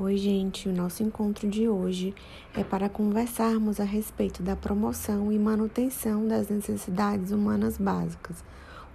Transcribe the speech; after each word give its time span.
Oi, 0.00 0.16
gente. 0.16 0.68
O 0.68 0.72
nosso 0.72 1.02
encontro 1.02 1.50
de 1.50 1.68
hoje 1.68 2.14
é 2.54 2.62
para 2.62 2.88
conversarmos 2.88 3.80
a 3.80 3.84
respeito 3.84 4.44
da 4.44 4.54
promoção 4.54 5.32
e 5.32 5.38
manutenção 5.40 6.24
das 6.28 6.48
necessidades 6.48 7.32
humanas 7.32 7.76
básicas. 7.76 8.44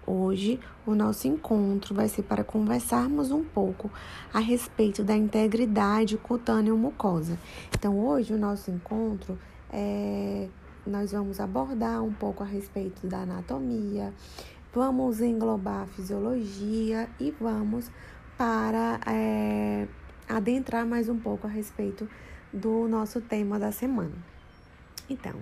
Hoje, 0.08 0.62
o 0.88 0.96
nosso 0.96 1.28
encontro 1.28 1.94
vai 1.94 2.08
ser 2.08 2.24
para 2.24 2.42
conversarmos 2.42 3.32
um 3.32 3.44
pouco 3.44 3.92
a 4.34 4.40
respeito 4.40 5.04
da 5.04 5.14
integridade 5.14 6.16
cutâneo-mucosa. 6.16 7.38
Então, 7.78 8.00
hoje, 8.00 8.34
o 8.34 8.38
nosso 8.38 8.72
encontro 8.72 9.38
é. 9.70 10.48
Nós 10.88 11.12
vamos 11.12 11.38
abordar 11.40 12.02
um 12.02 12.14
pouco 12.14 12.44
a 12.44 12.46
respeito 12.46 13.08
da 13.08 13.20
anatomia, 13.20 14.14
vamos 14.74 15.22
englobar 15.22 15.84
a 15.84 15.88
fisiologia 15.88 17.10
e 17.20 17.30
vamos 17.40 17.92
para. 18.38 19.02
É, 19.06 19.86
adentrar 20.28 20.86
mais 20.86 21.10
um 21.10 21.20
pouco 21.20 21.48
a 21.48 21.50
respeito 21.50 22.10
do 22.52 22.88
nosso 22.88 23.22
tema 23.22 23.58
da 23.60 23.72
semana. 23.72 24.16
Então, 25.10 25.36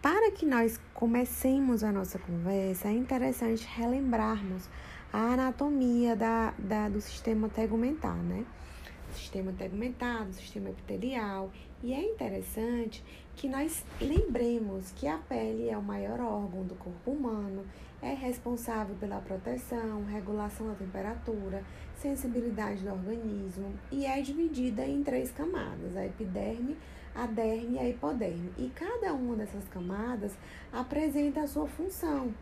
para 0.00 0.30
que 0.30 0.46
nós 0.46 0.80
comecemos 0.94 1.82
a 1.82 1.90
nossa 1.90 2.18
conversa, 2.18 2.88
é 2.88 2.92
interessante 2.92 3.66
relembrarmos 3.66 4.68
a 5.12 5.32
anatomia 5.32 6.14
da, 6.14 6.54
da, 6.58 6.88
do 6.88 7.00
sistema 7.00 7.48
tegumentar, 7.48 8.16
né? 8.16 8.44
sistema 9.12 9.52
tegumentar, 9.52 10.24
do 10.24 10.32
sistema 10.34 10.70
epitelial. 10.70 11.50
E 11.82 11.92
é 11.92 12.02
interessante 12.02 13.04
que 13.36 13.48
nós 13.48 13.84
lembremos 14.00 14.90
que 14.92 15.06
a 15.06 15.18
pele 15.18 15.68
é 15.68 15.76
o 15.76 15.82
maior 15.82 16.20
órgão 16.20 16.64
do 16.64 16.74
corpo 16.74 17.12
humano, 17.12 17.64
é 18.02 18.14
responsável 18.14 18.94
pela 18.96 19.20
proteção, 19.20 20.04
regulação 20.04 20.68
da 20.68 20.74
temperatura, 20.74 21.64
sensibilidade 22.00 22.82
do 22.82 22.90
organismo 22.90 23.72
e 23.90 24.06
é 24.06 24.20
dividida 24.20 24.84
em 24.84 25.02
três 25.02 25.30
camadas: 25.30 25.96
a 25.96 26.06
epiderme, 26.06 26.76
a 27.14 27.26
derme 27.26 27.76
e 27.76 27.78
a 27.78 27.88
hipoderme. 27.88 28.52
E 28.56 28.68
cada 28.70 29.12
uma 29.12 29.36
dessas 29.36 29.66
camadas 29.68 30.32
apresenta 30.72 31.42
a 31.42 31.46
sua 31.46 31.66
função. 31.66 32.32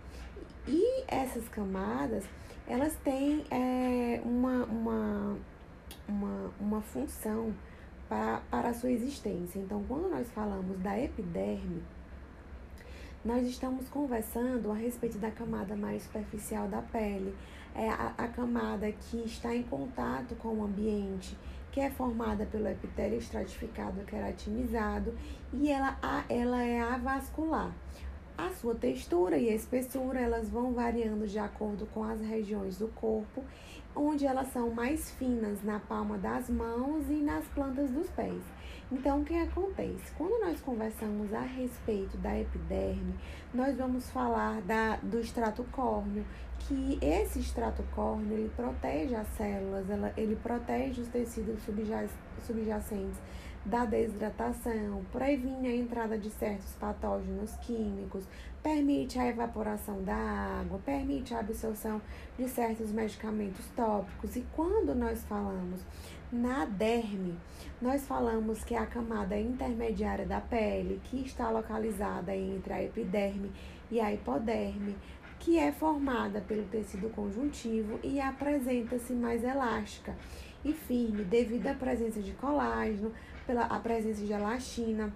E 0.69 1.05
essas 1.07 1.49
camadas, 1.49 2.25
elas 2.67 2.95
têm 3.05 3.45
é, 3.51 4.21
uma, 4.25 4.65
uma, 4.65 5.39
uma, 6.09 6.51
uma 6.61 6.81
função 6.83 7.55
para, 8.09 8.41
para 8.51 8.71
a 8.71 8.75
sua 8.75 8.91
existência. 8.91 9.59
Então, 9.59 9.85
quando 9.87 10.11
nós 10.11 10.29
falamos 10.31 10.79
da 10.81 11.01
epiderme, 11.01 11.83
nós 13.25 13.45
estamos 13.47 13.89
conversando 13.89 14.71
a 14.71 14.75
respeito 14.75 15.19
da 15.19 15.31
camada 15.31 15.75
mais 15.75 16.03
superficial 16.05 16.69
da 16.69 16.81
pele, 16.81 17.35
é 17.77 17.91
a, 17.91 18.15
a 18.17 18.29
camada 18.29 18.91
que 18.91 19.19
está 19.19 19.55
em 19.55 19.63
contato 19.63 20.35
com 20.37 20.49
o 20.49 20.65
ambiente, 20.65 21.37
que 21.71 21.81
é 21.81 21.91
formada 21.91 22.47
pelo 22.47 22.67
epitélio 22.69 23.19
estratificado 23.19 24.01
queratinizado 24.05 25.15
e 25.53 25.71
ela, 25.71 25.99
ela 26.29 26.63
é 26.63 26.81
avascular. 26.81 27.71
A 28.39 28.51
sua 28.51 28.75
textura 28.75 29.37
e 29.39 29.49
espessura 29.49 30.21
elas 30.21 30.49
vão 30.49 30.73
variando 30.73 31.27
de 31.27 31.39
acordo 31.39 31.87
com 31.87 32.03
as 32.03 32.21
regiões 32.21 32.79
do 32.79 32.89
corpo, 32.89 33.45
onde 33.95 34.27
elas 34.27 34.53
são 34.53 34.71
mais 34.71 35.11
finas 35.13 35.63
na 35.63 35.79
palma 35.79 36.19
das 36.19 36.51
mãos 36.51 37.09
e 37.09 37.15
nas 37.15 37.47
plantas 37.49 37.91
dos 37.91 38.09
pés. 38.11 38.43
Então, 38.93 39.23
o 39.23 39.25
que 39.25 39.35
acontece? 39.35 40.13
Quando 40.17 40.39
nós 40.45 40.61
conversamos 40.61 41.33
a 41.35 41.41
respeito 41.41 42.17
da 42.19 42.39
epiderme, 42.39 43.15
nós 43.53 43.77
vamos 43.77 44.09
falar 44.11 44.61
da, 44.63 44.97
do 44.97 45.19
extrato 45.19 45.65
córneo, 45.73 46.25
que 46.61 46.99
esse 47.01 47.39
extrato 47.41 47.83
córneo, 47.95 48.33
ele 48.33 48.51
protege 48.57 49.15
as 49.15 49.29
células, 49.37 49.89
ela, 49.89 50.13
ele 50.17 50.37
protege 50.37 51.01
os 51.01 51.09
tecidos 51.09 51.61
subjacentes 51.63 53.19
da 53.67 53.85
desidratação, 53.85 55.05
previne 55.13 55.69
a 55.69 55.75
entrada 55.75 56.17
de 56.17 56.31
certos 56.31 56.73
patógenos 56.75 57.51
químicos, 57.57 58.25
permite 58.63 59.19
a 59.19 59.27
evaporação 59.27 60.03
da 60.05 60.15
água, 60.15 60.81
permite 60.85 61.35
a 61.35 61.41
absorção 61.41 62.01
de 62.39 62.49
certos 62.49 62.93
medicamentos 62.93 63.67
tópicos. 63.75 64.37
E 64.37 64.47
quando 64.55 64.95
nós 64.95 65.23
falamos 65.25 65.81
na 66.31 66.65
derme, 66.65 67.37
nós 67.83 68.07
falamos 68.07 68.63
que 68.65 68.75
é 68.75 68.79
a 68.79 68.87
camada 68.87 69.39
intermediária 69.39 70.27
da 70.27 70.41
pele, 70.41 71.01
que 71.05 71.25
está 71.25 71.51
localizada 71.51 72.35
entre 72.35 72.73
a 72.73 72.83
epiderme 72.83 73.51
e 73.91 74.01
a 74.01 74.13
hipoderme, 74.13 74.97
que 75.47 75.61
é 75.61 75.71
formada 75.71 76.41
pelo 76.41 76.65
tecido 76.65 77.09
conjuntivo 77.11 78.01
e 78.03 78.21
apresenta-se 78.21 79.13
mais 79.13 79.45
elástica 79.45 80.13
e 80.65 80.73
firme 80.73 81.23
devido 81.23 81.69
à 81.69 81.75
presença 81.75 82.21
de 82.21 82.33
colágeno, 82.33 83.13
pela 83.47 83.63
a 83.67 83.79
presença 83.79 84.27
de 84.27 84.33
elastina. 84.33 85.15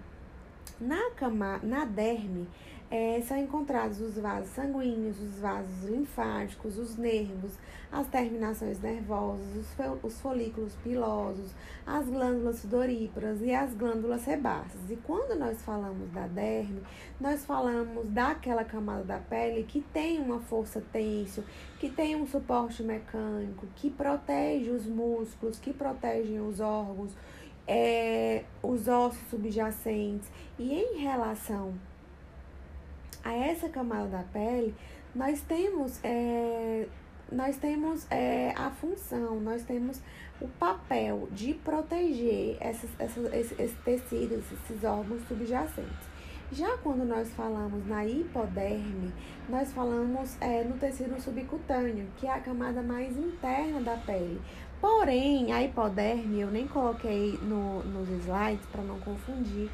Na, 0.79 1.11
cama, 1.17 1.59
na 1.61 1.83
derme, 1.83 2.47
é, 2.91 3.21
são 3.21 3.37
encontrados 3.37 4.01
os 4.01 4.17
vasos 4.17 4.49
sanguíneos, 4.49 5.17
os 5.17 5.39
vasos 5.39 5.85
linfáticos, 5.85 6.77
os 6.77 6.97
nervos, 6.97 7.53
as 7.89 8.05
terminações 8.07 8.81
nervosas, 8.81 9.47
os, 9.55 10.03
os 10.03 10.19
folículos 10.19 10.75
pilosos, 10.83 11.51
as 11.87 12.05
glândulas 12.05 12.59
sudoríparas 12.59 13.41
e 13.41 13.53
as 13.53 13.73
glândulas 13.73 14.21
sebáceas. 14.21 14.89
E 14.89 14.97
quando 14.97 15.39
nós 15.39 15.61
falamos 15.61 16.11
da 16.11 16.27
derme, 16.27 16.81
nós 17.19 17.45
falamos 17.45 18.09
daquela 18.09 18.65
camada 18.65 19.05
da 19.05 19.19
pele 19.19 19.63
que 19.63 19.79
tem 19.79 20.19
uma 20.19 20.39
força 20.41 20.83
têncil, 20.91 21.45
que 21.79 21.89
tem 21.89 22.17
um 22.17 22.27
suporte 22.27 22.83
mecânico, 22.83 23.67
que 23.77 23.89
protege 23.89 24.69
os 24.69 24.85
músculos, 24.85 25.57
que 25.57 25.71
protegem 25.71 26.41
os 26.41 26.59
órgãos, 26.59 27.13
é, 27.65 28.43
os 28.61 28.89
ossos 28.89 29.29
subjacentes. 29.29 30.29
E 30.59 30.73
em 30.73 30.97
relação 30.97 31.73
a 33.23 33.33
essa 33.33 33.69
camada 33.69 34.07
da 34.07 34.23
pele, 34.23 34.73
nós 35.13 35.41
temos, 35.41 35.99
é, 36.03 36.87
nós 37.31 37.57
temos 37.57 38.07
é, 38.09 38.53
a 38.55 38.69
função, 38.71 39.39
nós 39.39 39.63
temos 39.63 40.01
o 40.39 40.47
papel 40.47 41.27
de 41.31 41.53
proteger 41.53 42.57
essas, 42.59 42.89
essas, 42.97 43.33
esse, 43.33 43.61
esse 43.61 43.75
tecido, 43.83 44.35
esses 44.35 44.83
órgãos 44.83 45.21
subjacentes. 45.27 46.11
Já 46.51 46.77
quando 46.79 47.05
nós 47.05 47.29
falamos 47.31 47.87
na 47.87 48.05
hipoderme, 48.05 49.13
nós 49.47 49.71
falamos 49.71 50.35
é, 50.41 50.63
no 50.65 50.77
tecido 50.77 51.17
subcutâneo, 51.21 52.07
que 52.17 52.27
é 52.27 52.31
a 52.31 52.41
camada 52.41 52.81
mais 52.81 53.15
interna 53.17 53.79
da 53.79 53.95
pele. 53.95 54.41
Porém, 54.81 55.53
a 55.53 55.63
hipoderme 55.63 56.41
eu 56.41 56.51
nem 56.51 56.67
coloquei 56.67 57.39
no, 57.43 57.83
nos 57.83 58.09
slides 58.09 58.65
para 58.65 58.81
não 58.81 58.99
confundir 58.99 59.69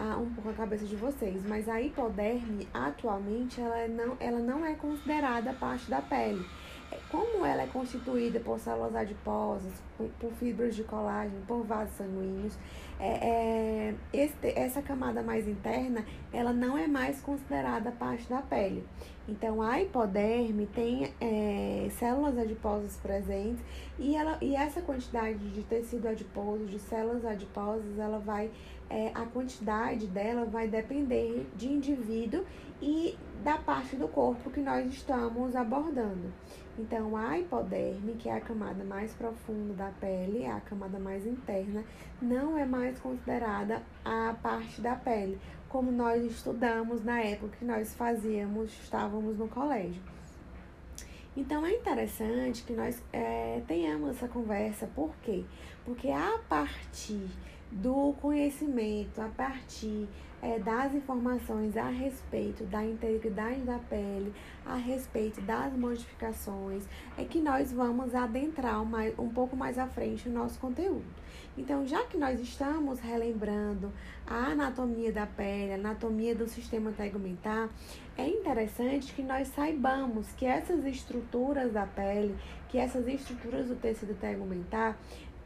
a, 0.00 0.16
um 0.16 0.30
pouco 0.30 0.48
a 0.48 0.52
cabeça 0.54 0.86
de 0.86 0.96
vocês, 0.96 1.42
mas 1.46 1.68
a 1.68 1.80
hipoderme 1.80 2.66
atualmente 2.72 3.60
ela 3.60 3.86
não, 3.88 4.16
ela 4.18 4.38
não 4.38 4.64
é 4.64 4.74
considerada 4.74 5.52
parte 5.52 5.90
da 5.90 6.00
pele. 6.00 6.44
É, 6.90 6.98
como 7.08 7.44
ela 7.44 7.62
é 7.62 7.66
constituída 7.66 8.40
por 8.40 8.58
células 8.58 8.96
adiposas, 8.96 9.72
por, 9.96 10.08
por 10.18 10.32
fibras 10.32 10.74
de 10.74 10.82
colágeno, 10.82 11.40
por 11.46 11.62
vasos 11.62 11.94
sanguíneos, 11.96 12.56
é, 12.98 13.08
é, 13.08 13.94
este, 14.12 14.48
essa 14.58 14.82
camada 14.82 15.22
mais 15.22 15.46
interna, 15.46 16.04
ela 16.32 16.52
não 16.52 16.76
é 16.76 16.88
mais 16.88 17.20
considerada 17.20 17.92
parte 17.92 18.28
da 18.28 18.42
pele. 18.42 18.84
Então, 19.28 19.62
a 19.62 19.80
hipoderme 19.80 20.66
tem 20.66 21.12
é, 21.20 21.88
células 21.92 22.36
adiposas 22.36 22.96
presentes 22.96 23.64
e, 23.96 24.16
ela, 24.16 24.36
e 24.40 24.56
essa 24.56 24.80
quantidade 24.80 25.38
de 25.50 25.62
tecido 25.62 26.08
adiposo, 26.08 26.64
de 26.66 26.80
células 26.80 27.24
adiposas, 27.24 27.96
ela 27.96 28.18
vai 28.18 28.50
é, 28.90 29.12
a 29.14 29.24
quantidade 29.24 30.08
dela 30.08 30.44
vai 30.44 30.66
depender 30.66 31.48
de 31.56 31.68
indivíduo 31.68 32.44
e 32.82 33.16
da 33.44 33.56
parte 33.56 33.94
do 33.94 34.08
corpo 34.08 34.50
que 34.50 34.60
nós 34.60 34.86
estamos 34.92 35.54
abordando. 35.54 36.32
Então, 36.78 37.16
a 37.16 37.38
hipoderme, 37.38 38.14
que 38.14 38.28
é 38.28 38.34
a 38.34 38.40
camada 38.40 38.82
mais 38.84 39.12
profunda 39.12 39.74
da 39.74 39.90
pele, 40.00 40.42
é 40.42 40.50
a 40.50 40.60
camada 40.60 40.98
mais 40.98 41.26
interna, 41.26 41.84
não 42.20 42.58
é 42.58 42.64
mais 42.64 42.98
considerada 42.98 43.82
a 44.04 44.34
parte 44.42 44.80
da 44.80 44.94
pele, 44.94 45.38
como 45.68 45.92
nós 45.92 46.24
estudamos 46.24 47.04
na 47.04 47.20
época 47.20 47.56
que 47.58 47.64
nós 47.64 47.94
fazíamos, 47.94 48.70
estávamos 48.82 49.38
no 49.38 49.46
colégio. 49.46 50.02
Então 51.36 51.64
é 51.64 51.72
interessante 51.72 52.64
que 52.64 52.72
nós 52.72 53.00
é, 53.12 53.62
tenhamos 53.68 54.16
essa 54.16 54.26
conversa, 54.26 54.88
por 54.94 55.14
quê? 55.22 55.44
Porque 55.84 56.08
a 56.08 56.40
partir 56.48 57.28
do 57.70 58.14
conhecimento 58.20 59.20
a 59.20 59.28
partir 59.28 60.08
é, 60.42 60.58
das 60.58 60.94
informações 60.94 61.76
a 61.76 61.88
respeito 61.88 62.64
da 62.64 62.84
integridade 62.84 63.60
da 63.60 63.78
pele, 63.78 64.32
a 64.64 64.74
respeito 64.74 65.40
das 65.42 65.72
modificações, 65.74 66.84
é 67.18 67.24
que 67.24 67.40
nós 67.40 67.72
vamos 67.72 68.14
adentrar 68.14 68.84
mais, 68.84 69.16
um 69.18 69.28
pouco 69.28 69.56
mais 69.56 69.78
à 69.78 69.86
frente 69.86 70.28
o 70.28 70.32
nosso 70.32 70.58
conteúdo. 70.58 71.04
Então, 71.58 71.86
já 71.86 72.04
que 72.04 72.16
nós 72.16 72.40
estamos 72.40 73.00
relembrando 73.00 73.92
a 74.26 74.52
anatomia 74.52 75.12
da 75.12 75.26
pele, 75.26 75.72
a 75.72 75.74
anatomia 75.74 76.34
do 76.34 76.48
sistema 76.48 76.92
tegumentar, 76.92 77.68
é 78.16 78.26
interessante 78.26 79.12
que 79.12 79.22
nós 79.22 79.48
saibamos 79.48 80.32
que 80.32 80.46
essas 80.46 80.84
estruturas 80.86 81.72
da 81.72 81.84
pele, 81.84 82.34
que 82.68 82.78
essas 82.78 83.06
estruturas 83.08 83.66
do 83.66 83.74
tecido 83.74 84.14
tegumentar, 84.14 84.96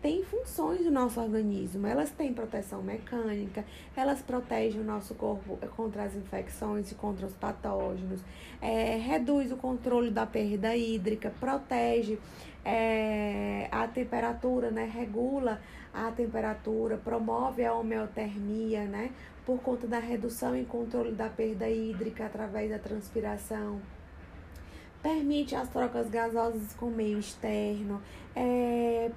têm 0.05 0.23
funções 0.23 0.85
do 0.85 0.91
nosso 0.91 1.19
organismo. 1.19 1.87
Elas 1.87 2.11
têm 2.11 2.35
proteção 2.35 2.83
mecânica, 2.83 3.65
elas 3.97 4.21
protegem 4.21 4.83
o 4.83 4.85
nosso 4.85 5.15
corpo 5.15 5.57
contra 5.75 6.03
as 6.03 6.15
infecções 6.15 6.93
e 6.93 6.95
contra 6.95 7.25
os 7.25 7.33
patógenos, 7.33 8.21
é, 8.61 8.97
reduz 8.97 9.51
o 9.51 9.57
controle 9.57 10.11
da 10.11 10.27
perda 10.27 10.77
hídrica, 10.77 11.33
protege 11.41 12.19
é, 12.63 13.67
a 13.73 13.89
temperatura, 13.89 14.71
né? 14.71 14.85
Regula 14.85 15.59
a 15.95 16.11
temperatura, 16.11 16.99
promove 16.99 17.65
a 17.65 17.73
homeotermia, 17.73 18.85
né? 18.85 19.11
Por 19.47 19.59
conta 19.63 19.87
da 19.87 20.01
redução 20.01 20.55
e 20.55 20.67
controle 20.67 21.13
da 21.13 21.31
perda 21.31 21.67
hídrica 21.67 22.27
através 22.27 22.69
da 22.69 22.79
transpiração 22.79 23.81
permite 25.03 25.55
as 25.55 25.69
trocas 25.69 26.09
gasosas 26.09 26.73
com 26.73 26.87
o 26.87 26.91
meio 26.91 27.19
externo, 27.19 28.01
é, 28.35 29.11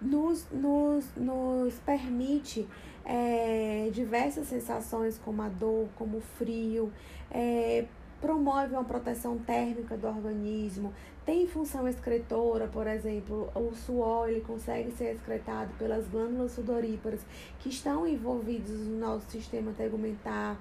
nos, 0.00 0.46
nos, 0.50 1.04
nos 1.16 1.74
permite 1.80 2.66
é, 3.04 3.88
diversas 3.92 4.48
sensações 4.48 5.18
como 5.24 5.42
a 5.42 5.48
dor, 5.48 5.88
como 5.96 6.18
o 6.18 6.20
frio, 6.20 6.92
é, 7.30 7.84
promove 8.20 8.74
uma 8.74 8.84
proteção 8.84 9.38
térmica 9.38 9.96
do 9.96 10.06
organismo, 10.06 10.92
tem 11.24 11.46
função 11.46 11.88
excretora, 11.88 12.68
por 12.68 12.86
exemplo, 12.86 13.50
o 13.54 13.74
suor 13.74 14.28
ele 14.28 14.40
consegue 14.40 14.92
ser 14.92 15.14
excretado 15.14 15.72
pelas 15.78 16.06
glândulas 16.06 16.52
sudoríparas 16.52 17.20
que 17.58 17.68
estão 17.68 18.06
envolvidas 18.06 18.70
no 18.70 18.98
nosso 18.98 19.30
sistema 19.30 19.72
tegumentar. 19.76 20.56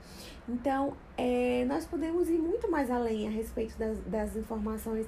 Então, 0.49 0.93
é, 1.17 1.65
nós 1.65 1.85
podemos 1.85 2.29
ir 2.29 2.39
muito 2.39 2.69
mais 2.69 2.89
além 2.89 3.27
a 3.27 3.31
respeito 3.31 3.77
das, 3.77 3.97
das 4.07 4.35
informações 4.35 5.05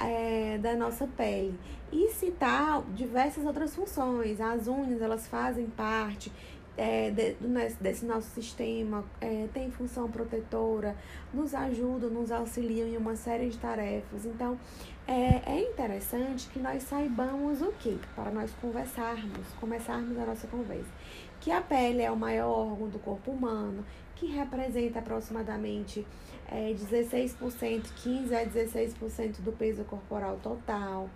é, 0.00 0.58
da 0.58 0.74
nossa 0.74 1.06
pele 1.06 1.58
e 1.90 2.08
citar 2.10 2.82
diversas 2.94 3.44
outras 3.44 3.74
funções. 3.74 4.40
As 4.40 4.66
unhas, 4.66 5.00
elas 5.02 5.26
fazem 5.26 5.66
parte 5.66 6.32
é, 6.76 7.10
de, 7.10 7.36
desse 7.80 8.04
nosso 8.04 8.28
sistema, 8.30 9.04
é, 9.20 9.46
tem 9.52 9.70
função 9.70 10.10
protetora, 10.10 10.96
nos 11.32 11.54
ajudam, 11.54 12.08
nos 12.08 12.30
auxiliam 12.30 12.86
em 12.86 12.96
uma 12.96 13.16
série 13.16 13.48
de 13.48 13.58
tarefas. 13.58 14.24
Então, 14.24 14.58
é, 15.06 15.42
é 15.46 15.70
interessante 15.70 16.48
que 16.48 16.58
nós 16.58 16.82
saibamos 16.84 17.60
o 17.60 17.72
que? 17.72 17.98
Para 18.14 18.30
nós 18.30 18.50
conversarmos, 18.60 19.46
começarmos 19.60 20.18
a 20.18 20.24
nossa 20.24 20.46
conversa. 20.46 20.90
Que 21.42 21.50
a 21.50 21.60
pele 21.60 22.02
é 22.02 22.10
o 22.10 22.16
maior 22.16 22.70
órgão 22.70 22.88
do 22.88 23.00
corpo 23.00 23.32
humano, 23.32 23.84
que 24.14 24.26
representa 24.26 25.00
aproximadamente 25.00 26.06
é, 26.48 26.72
16%, 26.72 27.82
15 27.96 28.34
a 28.34 28.46
16% 28.46 29.40
do 29.40 29.50
peso 29.50 29.82
corporal 29.82 30.38
total 30.40 31.10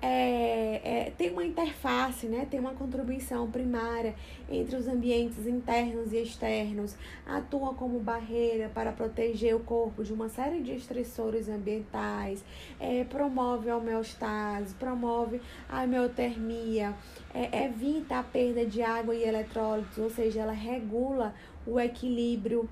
é, 0.00 0.80
é, 0.84 1.12
tem 1.16 1.30
uma 1.30 1.44
interface, 1.44 2.26
né? 2.26 2.46
tem 2.48 2.60
uma 2.60 2.72
contribuição 2.72 3.50
primária 3.50 4.14
entre 4.48 4.76
os 4.76 4.86
ambientes 4.86 5.46
internos 5.46 6.12
e 6.12 6.22
externos, 6.22 6.94
atua 7.26 7.74
como 7.74 7.98
barreira 7.98 8.70
para 8.72 8.92
proteger 8.92 9.56
o 9.56 9.60
corpo 9.60 10.04
de 10.04 10.12
uma 10.12 10.28
série 10.28 10.60
de 10.60 10.72
estressores 10.72 11.48
ambientais, 11.48 12.44
é, 12.78 13.04
promove 13.04 13.68
a 13.70 13.76
homeostase, 13.76 14.74
promove 14.74 15.40
a 15.68 15.82
homeotermia, 15.82 16.94
é, 17.34 17.64
evita 17.64 18.20
a 18.20 18.22
perda 18.22 18.64
de 18.64 18.80
água 18.82 19.14
e 19.14 19.24
eletrólitos, 19.24 19.98
ou 19.98 20.10
seja, 20.10 20.40
ela 20.40 20.52
regula 20.52 21.34
o 21.66 21.78
equilíbrio 21.78 22.68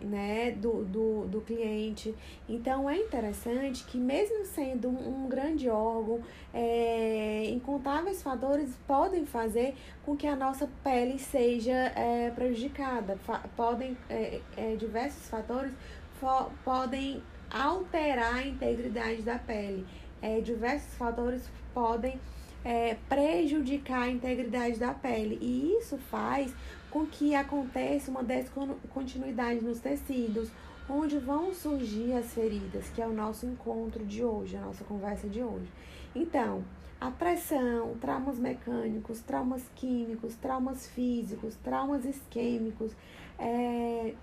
né, 0.00 0.52
do, 0.52 0.84
do, 0.84 1.26
do 1.26 1.40
cliente. 1.40 2.14
Então 2.48 2.88
é 2.88 2.96
interessante 2.96 3.84
que, 3.84 3.98
mesmo 3.98 4.44
sendo 4.44 4.88
um, 4.88 5.24
um 5.24 5.28
grande 5.28 5.68
órgão, 5.68 6.20
é, 6.52 7.44
incontáveis 7.50 8.22
fatores 8.22 8.70
podem 8.86 9.26
fazer 9.26 9.74
com 10.04 10.16
que 10.16 10.26
a 10.26 10.36
nossa 10.36 10.68
pele 10.82 11.18
seja 11.18 11.72
é, 11.72 12.30
prejudicada. 12.34 13.16
Fa 13.18 13.40
podem, 13.56 13.96
é, 14.08 14.40
é 14.56 14.76
diversos 14.76 15.28
fatores 15.28 15.72
podem 16.64 17.22
alterar 17.50 18.34
a 18.36 18.46
integridade 18.46 19.22
da 19.22 19.38
pele. 19.38 19.86
É, 20.20 20.40
diversos 20.40 20.94
fatores 20.94 21.48
podem 21.72 22.18
é, 22.64 22.96
prejudicar 23.08 24.02
a 24.02 24.10
integridade 24.10 24.78
da 24.78 24.92
pele. 24.92 25.38
E 25.40 25.76
isso 25.78 25.96
faz 25.96 26.52
com 26.90 27.06
que 27.06 27.34
aconteça 27.34 28.10
uma 28.10 28.22
descontinuidade 28.22 29.62
nos 29.62 29.80
tecidos, 29.80 30.50
onde 30.88 31.18
vão 31.18 31.52
surgir 31.52 32.12
as 32.14 32.32
feridas, 32.32 32.88
que 32.90 33.02
é 33.02 33.06
o 33.06 33.12
nosso 33.12 33.44
encontro 33.46 34.04
de 34.04 34.24
hoje, 34.24 34.56
a 34.56 34.60
nossa 34.60 34.84
conversa 34.84 35.28
de 35.28 35.42
hoje. 35.42 35.68
Então, 36.14 36.64
a 37.00 37.10
pressão, 37.10 37.94
traumas 38.00 38.38
mecânicos, 38.38 39.20
traumas 39.20 39.62
químicos, 39.76 40.34
traumas 40.36 40.86
físicos, 40.88 41.54
traumas 41.56 42.04
isquêmicos, 42.04 42.92
é, 43.38 44.14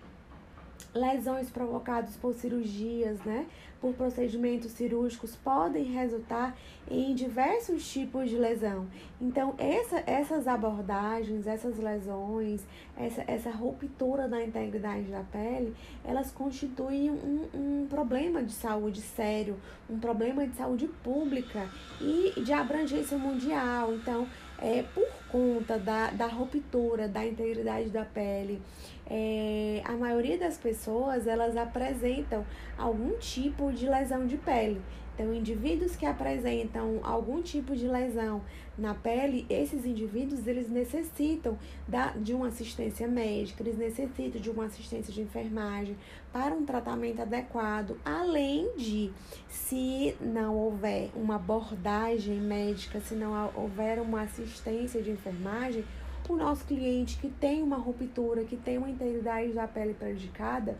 lesões 0.94 1.50
provocadas 1.50 2.16
por 2.16 2.34
cirurgias, 2.34 3.20
né? 3.20 3.46
Por 3.86 3.94
procedimentos 3.94 4.72
cirúrgicos 4.72 5.36
podem 5.36 5.84
resultar 5.84 6.58
em 6.90 7.14
diversos 7.14 7.88
tipos 7.88 8.32
de 8.32 8.36
lesão. 8.36 8.88
Então, 9.22 9.54
essa, 9.60 10.02
essas 10.08 10.48
abordagens, 10.48 11.46
essas 11.46 11.78
lesões, 11.78 12.64
essa, 12.98 13.24
essa 13.28 13.52
ruptura 13.52 14.28
da 14.28 14.44
integridade 14.44 15.04
da 15.12 15.22
pele, 15.22 15.76
elas 16.04 16.32
constituem 16.32 17.12
um, 17.12 17.48
um 17.54 17.88
problema 17.88 18.42
de 18.42 18.54
saúde 18.54 19.02
sério, 19.02 19.56
um 19.88 20.00
problema 20.00 20.48
de 20.48 20.56
saúde 20.56 20.88
pública 21.04 21.70
e 22.02 22.42
de 22.42 22.54
abrangência 22.54 23.20
mundial. 23.20 23.94
Então, 23.94 24.28
é, 24.58 24.84
por 24.96 25.08
conta 25.30 25.78
da, 25.78 26.10
da 26.10 26.26
ruptura 26.26 27.08
da 27.08 27.24
integridade 27.24 27.90
da 27.90 28.04
pele, 28.04 28.60
é, 29.08 29.82
a 29.86 29.94
maioria 29.94 30.38
das 30.38 30.58
pessoas 30.58 31.28
elas 31.28 31.56
apresentam 31.56 32.46
algum 32.78 33.18
tipo 33.18 33.72
de 33.72 33.88
lesão 33.88 34.26
de 34.26 34.38
pele. 34.38 34.82
Então, 35.16 35.34
indivíduos 35.34 35.96
que 35.96 36.06
apresentam 36.06 37.00
algum 37.02 37.42
tipo 37.42 37.74
de 37.74 37.88
lesão 37.88 38.42
na 38.78 38.94
pele, 38.94 39.46
esses 39.50 39.86
indivíduos 39.86 40.46
eles 40.46 40.70
necessitam 40.70 41.58
da, 41.88 42.08
de 42.08 42.34
uma 42.34 42.48
assistência 42.48 43.08
médica, 43.08 43.64
eles 43.64 43.78
necessitam 43.78 44.42
de 44.42 44.50
uma 44.50 44.66
assistência 44.66 45.14
de 45.14 45.22
enfermagem 45.22 45.96
para 46.34 46.54
um 46.54 46.66
tratamento 46.66 47.22
adequado, 47.22 47.98
além 48.04 48.76
de, 48.76 49.10
se 49.48 50.18
não 50.20 50.58
houver 50.58 51.10
uma 51.16 51.36
abordagem 51.36 52.36
médica, 52.42 53.00
se 53.00 53.16
não 53.16 53.50
houver 53.56 54.02
uma 54.02 54.24
assistência 54.24 55.02
de 55.02 55.12
enfermagem, 55.12 55.86
o 56.34 56.38
nosso 56.38 56.66
cliente 56.66 57.18
que 57.18 57.30
tem 57.30 57.62
uma 57.62 57.78
ruptura, 57.78 58.44
que 58.44 58.58
tem 58.58 58.78
uma 58.78 58.90
integridade 58.90 59.54
da 59.54 59.68
pele 59.68 59.94
prejudicada, 59.94 60.78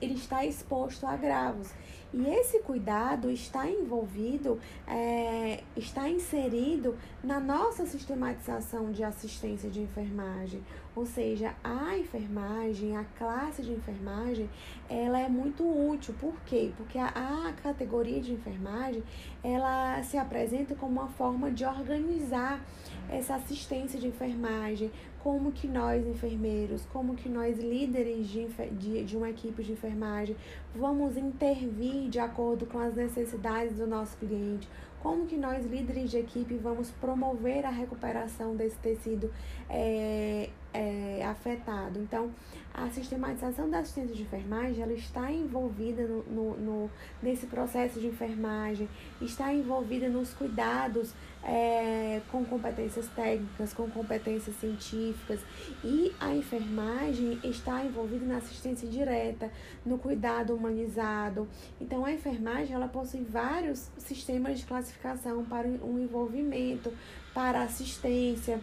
ele 0.00 0.14
está 0.14 0.44
exposto 0.44 1.06
a 1.06 1.12
agravos. 1.12 1.70
E 2.12 2.26
esse 2.28 2.60
cuidado 2.60 3.30
está 3.30 3.68
envolvido, 3.68 4.60
é, 4.86 5.62
está 5.76 6.08
inserido 6.08 6.96
na 7.22 7.40
nossa 7.40 7.84
sistematização 7.84 8.90
de 8.92 9.02
assistência 9.02 9.68
de 9.68 9.80
enfermagem. 9.82 10.62
Ou 10.96 11.04
seja, 11.04 11.54
a 11.62 11.98
enfermagem, 11.98 12.96
a 12.96 13.04
classe 13.18 13.62
de 13.62 13.70
enfermagem, 13.70 14.48
ela 14.88 15.20
é 15.20 15.28
muito 15.28 15.62
útil. 15.62 16.14
Por 16.18 16.34
quê? 16.46 16.72
Porque 16.74 16.98
a, 16.98 17.08
a 17.08 17.52
categoria 17.62 18.18
de 18.18 18.32
enfermagem, 18.32 19.02
ela 19.44 20.02
se 20.02 20.16
apresenta 20.16 20.74
como 20.74 21.00
uma 21.00 21.08
forma 21.08 21.50
de 21.50 21.66
organizar 21.66 22.64
essa 23.10 23.34
assistência 23.34 24.00
de 24.00 24.08
enfermagem, 24.08 24.90
como 25.26 25.50
que 25.52 25.66
nós 25.66 26.06
enfermeiros, 26.06 26.86
como 26.92 27.14
que 27.14 27.28
nós 27.28 27.58
líderes 27.58 28.28
de, 28.28 28.46
de, 28.78 29.04
de 29.04 29.16
uma 29.16 29.28
equipe 29.28 29.62
de 29.62 29.72
enfermagem 29.72 30.36
vamos 30.74 31.16
intervir 31.16 32.08
de 32.08 32.20
acordo 32.20 32.64
com 32.64 32.78
as 32.78 32.94
necessidades 32.94 33.76
do 33.76 33.86
nosso 33.86 34.16
cliente, 34.18 34.68
como 35.00 35.26
que 35.26 35.36
nós 35.36 35.64
líderes 35.66 36.10
de 36.10 36.18
equipe 36.18 36.54
vamos 36.56 36.90
promover 36.92 37.66
a 37.66 37.70
recuperação 37.70 38.54
desse 38.54 38.76
tecido 38.78 39.32
é, 39.68 40.48
é, 40.76 41.24
afetado. 41.24 41.98
Então, 41.98 42.30
a 42.74 42.90
sistematização 42.90 43.70
da 43.70 43.78
assistência 43.78 44.14
de 44.14 44.22
enfermagem, 44.22 44.82
ela 44.82 44.92
está 44.92 45.32
envolvida 45.32 46.02
no, 46.02 46.22
no, 46.24 46.56
no 46.58 46.90
nesse 47.22 47.46
processo 47.46 47.98
de 47.98 48.06
enfermagem, 48.06 48.86
está 49.20 49.52
envolvida 49.52 50.10
nos 50.10 50.34
cuidados 50.34 51.14
é, 51.42 52.20
com 52.30 52.44
competências 52.44 53.08
técnicas, 53.08 53.72
com 53.72 53.88
competências 53.88 54.54
científicas, 54.56 55.40
e 55.82 56.12
a 56.20 56.34
enfermagem 56.34 57.40
está 57.42 57.82
envolvida 57.82 58.26
na 58.26 58.36
assistência 58.36 58.86
direta, 58.86 59.50
no 59.84 59.96
cuidado 59.96 60.54
humanizado. 60.54 61.48
Então, 61.80 62.04
a 62.04 62.12
enfermagem, 62.12 62.74
ela 62.74 62.88
possui 62.88 63.22
vários 63.22 63.88
sistemas 63.96 64.58
de 64.58 64.66
classificação 64.66 65.42
para 65.44 65.66
um 65.66 65.98
envolvimento, 65.98 66.92
para 67.32 67.62
assistência, 67.62 68.60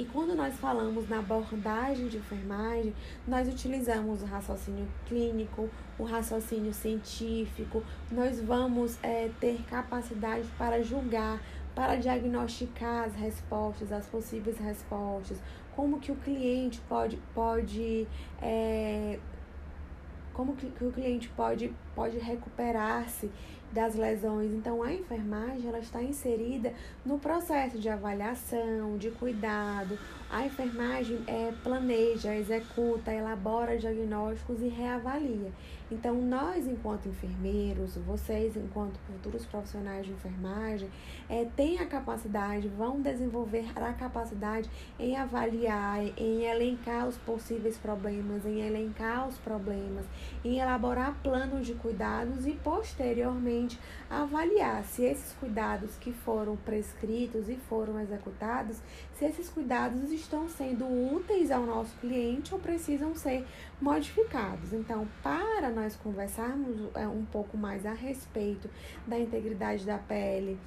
e 0.00 0.06
quando 0.06 0.34
nós 0.34 0.54
falamos 0.56 1.06
na 1.10 1.18
abordagem 1.18 2.08
de 2.08 2.16
enfermagem, 2.16 2.94
nós 3.28 3.46
utilizamos 3.46 4.22
o 4.22 4.24
raciocínio 4.24 4.88
clínico, 5.06 5.68
o 5.98 6.04
raciocínio 6.04 6.72
científico, 6.72 7.84
nós 8.10 8.40
vamos 8.40 8.98
é, 9.02 9.30
ter 9.38 9.62
capacidade 9.68 10.48
para 10.56 10.82
julgar 10.82 11.38
para 11.74 11.96
diagnosticar 11.96 13.04
as 13.04 13.14
respostas, 13.14 13.92
as 13.92 14.06
possíveis 14.06 14.58
respostas, 14.58 15.38
como 15.76 16.00
que 16.00 16.10
o 16.10 16.16
cliente 16.16 16.80
pode, 16.88 17.18
pode 17.34 18.08
é, 18.42 19.18
como 20.32 20.56
que, 20.56 20.66
o 20.82 20.90
cliente 20.90 21.28
pode, 21.28 21.72
pode 21.94 22.18
recuperar-se 22.18 23.30
das 23.72 23.94
lesões. 23.94 24.50
Então, 24.52 24.82
a 24.82 24.92
enfermagem 24.92 25.68
ela 25.68 25.78
está 25.78 26.02
inserida 26.02 26.72
no 27.04 27.18
processo 27.18 27.78
de 27.78 27.88
avaliação, 27.88 28.96
de 28.98 29.10
cuidado. 29.10 29.98
A 30.30 30.46
enfermagem 30.46 31.18
é, 31.26 31.52
planeja, 31.62 32.34
executa, 32.34 33.12
elabora 33.12 33.78
diagnósticos 33.78 34.60
e 34.60 34.68
reavalia. 34.68 35.50
Então, 35.90 36.14
nós, 36.14 36.68
enquanto 36.68 37.08
enfermeiros, 37.08 37.96
vocês, 37.96 38.56
enquanto 38.56 38.98
futuros 39.00 39.44
profissionais 39.44 40.06
de 40.06 40.12
enfermagem, 40.12 40.88
é, 41.28 41.44
têm 41.56 41.78
a 41.80 41.86
capacidade, 41.86 42.68
vão 42.68 43.00
desenvolver 43.00 43.66
a 43.74 43.92
capacidade 43.92 44.70
em 44.98 45.16
avaliar, 45.16 46.00
em 46.16 46.44
elencar 46.44 47.08
os 47.08 47.16
possíveis 47.18 47.76
problemas, 47.76 48.46
em 48.46 48.60
elencar 48.60 49.26
os 49.26 49.36
problemas, 49.38 50.06
em 50.44 50.60
elaborar 50.60 51.16
planos 51.22 51.66
de 51.66 51.74
cuidados 51.74 52.46
e, 52.46 52.52
posteriormente, 52.52 53.78
avaliar 54.08 54.84
se 54.84 55.04
esses 55.04 55.32
cuidados 55.34 55.96
que 55.96 56.12
foram 56.12 56.56
prescritos 56.56 57.48
e 57.48 57.56
foram 57.56 57.98
executados, 57.98 58.80
se 59.20 59.26
esses 59.26 59.50
cuidados 59.50 60.10
estão 60.10 60.48
sendo 60.48 60.86
úteis 60.86 61.50
ao 61.50 61.66
nosso 61.66 61.94
cliente 62.00 62.54
ou 62.54 62.58
precisam 62.58 63.14
ser 63.14 63.46
modificados. 63.78 64.72
Então, 64.72 65.06
para 65.22 65.68
nós 65.68 65.94
conversarmos 65.94 66.88
é, 66.94 67.06
um 67.06 67.26
pouco 67.26 67.54
mais 67.54 67.84
a 67.84 67.92
respeito 67.92 68.70
da 69.06 69.18
integridade 69.18 69.84
da 69.84 69.98
pele, 69.98 70.58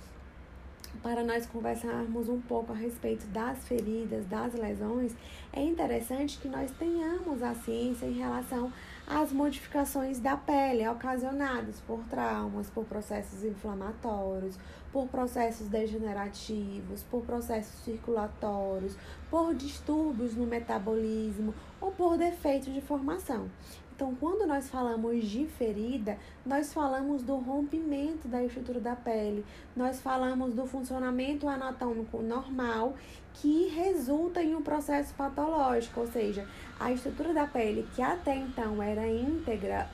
para 1.01 1.24
nós 1.24 1.48
conversarmos 1.48 2.29
um 2.29 2.39
pouco 2.39 2.72
a 2.74 2.75
respeito 2.75 3.25
das 3.27 3.67
feridas, 3.67 4.27
das 4.27 4.53
lesões, 4.53 5.15
é 5.51 5.63
interessante 5.63 6.38
que 6.38 6.48
nós 6.48 6.69
tenhamos 6.77 7.41
a 7.41 7.55
ciência 7.55 8.05
em 8.05 8.13
relação 8.13 8.72
às 9.07 9.31
modificações 9.31 10.19
da 10.19 10.38
pele 10.38 10.88
ocasionadas 10.88 11.81
por 11.88 12.03
traumas, 12.03 12.69
por 12.69 12.86
processos 12.86 13.43
inflamatórios, 13.43 14.60
por 14.93 15.07
processos 15.07 15.67
degenerativos, 15.67 17.01
por 17.09 17.23
processos 17.23 17.83
circulatórios, 17.83 18.95
por 19.29 19.55
distúrbios 19.55 20.35
no 20.35 20.45
metabolismo 20.45 21.53
ou 21.81 21.91
por 21.91 22.15
defeito 22.15 22.71
de 22.71 22.79
formação. 22.79 23.50
Então, 23.95 24.15
quando 24.15 24.47
nós 24.47 24.69
falamos 24.69 25.23
de 25.25 25.45
ferida, 25.45 26.17
nós 26.45 26.73
falamos 26.73 27.21
do 27.21 27.35
rompimento 27.38 28.27
da 28.27 28.43
estrutura 28.43 28.79
da 28.79 28.95
pele, 28.95 29.45
nós 29.75 30.00
falamos 30.00 30.53
do 30.53 30.65
funcionamento 30.65 31.47
anatômico 31.47 32.21
normal 32.21 32.95
que 33.35 33.67
resulta 33.69 34.41
em 34.41 34.55
um 34.55 34.62
processo 34.62 35.13
patológico, 35.13 36.01
ou 36.01 36.07
seja, 36.07 36.47
a 36.79 36.91
estrutura 36.91 37.33
da 37.33 37.45
pele 37.45 37.88
que 37.95 38.01
até 38.01 38.35
então 38.35 38.81
era 38.81 39.07
íntegra, 39.07 39.88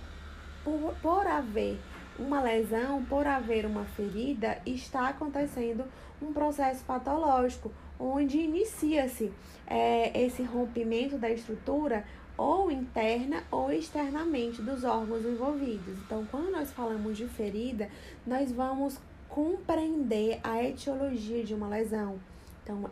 por, 0.64 0.94
por 1.02 1.28
haver 1.28 1.78
uma 2.20 2.42
lesão, 2.42 3.04
por 3.06 3.26
haver 3.26 3.66
uma 3.66 3.86
ferida, 3.86 4.60
está 4.66 5.10
acontecendo 5.10 5.86
um 6.22 6.34
processo 6.34 6.84
patológico, 6.84 7.72
onde 8.00 8.38
inicia-se 8.38 9.32
é, 9.66 10.26
esse 10.26 10.44
rompimento 10.44 11.18
da 11.18 11.30
estrutura 11.30 12.04
ou 12.38 12.72
interna 12.72 13.44
ou 13.52 13.72
externamente 13.72 14.62
dos 14.62 14.84
órgãos 14.84 15.26
envolvidos. 15.26 15.98
Então, 16.06 16.26
quando 16.30 16.52
nós 16.52 16.72
falamos 16.72 17.18
de 17.18 17.28
ferida, 17.28 17.90
nós 18.26 18.52
vamos 18.52 18.98
compreender 19.28 20.40
a 20.44 20.64
etiologia 20.64 21.44
de 21.44 21.54
uma 21.54 21.68
lesão. 21.68 22.20
Então, 22.64 22.90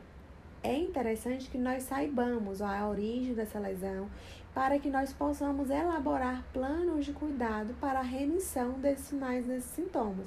é 0.64 0.76
interessante 0.78 1.50
que 1.50 1.58
nós 1.58 1.84
saibamos 1.84 2.62
a 2.62 2.88
origem 2.88 3.34
dessa 3.34 3.60
lesão 3.60 4.10
para 4.58 4.80
que 4.80 4.90
nós 4.90 5.14
possamos 5.14 5.70
elaborar 5.70 6.44
planos 6.52 7.06
de 7.06 7.14
cuidado 7.14 7.76
para 7.80 8.00
a 8.00 8.02
remissão 8.02 8.72
desses 8.80 9.06
sinais, 9.06 9.46
desses 9.46 9.70
sintomas. 9.70 10.26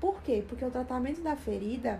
Por 0.00 0.22
quê? 0.22 0.44
Porque 0.48 0.64
o 0.64 0.70
tratamento 0.70 1.20
da 1.20 1.34
ferida 1.34 1.98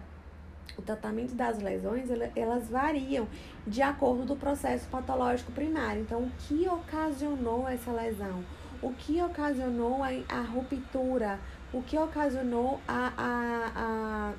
o 0.78 0.80
tratamento 0.80 1.34
das 1.34 1.58
lesões, 1.58 2.08
elas 2.36 2.68
variam 2.68 3.26
de 3.66 3.82
acordo 3.82 4.24
do 4.24 4.36
processo 4.36 4.86
patológico 4.88 5.50
primário. 5.50 6.02
Então, 6.02 6.22
o 6.22 6.30
que 6.46 6.68
ocasionou 6.68 7.68
essa 7.68 7.90
lesão? 7.90 8.44
O 8.80 8.92
que 8.92 9.20
ocasionou 9.20 9.98
a, 10.04 10.40
ruptura? 10.40 11.40
O 11.72 11.82
que 11.82 11.98
ocasionou 11.98 12.80
a, 12.86 13.12
a, 13.18 13.72
a 13.74 14.32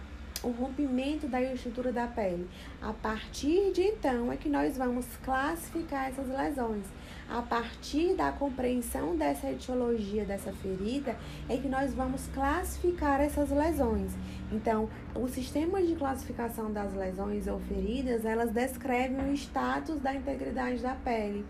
o 0.44 0.52
rompimento 0.52 1.28
da 1.28 1.42
estrutura 1.42 1.92
da 1.92 2.06
pele. 2.06 2.48
A 2.82 2.92
partir 2.94 3.72
de 3.72 3.82
então 3.82 4.32
é 4.32 4.38
que 4.38 4.50
nós 4.50 4.78
vamos 4.78 5.06
classificar 5.24 6.10
essas 6.10 6.28
lesões. 6.28 6.86
A 7.30 7.42
partir 7.42 8.16
da 8.16 8.32
compreensão 8.32 9.16
dessa 9.16 9.50
etiologia 9.50 10.26
dessa 10.26 10.52
ferida 10.52 11.16
é 11.50 11.58
que 11.58 11.68
nós 11.68 11.94
vamos 11.94 12.28
classificar 12.34 13.22
essas 13.22 13.50
lesões. 13.50 14.12
Então, 14.52 14.88
o 15.16 15.28
sistema 15.28 15.82
de 15.82 15.96
classificação 15.96 16.72
das 16.72 16.94
lesões 16.94 17.48
ou 17.48 17.60
feridas, 17.62 18.24
elas 18.24 18.52
descrevem 18.52 19.32
o 19.32 19.34
status 19.34 20.00
da 20.00 20.14
integridade 20.14 20.82
da 20.82 20.94
pele, 20.94 21.44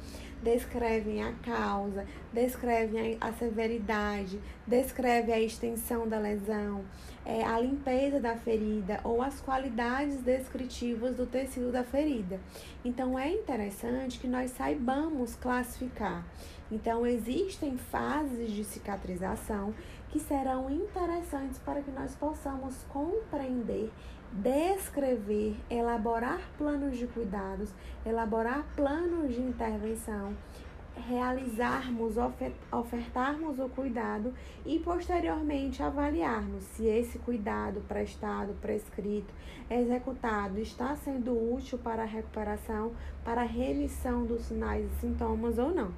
descrevem 0.44 1.24
a 1.24 1.32
causa, 1.42 2.06
descrevem 2.32 3.18
a 3.20 3.32
severidade, 3.32 4.40
descrevem 4.68 5.34
a 5.34 5.40
extensão 5.40 6.08
da 6.08 6.20
lesão, 6.20 6.84
é, 7.26 7.44
a 7.44 7.60
limpeza 7.60 8.20
da 8.20 8.36
ferida 8.36 9.00
ou 9.04 9.22
as 9.22 9.40
qualidades 9.40 10.18
descritivas 10.18 11.16
do 11.16 11.26
tecido 11.26 11.72
da 11.72 11.84
ferida. 11.84 12.40
Então, 12.84 13.18
é 13.18 13.32
interessante 13.32 14.20
que 14.20 14.28
nós 14.28 14.52
saibamos 14.52 15.36
classificar. 15.36 16.26
Então, 16.70 17.06
existem 17.06 17.78
fases 17.78 18.52
de 18.52 18.64
cicatrização 18.64 19.74
que 20.10 20.20
serão 20.20 20.70
interessantes 20.70 21.58
para 21.60 21.82
que 21.82 21.90
nós 21.90 22.14
possamos 22.16 22.76
compreender, 22.90 23.92
descrever, 24.34 25.56
elaborar 25.70 26.42
planos 26.58 26.98
de 26.98 27.06
cuidados, 27.06 27.70
elaborar 28.04 28.66
planos 28.76 29.36
de 29.36 29.42
intervenção, 29.42 30.36
realizarmos, 31.08 32.16
ofertarmos 32.72 33.60
o 33.60 33.70
cuidado 33.70 34.34
e 34.66 34.80
posteriormente 34.80 35.84
avaliarmos 35.84 36.64
se 36.64 36.88
esse 36.88 37.20
cuidado 37.20 37.82
prestado, 37.88 38.56
prescrito, 38.60 39.32
executado 39.70 40.60
está 40.60 40.96
sendo 40.96 41.32
útil 41.54 41.78
para 41.78 42.02
a 42.02 42.08
recuperação, 42.08 42.92
para 43.24 43.42
a 43.42 43.46
remissão 43.46 44.26
dos 44.26 44.46
sinais 44.46 44.86
e 44.86 44.96
sintomas 45.00 45.60
ou 45.60 45.72
não. 45.74 45.92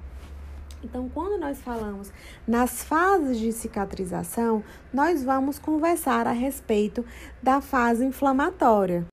Então, 0.86 1.08
quando 1.08 1.36
nós 1.36 1.60
falamos 1.60 2.12
nas 2.46 2.84
fases 2.84 3.40
de 3.40 3.50
cicatrização, 3.50 4.62
nós 4.92 5.24
vamos 5.24 5.58
conversar 5.58 6.28
a 6.28 6.32
respeito 6.32 7.04
da 7.42 7.60
fase 7.60 8.04
inflamatória. 8.04 9.04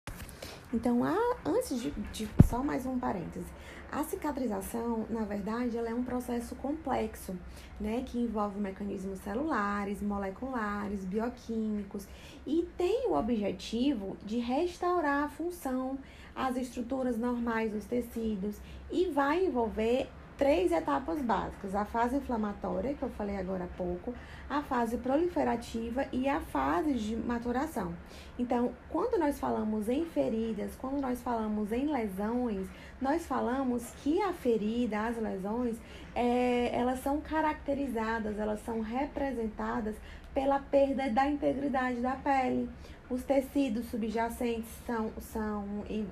Então, 0.72 1.04
a, 1.04 1.18
antes 1.44 1.82
de, 1.82 1.90
de 1.90 2.30
só 2.48 2.64
mais 2.64 2.86
um 2.86 3.00
parêntese, 3.00 3.48
a 3.92 4.04
cicatrização, 4.04 5.08
na 5.10 5.22
verdade, 5.22 5.76
ela 5.76 5.90
é 5.90 5.96
um 5.96 6.04
processo 6.04 6.56
complexo, 6.56 7.36
né, 7.80 8.04
que 8.06 8.20
envolve 8.20 8.60
mecanismos 8.60 9.18
celulares, 9.20 10.00
moleculares, 10.00 11.04
bioquímicos 11.06 12.08
e 12.46 12.68
tem 12.78 13.08
o 13.08 13.16
objetivo 13.16 14.16
de 14.24 14.38
restaurar 14.38 15.24
a 15.24 15.30
função, 15.30 15.98
as 16.36 16.56
estruturas 16.56 17.18
normais 17.18 17.72
dos 17.72 17.86
tecidos 17.86 18.58
e 18.92 19.08
vai 19.08 19.46
envolver 19.46 20.08
três 20.38 20.72
etapas 20.72 21.22
básicas: 21.22 21.76
a 21.76 21.86
fase 21.86 22.18
inflamatória, 22.18 22.94
que 22.94 23.04
eu 23.04 23.10
falei 23.10 23.38
agora 23.38 23.66
há 23.66 23.78
pouco, 23.78 24.14
a 24.50 24.62
fase 24.62 24.98
proliferativa 24.98 26.06
e 26.12 26.28
a 26.28 26.40
fase 26.40 26.94
de 26.94 27.16
maturação. 27.16 27.94
Então, 28.38 28.72
quando 28.90 29.20
nós 29.20 29.40
falamos 29.40 29.90
em 29.90 30.06
feridas, 30.06 30.76
quando 30.76 31.00
nós 31.02 31.22
falamos 31.22 31.72
em 31.72 31.92
lesões, 31.92 32.68
nós 33.04 33.26
falamos 33.26 33.84
que 34.02 34.22
a 34.22 34.32
ferida, 34.32 35.02
as 35.02 35.18
lesões, 35.18 35.76
é, 36.16 36.72
elas 36.74 37.00
são 37.00 37.20
caracterizadas, 37.20 38.40
elas 38.40 38.64
são 38.64 38.80
representadas 38.80 39.96
pela 40.34 40.60
perda 40.60 41.10
da 41.10 41.28
integridade 41.28 42.00
da 42.00 42.16
pele. 42.16 42.70
Os 43.10 43.22
tecidos 43.24 43.88
subjacentes 43.88 44.70
são, 44.88 45.12
são, 45.20 45.66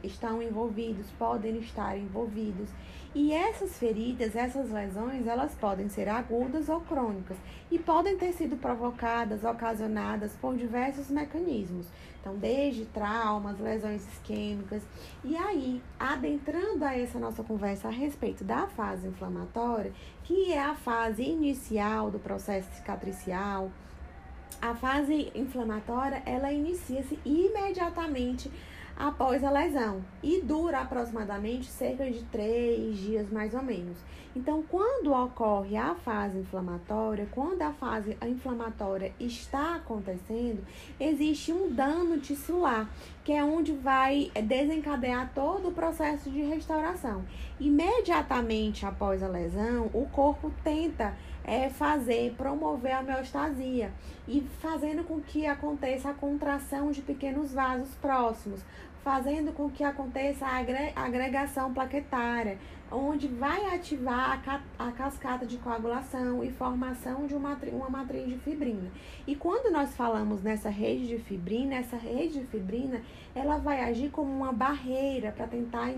estão 0.03 0.43
envolvidos, 0.43 1.09
podem 1.17 1.59
estar 1.59 1.97
envolvidos. 1.97 2.69
E 3.15 3.31
essas 3.31 3.77
feridas, 3.77 4.35
essas 4.35 4.69
lesões, 4.69 5.25
elas 5.25 5.55
podem 5.55 5.87
ser 5.87 6.09
agudas 6.09 6.67
ou 6.67 6.81
crônicas 6.81 7.37
e 7.71 7.79
podem 7.79 8.17
ter 8.17 8.33
sido 8.33 8.57
provocadas, 8.57 9.45
ocasionadas 9.45 10.33
por 10.41 10.57
diversos 10.57 11.09
mecanismos. 11.09 11.87
Então, 12.21 12.35
desde 12.35 12.85
traumas, 12.85 13.59
lesões 13.59 14.07
isquêmicas. 14.07 14.83
E 15.23 15.35
aí, 15.35 15.81
adentrando 15.99 16.85
a 16.85 16.95
essa 16.95 17.17
nossa 17.17 17.43
conversa 17.43 17.87
a 17.87 17.91
respeito 17.91 18.43
da 18.43 18.67
fase 18.67 19.07
inflamatória, 19.07 19.91
que 20.23 20.53
é 20.53 20.61
a 20.61 20.75
fase 20.75 21.23
inicial 21.23 22.11
do 22.11 22.19
processo 22.19 22.71
cicatricial, 22.75 23.71
a 24.61 24.75
fase 24.75 25.31
inflamatória 25.33 26.21
ela 26.23 26.51
inicia-se 26.51 27.17
imediatamente 27.25 28.51
após 29.01 29.43
a 29.43 29.49
lesão 29.49 30.03
e 30.21 30.39
dura 30.41 30.81
aproximadamente 30.81 31.65
cerca 31.65 32.05
de 32.05 32.21
três 32.25 32.97
dias 32.97 33.31
mais 33.31 33.51
ou 33.55 33.63
menos. 33.63 33.97
Então, 34.35 34.63
quando 34.69 35.11
ocorre 35.11 35.75
a 35.75 35.95
fase 35.95 36.37
inflamatória, 36.37 37.27
quando 37.31 37.63
a 37.63 37.73
fase 37.73 38.15
inflamatória 38.25 39.11
está 39.19 39.75
acontecendo, 39.75 40.63
existe 40.99 41.51
um 41.51 41.69
dano 41.69 42.19
tissular, 42.19 42.87
que 43.25 43.33
é 43.33 43.43
onde 43.43 43.73
vai 43.73 44.31
desencadear 44.43 45.31
todo 45.33 45.69
o 45.69 45.73
processo 45.73 46.29
de 46.29 46.43
restauração. 46.43 47.25
Imediatamente 47.59 48.85
após 48.85 49.21
a 49.21 49.27
lesão, 49.27 49.89
o 49.93 50.07
corpo 50.11 50.51
tenta 50.63 51.13
é, 51.43 51.69
fazer, 51.69 52.33
promover 52.37 52.93
a 52.93 52.99
homeostasia 52.99 53.91
e 54.27 54.41
fazendo 54.59 55.03
com 55.03 55.19
que 55.19 55.45
aconteça 55.45 56.09
a 56.09 56.13
contração 56.13 56.91
de 56.91 57.01
pequenos 57.01 57.51
vasos 57.51 57.93
próximos, 57.95 58.61
fazendo 59.03 59.51
com 59.51 59.69
que 59.69 59.83
aconteça 59.83 60.45
a 60.45 61.03
agregação 61.03 61.73
plaquetária, 61.73 62.57
onde 62.91 63.27
vai 63.27 63.73
ativar 63.73 64.41
a, 64.47 64.87
a 64.87 64.91
cascata 64.91 65.45
de 65.45 65.57
coagulação 65.57 66.43
e 66.43 66.51
formação 66.51 67.25
de 67.25 67.33
uma, 67.33 67.57
uma 67.71 67.89
matriz 67.89 68.27
de 68.27 68.37
fibrina. 68.37 68.91
E 69.25 69.35
quando 69.35 69.71
nós 69.71 69.95
falamos 69.95 70.43
nessa 70.43 70.69
rede 70.69 71.07
de 71.07 71.17
fibrina, 71.17 71.75
essa 71.75 71.97
rede 71.97 72.39
de 72.39 72.45
fibrina, 72.45 73.01
ela 73.33 73.57
vai 73.57 73.81
agir 73.83 74.09
como 74.09 74.31
uma 74.31 74.51
barreira 74.51 75.31
para 75.31 75.47
tentar 75.47 75.89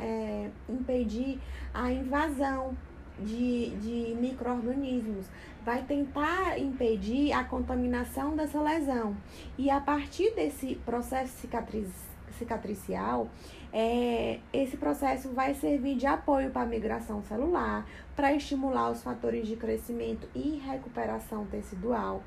é, 0.00 0.50
impedir 0.68 1.38
a 1.74 1.90
invasão 1.90 2.76
de, 3.18 3.70
de 3.76 4.14
micro-organismos, 4.20 5.26
vai 5.64 5.82
tentar 5.82 6.58
impedir 6.58 7.32
a 7.32 7.42
contaminação 7.42 8.36
dessa 8.36 8.60
lesão. 8.60 9.16
E 9.58 9.68
a 9.68 9.80
partir 9.80 10.34
desse 10.34 10.76
processo 10.76 11.32
cicatriz, 11.40 12.05
cicatricial, 12.38 13.28
é, 13.72 14.38
esse 14.52 14.76
processo 14.76 15.28
vai 15.30 15.54
servir 15.54 15.96
de 15.96 16.06
apoio 16.06 16.50
para 16.50 16.62
a 16.62 16.66
migração 16.66 17.22
celular, 17.22 17.86
para 18.14 18.32
estimular 18.32 18.90
os 18.90 19.02
fatores 19.02 19.46
de 19.46 19.56
crescimento 19.56 20.28
e 20.34 20.58
recuperação 20.64 21.44
tecidual. 21.46 22.22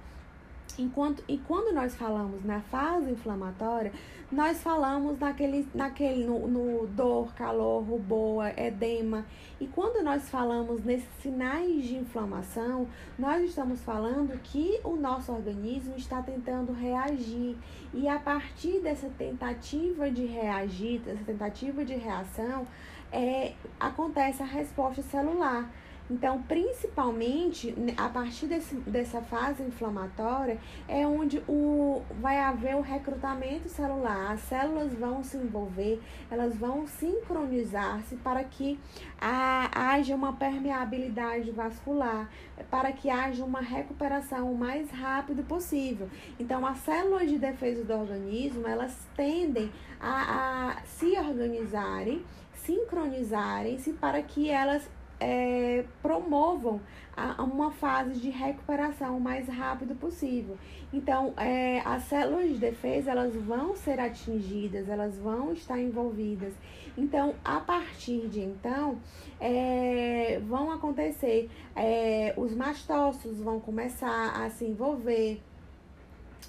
Enquanto, 0.77 1.23
e 1.27 1.37
quando 1.37 1.73
nós 1.73 1.95
falamos 1.95 2.43
na 2.45 2.61
fase 2.61 3.11
inflamatória, 3.11 3.91
nós 4.31 4.61
falamos 4.61 5.19
naquele, 5.19 5.67
naquele 5.73 6.23
no, 6.23 6.47
no 6.47 6.87
dor, 6.87 7.33
calor, 7.33 7.83
rubor, 7.83 8.45
edema. 8.57 9.25
E 9.59 9.67
quando 9.67 10.03
nós 10.03 10.29
falamos 10.29 10.83
nesses 10.83 11.09
sinais 11.21 11.83
de 11.83 11.95
inflamação, 11.95 12.87
nós 13.17 13.43
estamos 13.43 13.81
falando 13.81 14.39
que 14.43 14.79
o 14.83 14.95
nosso 14.95 15.31
organismo 15.31 15.95
está 15.97 16.21
tentando 16.21 16.71
reagir. 16.71 17.57
E 17.93 18.07
a 18.07 18.19
partir 18.19 18.79
dessa 18.79 19.09
tentativa 19.17 20.11
de 20.11 20.25
reagir, 20.25 20.99
dessa 20.99 21.23
tentativa 21.23 21.83
de 21.83 21.95
reação, 21.95 22.67
é, 23.11 23.53
acontece 23.79 24.43
a 24.43 24.45
resposta 24.45 25.01
celular. 25.01 25.69
Então, 26.09 26.41
principalmente 26.43 27.75
a 27.95 28.09
partir 28.09 28.47
desse, 28.47 28.73
dessa 28.75 29.21
fase 29.21 29.61
inflamatória, 29.61 30.57
é 30.87 31.05
onde 31.05 31.37
o, 31.47 32.01
vai 32.19 32.39
haver 32.39 32.75
o 32.75 32.81
recrutamento 32.81 33.69
celular, 33.69 34.31
as 34.31 34.41
células 34.41 34.91
vão 34.93 35.23
se 35.23 35.37
envolver, 35.37 36.01
elas 36.31 36.55
vão 36.55 36.87
sincronizar-se 36.87 38.15
para 38.17 38.43
que 38.43 38.79
a, 39.21 39.91
haja 39.93 40.15
uma 40.15 40.33
permeabilidade 40.33 41.51
vascular, 41.51 42.27
para 42.71 42.91
que 42.91 43.09
haja 43.09 43.45
uma 43.45 43.61
recuperação 43.61 44.51
o 44.51 44.57
mais 44.57 44.89
rápido 44.89 45.43
possível. 45.43 46.09
Então, 46.39 46.65
as 46.65 46.79
células 46.79 47.29
de 47.29 47.37
defesa 47.37 47.83
do 47.83 47.93
organismo, 47.93 48.67
elas 48.67 48.97
tendem 49.15 49.71
a, 49.99 50.71
a 50.71 50.81
se 50.85 51.17
organizarem, 51.17 52.25
sincronizarem-se 52.55 53.93
para 53.93 54.21
que 54.21 54.49
elas 54.49 54.89
é, 55.19 55.83
promovam 56.01 56.79
a, 57.15 57.43
uma 57.43 57.71
fase 57.71 58.19
de 58.19 58.29
recuperação 58.29 59.17
o 59.17 59.21
mais 59.21 59.47
rápido 59.47 59.95
possível. 59.95 60.57
Então, 60.93 61.33
é, 61.37 61.81
as 61.85 62.03
células 62.03 62.49
de 62.49 62.57
defesa 62.57 63.11
elas 63.11 63.35
vão 63.35 63.75
ser 63.75 63.99
atingidas, 63.99 64.87
elas 64.87 65.17
vão 65.17 65.53
estar 65.53 65.79
envolvidas. 65.79 66.53
Então, 66.97 67.35
a 67.43 67.59
partir 67.59 68.27
de 68.27 68.41
então, 68.41 68.97
é, 69.39 70.41
vão 70.47 70.71
acontecer, 70.71 71.49
é, 71.75 72.33
os 72.35 72.53
mastócitos 72.53 73.39
vão 73.39 73.59
começar 73.59 74.43
a 74.43 74.49
se 74.49 74.65
envolver, 74.65 75.41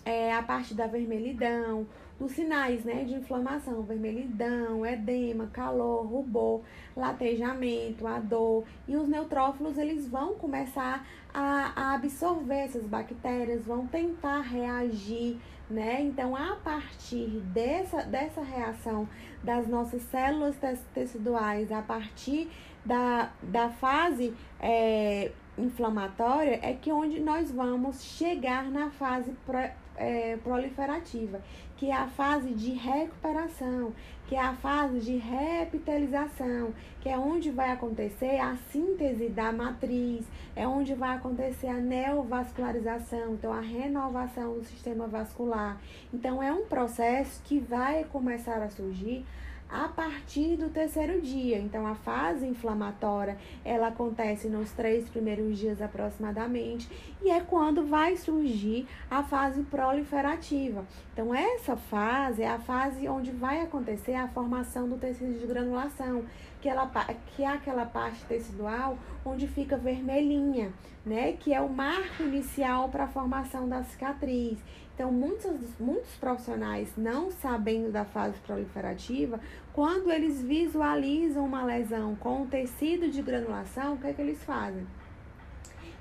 é, 0.05 0.33
a 0.33 0.43
parte 0.43 0.75
da 0.75 0.87
vermelhidão, 0.87 1.87
dos 2.21 2.33
sinais 2.33 2.85
né, 2.85 3.03
de 3.05 3.15
inflamação, 3.15 3.83
vermelhidão, 3.83 4.85
edema, 4.85 5.47
calor, 5.47 6.05
rubor, 6.07 6.61
latejamento, 6.95 8.07
a 8.07 8.19
dor. 8.19 8.65
E 8.87 8.95
os 8.95 9.09
neutrófilos 9.09 9.79
eles 9.79 10.07
vão 10.07 10.35
começar 10.35 11.07
a, 11.33 11.73
a 11.75 11.95
absorver 11.95 12.67
essas 12.67 12.85
bactérias, 12.85 13.65
vão 13.65 13.87
tentar 13.87 14.43
reagir, 14.43 15.39
né? 15.71 16.03
Então, 16.03 16.37
a 16.37 16.57
partir 16.57 17.41
dessa, 17.55 18.03
dessa 18.03 18.43
reação 18.43 19.09
das 19.43 19.67
nossas 19.67 20.03
células 20.03 20.57
teciduais, 20.93 21.73
a 21.73 21.81
partir 21.81 22.51
da, 22.85 23.31
da 23.43 23.71
fase 23.71 24.35
é, 24.61 25.33
inflamatória, 25.57 26.61
é 26.63 26.75
que 26.75 26.93
onde 26.93 27.19
nós 27.19 27.51
vamos 27.51 28.03
chegar 28.03 28.65
na 28.65 28.91
fase 28.91 29.33
é, 30.01 30.37
proliferativa, 30.39 31.41
que 31.81 31.91
é 31.91 31.95
a 31.95 32.09
fase 32.09 32.51
de 32.51 32.73
recuperação, 32.73 33.95
que 34.29 34.35
é 34.35 34.39
a 34.39 34.53
fase 34.53 35.01
de 35.01 35.17
repitalização, 35.17 36.75
que 37.01 37.09
é 37.09 37.17
onde 37.17 37.51
vai 37.51 37.73
acontecer 37.73 38.39
a 38.39 38.55
síntese 38.71 39.31
da 39.31 39.51
matriz, 39.51 40.27
é 40.55 40.69
onde 40.69 40.93
vai 40.93 41.17
acontecer 41.17 41.69
a 41.69 41.81
neovascularização, 41.81 43.33
então 43.33 43.51
a 43.51 43.61
renovação 43.61 44.59
do 44.59 44.65
sistema 44.67 45.07
vascular. 45.07 45.81
Então 46.13 46.43
é 46.43 46.53
um 46.53 46.67
processo 46.67 47.41
que 47.45 47.59
vai 47.59 48.05
começar 48.05 48.61
a 48.61 48.69
surgir 48.69 49.25
a 49.71 49.89
partir 49.89 50.57
do 50.57 50.69
terceiro 50.69 51.21
dia. 51.21 51.59
Então, 51.59 51.87
a 51.87 51.95
fase 51.95 52.47
inflamatória 52.47 53.39
ela 53.65 53.89
acontece 53.89 54.49
nos 54.49 54.73
três 54.73 55.09
primeiros 55.09 55.59
dias 55.59 55.81
aproximadamente 55.81 56.89
e 57.23 57.31
é 57.31 57.41
quando 57.41 57.87
vai 57.87 58.17
surgir 58.17 58.87
a 59.11 59.23
fase 59.23 59.63
proliferativa. 59.63 60.85
Então, 61.13 61.35
essa 61.35 61.77
fase 61.77 62.43
é 62.43 62.49
a 62.49 62.59
fase 62.59 63.09
onde 63.09 63.31
vai 63.31 63.61
acontecer 63.61 64.15
a 64.15 64.29
formação 64.29 64.89
do 64.89 64.97
tecido 64.97 65.39
de 65.39 65.47
granulação, 65.47 66.25
que, 66.61 66.69
ela, 66.69 66.87
que 67.37 67.43
é 67.43 67.49
aquela 67.49 67.87
parte 67.87 68.25
tecidual 68.25 68.99
onde 69.25 69.47
fica 69.47 69.77
vermelhinha, 69.77 70.73
né? 71.05 71.33
Que 71.33 71.53
é 71.53 71.61
o 71.61 71.69
marco 71.69 72.23
inicial 72.23 72.89
para 72.89 73.05
a 73.05 73.09
formação 73.09 73.69
da 73.69 73.83
cicatriz. 73.85 74.59
Então, 75.01 75.11
muitos, 75.11 75.79
muitos 75.81 76.15
profissionais 76.17 76.93
não 76.95 77.31
sabendo 77.31 77.91
da 77.91 78.05
fase 78.05 78.39
proliferativa, 78.41 79.41
quando 79.73 80.13
eles 80.13 80.43
visualizam 80.43 81.43
uma 81.47 81.65
lesão 81.65 82.15
com 82.17 82.47
tecido 82.47 83.09
de 83.09 83.23
granulação, 83.23 83.95
o 83.95 83.97
que 83.97 84.09
é 84.09 84.13
que 84.13 84.21
eles 84.21 84.45
fazem? 84.45 84.87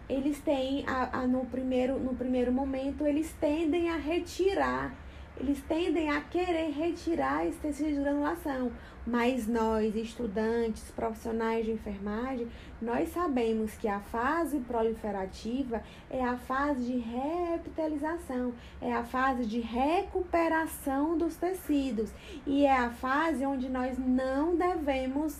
Eles 0.09 0.41
têm, 0.41 0.83
a, 0.85 1.19
a, 1.19 1.25
no, 1.25 1.45
primeiro, 1.45 1.97
no 1.97 2.13
primeiro 2.13 2.51
momento, 2.51 3.07
eles 3.07 3.33
tendem 3.39 3.89
a 3.89 3.95
retirar 3.95 4.93
eles 5.39 5.61
tendem 5.67 6.09
a 6.09 6.21
querer 6.21 6.71
retirar 6.71 7.45
esse 7.47 7.57
tecido 7.59 7.89
de 7.89 8.01
granulação. 8.01 8.71
Mas 9.07 9.47
nós, 9.47 9.95
estudantes, 9.95 10.91
profissionais 10.91 11.65
de 11.65 11.71
enfermagem, 11.71 12.47
nós 12.81 13.09
sabemos 13.09 13.71
que 13.73 13.87
a 13.87 13.99
fase 13.99 14.59
proliferativa 14.59 15.81
é 16.09 16.23
a 16.23 16.37
fase 16.37 16.85
de 16.85 16.97
repitalização, 16.97 18.53
é 18.81 18.93
a 18.93 19.03
fase 19.03 19.45
de 19.45 19.59
recuperação 19.61 21.17
dos 21.17 21.35
tecidos 21.35 22.11
e 22.45 22.65
é 22.65 22.77
a 22.77 22.89
fase 22.89 23.45
onde 23.45 23.69
nós 23.69 23.97
não 23.97 24.55
devemos 24.55 25.37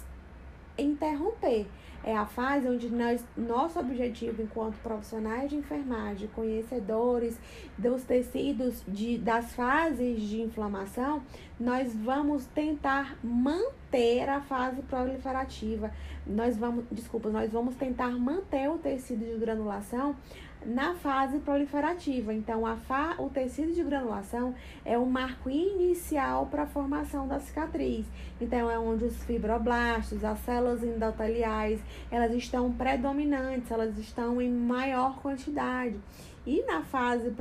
interromper. 0.78 1.68
É 2.04 2.16
a 2.16 2.26
fase 2.26 2.68
onde 2.68 2.90
nós, 2.90 3.24
nosso 3.36 3.80
objetivo 3.80 4.42
enquanto 4.42 4.76
profissionais 4.78 5.50
de 5.50 5.58
enfermagem, 5.58 6.30
conhecedores 6.34 7.38
dos 7.78 8.04
tecidos 8.04 8.82
de, 8.88 9.18
das 9.18 9.54
fases 9.54 10.22
de 10.22 10.42
inflamação, 10.42 11.22
nós 11.60 11.94
vamos 11.94 12.46
tentar 12.48 13.18
manter 13.24 14.30
a 14.30 14.40
fase 14.42 14.82
proliferativa. 14.84 15.92
Nós 16.26 16.58
vamos, 16.58 16.86
desculpa, 16.92 17.30
nós 17.30 17.52
vamos 17.52 17.76
tentar 17.76 18.12
manter 18.12 18.70
o 18.70 18.78
tecido 18.78 19.26
de 19.26 19.38
granulação 19.38 20.16
na 20.66 20.96
fase 20.96 21.40
proliferativa. 21.40 22.34
Então, 22.34 22.66
a 22.66 22.76
fa 22.76 23.16
o 23.18 23.30
tecido 23.30 23.74
de 23.74 23.84
granulação 23.84 24.54
é 24.84 24.98
o 24.98 25.06
marco 25.06 25.50
inicial 25.50 26.48
para 26.48 26.64
a 26.64 26.68
formação 26.68 27.28
da 27.28 27.40
cicatriz. 27.40 28.06
Então, 28.40 28.70
é 28.70 28.78
onde 28.78 29.06
os 29.06 29.24
fibroblastos, 29.24 30.24
as 30.24 30.40
células 30.40 30.84
endoteliais, 30.84 31.80
elas 32.12 32.34
estão 32.34 32.72
predominantes, 32.72 33.72
elas 33.72 33.98
estão 33.98 34.42
em 34.42 34.52
maior 34.52 35.20
quantidade. 35.22 35.98
E 36.46 36.64
na 36.64 36.82
fase 36.82 37.32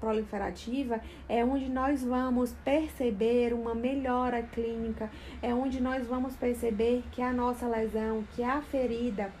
proliferativa 0.00 1.00
é 1.28 1.44
onde 1.44 1.68
nós 1.68 2.02
vamos 2.02 2.52
perceber 2.64 3.54
uma 3.54 3.74
melhora 3.74 4.42
clínica, 4.42 5.10
é 5.40 5.54
onde 5.54 5.80
nós 5.80 6.06
vamos 6.06 6.34
perceber 6.34 7.02
que 7.12 7.22
a 7.22 7.32
nossa 7.32 7.66
lesão, 7.66 8.24
que 8.34 8.42
a 8.42 8.60
ferida, 8.60 9.32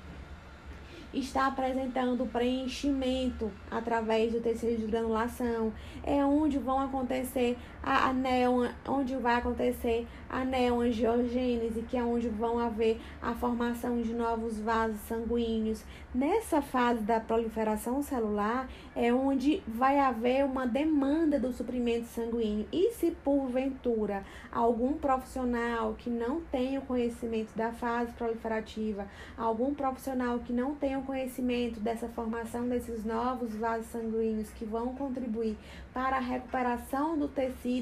está 1.12 1.46
apresentando 1.46 2.26
preenchimento 2.26 3.50
através 3.70 4.32
do 4.32 4.40
tecido 4.40 4.78
de 4.78 4.86
granulação, 4.86 5.72
é 6.04 6.24
onde 6.24 6.58
vão 6.58 6.80
acontecer 6.80 7.56
a, 7.88 8.10
a 8.10 8.12
neo, 8.12 8.68
onde 8.86 9.16
vai 9.16 9.36
acontecer 9.36 10.06
a 10.28 10.44
neoangiogênese, 10.44 11.80
que 11.88 11.96
é 11.96 12.04
onde 12.04 12.28
vão 12.28 12.58
haver 12.58 13.00
a 13.22 13.32
formação 13.32 14.02
de 14.02 14.12
novos 14.12 14.60
vasos 14.60 15.00
sanguíneos. 15.00 15.82
Nessa 16.14 16.60
fase 16.60 17.00
da 17.00 17.18
proliferação 17.18 18.02
celular 18.02 18.68
é 18.94 19.12
onde 19.12 19.62
vai 19.66 19.98
haver 19.98 20.44
uma 20.44 20.66
demanda 20.66 21.38
do 21.38 21.50
suprimento 21.52 22.06
sanguíneo. 22.06 22.66
E 22.70 22.92
se 22.92 23.10
porventura 23.10 24.22
algum 24.52 24.92
profissional 24.92 25.94
que 25.96 26.10
não 26.10 26.42
tenha 26.42 26.80
o 26.80 26.86
conhecimento 26.86 27.56
da 27.56 27.72
fase 27.72 28.12
proliferativa, 28.12 29.06
algum 29.36 29.72
profissional 29.72 30.40
que 30.40 30.52
não 30.52 30.74
tenha 30.74 30.98
o 30.98 31.04
conhecimento 31.04 31.80
dessa 31.80 32.08
formação 32.08 32.68
desses 32.68 33.04
novos 33.04 33.54
vasos 33.54 33.86
sanguíneos 33.86 34.50
que 34.50 34.66
vão 34.66 34.94
contribuir 34.94 35.56
para 35.94 36.16
a 36.16 36.20
recuperação 36.20 37.18
do 37.18 37.28
tecido, 37.28 37.77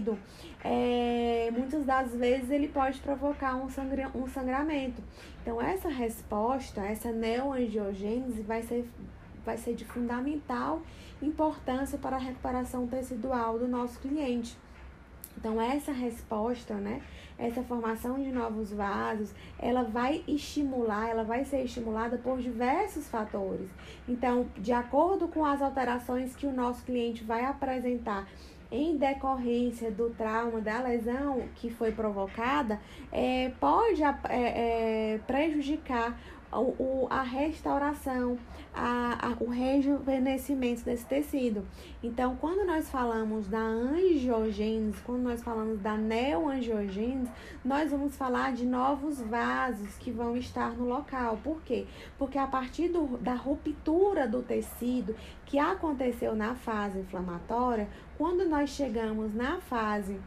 é, 0.64 1.50
muitas 1.52 1.84
das 1.84 2.14
vezes 2.14 2.50
ele 2.50 2.68
pode 2.68 3.00
provocar 3.00 3.54
um, 3.56 3.68
sangra, 3.68 4.10
um 4.14 4.26
sangramento. 4.26 5.02
Então, 5.42 5.60
essa 5.60 5.88
resposta, 5.88 6.80
essa 6.80 7.12
neoangiogênese 7.12 8.42
vai 8.42 8.62
ser, 8.62 8.88
vai 9.44 9.56
ser 9.56 9.74
de 9.74 9.84
fundamental 9.84 10.82
importância 11.22 11.98
para 11.98 12.16
a 12.16 12.18
recuperação 12.18 12.86
tecidual 12.86 13.58
do 13.58 13.68
nosso 13.68 13.98
cliente. 14.00 14.56
Então, 15.38 15.60
essa 15.60 15.92
resposta, 15.92 16.74
né, 16.74 17.02
essa 17.38 17.62
formação 17.62 18.20
de 18.20 18.32
novos 18.32 18.72
vasos, 18.72 19.34
ela 19.58 19.82
vai 19.82 20.24
estimular, 20.26 21.08
ela 21.08 21.24
vai 21.24 21.44
ser 21.44 21.62
estimulada 21.62 22.16
por 22.16 22.40
diversos 22.40 23.06
fatores. 23.08 23.68
Então, 24.08 24.46
de 24.56 24.72
acordo 24.72 25.28
com 25.28 25.44
as 25.44 25.60
alterações 25.60 26.34
que 26.34 26.46
o 26.46 26.52
nosso 26.52 26.82
cliente 26.84 27.22
vai 27.22 27.44
apresentar 27.44 28.26
em 28.70 28.96
decorrência 28.96 29.90
do 29.90 30.10
trauma, 30.10 30.60
da 30.60 30.80
lesão 30.80 31.42
que 31.54 31.70
foi 31.70 31.92
provocada, 31.92 32.80
é, 33.12 33.52
pode 33.60 34.02
é, 34.02 34.16
é, 34.28 35.20
prejudicar 35.26 36.18
o, 36.52 37.06
a 37.10 37.22
restauração, 37.22 38.38
a, 38.74 39.28
a, 39.28 39.44
o 39.44 39.48
rejuvenescimento 39.48 40.84
desse 40.84 41.04
tecido. 41.04 41.66
Então, 42.02 42.36
quando 42.36 42.66
nós 42.66 42.88
falamos 42.88 43.48
da 43.48 43.58
angiogênese, 43.58 45.00
quando 45.04 45.22
nós 45.22 45.42
falamos 45.42 45.80
da 45.80 45.96
neoangiogênese, 45.96 47.30
nós 47.64 47.90
vamos 47.90 48.16
falar 48.16 48.52
de 48.52 48.64
novos 48.64 49.20
vasos 49.20 49.96
que 49.98 50.10
vão 50.10 50.36
estar 50.36 50.70
no 50.70 50.86
local. 50.86 51.38
Por 51.42 51.60
quê? 51.62 51.86
Porque 52.18 52.38
a 52.38 52.46
partir 52.46 52.88
do, 52.88 53.18
da 53.18 53.34
ruptura 53.34 54.26
do 54.26 54.42
tecido 54.42 55.14
que 55.44 55.58
aconteceu 55.58 56.34
na 56.34 56.54
fase 56.54 56.98
inflamatória, 56.98 57.88
quando 58.16 58.48
nós 58.48 58.70
chegamos 58.70 59.34
na 59.34 59.58
fase 59.60 60.18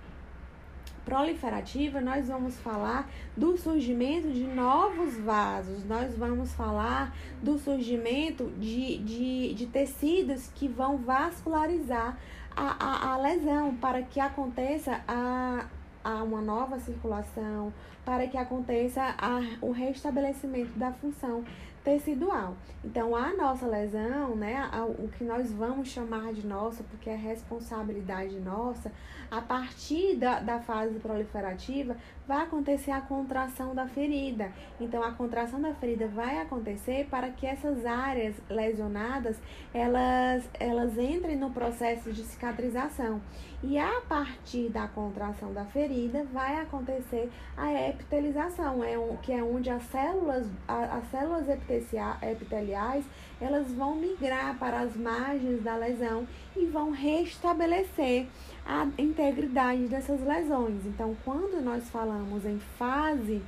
proliferativa, 1.06 1.99
nós 1.99 2.28
vamos 2.28 2.56
falar 2.60 3.10
do 3.36 3.58
surgimento 3.58 4.30
de 4.30 4.43
novos 4.43 5.17
vasos, 5.17 5.84
nós 5.86 6.15
vamos 6.15 6.54
falar 6.54 7.15
do 7.41 7.58
surgimento 7.58 8.52
de, 8.60 8.99
de, 8.99 9.54
de 9.56 9.65
tecidos 9.65 10.52
que 10.54 10.67
vão 10.67 10.97
vascularizar 10.97 12.15
a, 12.56 12.86
a, 12.86 13.13
a 13.13 13.17
lesão 13.17 13.75
para 13.75 14.04
que 14.04 14.19
aconteça 14.19 15.02
a, 15.08 15.65
a 16.04 16.23
uma 16.23 16.41
nova 16.41 16.80
circulação, 16.80 17.73
para 18.06 18.28
que 18.28 18.38
aconteça 18.38 19.15
a, 19.17 19.39
o 19.62 19.71
restabelecimento 19.71 20.78
da 20.78 20.91
função 20.91 21.43
tecidual. 21.89 22.56
Então, 22.84 23.15
a 23.15 23.34
nossa 23.36 23.65
lesão, 23.65 24.36
né, 24.36 24.69
o 24.99 25.08
que 25.08 25.23
nós 25.23 25.52
vamos 25.52 25.89
chamar 25.89 26.34
de 26.34 26.45
nossa, 26.45 26.84
porque 26.84 27.10
é 27.10 27.15
responsabilidade 27.15 28.39
nossa, 28.39 28.91
a 29.32 29.41
partir 29.41 30.15
da, 30.15 30.39
da 30.39 30.60
fase 30.60 30.99
proliferativa, 30.99 31.97
vai 32.30 32.44
acontecer 32.44 32.92
a 32.92 33.02
contração 33.02 33.74
da 33.74 33.88
ferida. 33.88 34.52
Então, 34.80 35.02
a 35.02 35.12
contração 35.13 35.60
da 35.60 35.74
ferida 35.74 36.08
vai 36.08 36.39
acontecer 36.39 37.08
para 37.10 37.32
que 37.32 37.48
essas 37.48 37.84
áreas 37.88 38.36
lesionadas, 38.48 39.36
elas, 39.74 40.48
elas 40.60 40.96
entrem 40.96 41.36
no 41.36 41.50
processo 41.50 42.13
de 42.13 42.22
cicatrização. 42.22 43.20
E 43.63 43.80
a 43.80 44.02
partir 44.08 44.70
da 44.70 44.88
contração 44.88 45.52
da 45.52 45.65
ferida, 45.65 46.24
vai 46.32 46.62
acontecer 46.62 47.32
a 47.58 47.74
epitelização, 47.89 48.84
é 48.84 48.98
um, 48.98 49.18
que 49.18 49.34
é 49.34 49.44
onde 49.44 49.72
as 49.72 49.82
células, 49.86 50.46
a, 50.68 50.98
as 50.98 51.10
células 51.10 51.48
epiteliais, 51.50 53.06
elas 53.42 53.72
vão 53.72 53.96
migrar 53.96 54.56
para 54.60 54.82
as 54.82 54.96
margens 54.96 55.63
da 55.63 55.76
lesão 55.76 56.28
e 56.56 56.68
vão 56.68 56.92
restabelecer 56.92 58.28
a 58.70 58.88
integridade 59.00 59.88
dessas 59.88 60.22
lesões. 60.22 60.86
Então, 60.86 61.18
quando 61.26 61.60
nós 61.60 61.90
falamos 61.90 62.46
em 62.46 62.60
fase, 62.78 63.42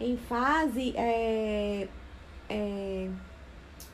em 0.00 0.16
fase, 0.16 0.94
é, 0.96 1.86
é, 2.48 3.10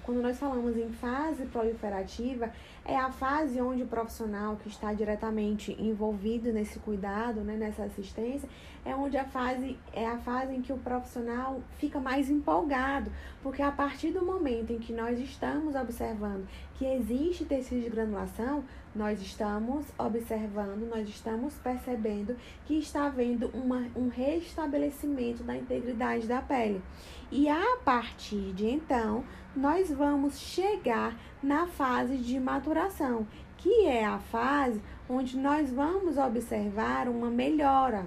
quando 0.05 0.23
nós 0.23 0.39
falamos 0.39 0.77
em 0.77 0.93
fase 0.93 1.45
proliferativa, 1.47 2.53
é 2.85 2.97
a 2.97 3.11
fase 3.11 3.61
onde 3.61 3.83
o 3.83 3.87
profissional 3.87 4.57
que 4.57 4.69
está 4.69 4.93
diretamente 4.93 5.77
envolvido 5.79 6.53
nesse 6.53 6.79
cuidado, 6.79 7.43
né, 7.43 7.57
nessa 7.57 7.85
assistência, 7.85 8.49
é 8.85 8.95
onde 8.95 9.17
a 9.17 9.25
fase 9.25 9.79
é 9.93 10.07
a 10.07 10.19
fase 10.19 10.55
em 10.55 10.63
que 10.63 10.73
o 10.73 10.79
profissional 10.79 11.61
fica 11.79 12.01
mais 12.01 12.31
empolgado, 12.31 13.13
porque 13.43 13.63
a 13.63 13.71
partir 13.71 14.11
do 14.11 14.25
momento 14.25 14.73
em 14.73 14.79
que 14.79 14.93
nós 14.93 15.19
estamos 15.19 15.75
observando 15.75 16.49
que 16.75 16.87
existe 16.87 17.45
tecido 17.45 17.83
de 17.83 17.91
granulação, 17.91 18.65
nós 18.95 19.21
estamos 19.21 19.87
observando, 19.99 20.89
nós 20.89 21.09
estamos 21.09 21.55
percebendo 21.55 22.37
que 22.67 22.79
está 22.79 23.07
havendo 23.07 23.49
uma, 23.49 23.87
um 23.95 24.09
restabelecimento 24.09 25.45
da 25.45 25.57
integridade 25.57 26.27
da 26.27 26.41
pele. 26.41 26.83
E 27.31 27.49
a 27.49 27.77
partir 27.85 28.53
de 28.55 28.67
então, 28.67 29.23
nós 29.55 29.91
vamos 29.91 30.39
chegar 30.39 31.17
na 31.43 31.67
fase 31.67 32.17
de 32.17 32.39
maturação, 32.39 33.27
que 33.57 33.87
é 33.87 34.05
a 34.05 34.19
fase 34.19 34.81
onde 35.09 35.37
nós 35.37 35.71
vamos 35.71 36.17
observar 36.17 37.09
uma 37.09 37.31
melhora 37.31 38.07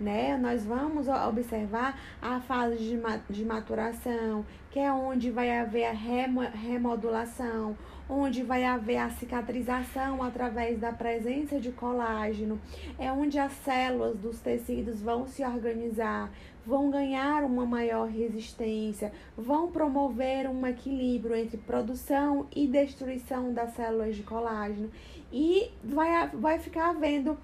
né? 0.00 0.36
Nós 0.36 0.64
vamos 0.64 1.08
observar 1.08 1.98
a 2.22 2.40
fase 2.40 2.76
de, 2.76 3.00
de 3.28 3.44
maturação, 3.44 4.44
que 4.70 4.78
é 4.78 4.92
onde 4.92 5.30
vai 5.30 5.58
haver 5.58 5.86
a 5.86 5.92
remodulação, 5.92 7.76
onde 8.08 8.42
vai 8.42 8.64
haver 8.64 8.98
a 8.98 9.10
cicatrização 9.10 10.22
através 10.22 10.78
da 10.78 10.92
presença 10.92 11.58
de 11.58 11.72
colágeno, 11.72 12.60
é 12.98 13.10
onde 13.12 13.38
as 13.38 13.52
células 13.52 14.16
dos 14.16 14.40
tecidos 14.40 15.02
vão 15.02 15.26
se 15.26 15.44
organizar, 15.44 16.30
vão 16.68 16.90
ganhar 16.90 17.44
uma 17.44 17.64
maior 17.64 18.06
resistência, 18.08 19.10
vão 19.34 19.72
promover 19.72 20.46
um 20.46 20.66
equilíbrio 20.66 21.34
entre 21.34 21.56
produção 21.56 22.46
e 22.54 22.66
destruição 22.66 23.54
das 23.54 23.74
células 23.74 24.14
de 24.14 24.22
colágeno 24.22 24.90
e 25.32 25.70
vai, 25.82 26.28
vai 26.28 26.58
ficar 26.58 26.90
havendo 26.90 27.38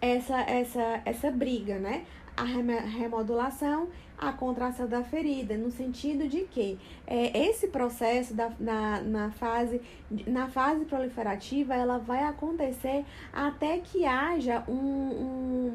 essa, 0.00 0.40
essa, 0.40 1.02
essa 1.04 1.30
briga, 1.30 1.78
né? 1.78 2.06
A 2.34 2.44
remodulação, 2.44 3.88
a 4.16 4.32
contração 4.32 4.86
da 4.86 5.02
ferida, 5.02 5.54
no 5.58 5.70
sentido 5.70 6.26
de 6.26 6.42
que 6.44 6.78
é, 7.06 7.38
esse 7.46 7.68
processo 7.68 8.32
da, 8.32 8.50
na, 8.58 9.00
na, 9.02 9.30
fase, 9.32 9.80
na 10.26 10.48
fase 10.48 10.86
proliferativa 10.86 11.74
ela 11.74 11.98
vai 11.98 12.24
acontecer 12.24 13.04
até 13.30 13.78
que 13.78 14.06
haja 14.06 14.64
um, 14.68 14.74
um 14.74 15.74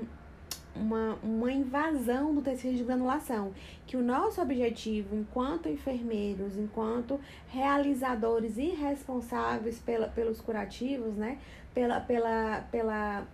uma, 0.75 1.17
uma 1.23 1.51
invasão 1.51 2.33
do 2.33 2.41
tecido 2.41 2.77
de 2.77 2.83
granulação, 2.83 3.51
que 3.85 3.97
o 3.97 4.01
nosso 4.01 4.41
objetivo, 4.41 5.15
enquanto 5.15 5.69
enfermeiros, 5.69 6.57
enquanto 6.57 7.19
realizadores 7.49 8.57
e 8.57 8.69
responsáveis 8.69 9.79
pela, 9.79 10.07
pelos 10.07 10.39
curativos, 10.39 11.15
né, 11.15 11.37
pela, 11.73 11.99
pela, 11.99 12.61
pela 12.71 13.27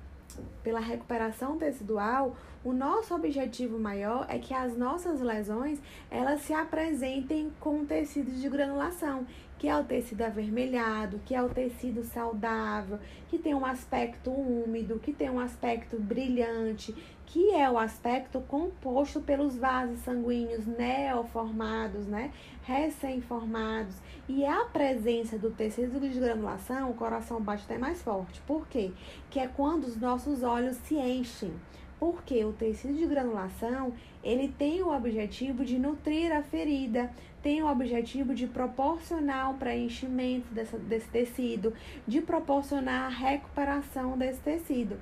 pela 0.64 0.80
recuperação 0.80 1.58
tecidual, 1.58 2.36
o 2.64 2.74
nosso 2.74 3.14
objetivo 3.14 3.80
maior 3.80 4.26
é 4.30 4.40
que 4.40 4.54
as 4.54 4.78
nossas 4.78 5.22
lesões 5.22 5.80
elas 6.10 6.42
se 6.42 6.54
apresentem 6.54 7.52
com 7.60 7.86
tecidos 7.86 8.42
de 8.42 8.50
granulação, 8.50 9.26
que 9.58 9.68
é 9.68 9.76
o 9.76 9.84
tecido 9.84 10.22
avermelhado, 10.22 11.20
que 11.26 11.34
é 11.34 11.42
o 11.42 11.50
tecido 11.50 12.04
saudável, 12.04 13.00
que 13.28 13.38
tem 13.38 13.54
um 13.54 13.66
aspecto 13.66 14.32
úmido, 14.32 15.00
que 15.00 15.12
tem 15.12 15.30
um 15.30 15.40
aspecto 15.40 15.98
brilhante, 16.00 16.94
que 17.26 17.52
é 17.52 17.70
o 17.70 17.78
aspecto 17.78 18.40
composto 18.42 19.20
pelos 19.20 19.58
vasos 19.58 20.00
sanguíneos 20.00 20.66
neoformados, 20.66 22.06
né? 22.06 22.32
Recém-formados. 22.64 23.96
E 24.30 24.46
a 24.46 24.66
presença 24.66 25.38
do 25.38 25.52
tecido 25.52 26.00
de 26.00 26.20
granulação, 26.20 26.92
o 26.92 26.94
coração 26.94 27.42
bate 27.42 27.64
até 27.66 27.78
mais 27.78 28.02
forte. 28.02 28.42
Por 28.42 28.68
quê? 28.68 28.92
Que 29.30 29.40
é 29.40 29.48
quando 29.48 29.86
os 29.86 29.98
nossos 29.98 30.44
olhos 30.44 30.78
se 30.78 30.96
enchem 30.96 31.54
porque 32.00 32.44
o 32.44 32.54
tecido 32.54 32.94
de 32.94 33.06
granulação 33.06 33.94
ele 34.24 34.48
tem 34.58 34.82
o 34.82 34.96
objetivo 34.96 35.64
de 35.64 35.80
nutrir 35.80 36.32
a 36.32 36.44
ferida, 36.44 37.10
tem 37.42 37.62
o 37.62 37.72
objetivo 37.72 38.34
de 38.34 38.48
proporcionar 38.48 39.52
o 39.52 39.58
preenchimento 39.58 40.54
dessa, 40.54 40.78
desse 40.78 41.08
tecido, 41.08 41.74
de 42.06 42.22
proporcionar 42.22 43.06
a 43.06 43.10
recuperação 43.10 44.18
desse 44.18 44.42
tecido. 44.42 44.98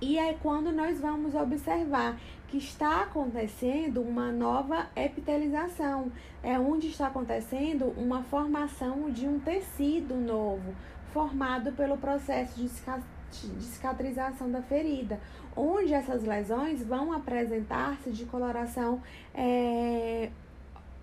E 0.00 0.18
é 0.18 0.32
quando 0.34 0.72
nós 0.72 0.98
vamos 1.00 1.34
observar 1.34 2.18
que 2.48 2.56
está 2.56 3.02
acontecendo 3.02 4.00
uma 4.00 4.32
nova 4.32 4.88
epitelização, 4.96 6.10
é 6.42 6.58
onde 6.58 6.88
está 6.88 7.08
acontecendo 7.08 7.86
uma 7.96 8.22
formação 8.22 9.10
de 9.10 9.26
um 9.26 9.38
tecido 9.38 10.14
novo, 10.14 10.74
formado 11.12 11.72
pelo 11.72 11.96
processo 11.96 12.58
de 12.58 12.66
de 13.30 13.62
cicatrização 13.62 14.50
da 14.50 14.62
ferida, 14.62 15.20
onde 15.56 15.94
essas 15.94 16.24
lesões 16.24 16.82
vão 16.82 17.12
apresentar-se 17.12 18.10
de 18.10 18.24
coloração 18.24 19.00
é, 19.34 20.30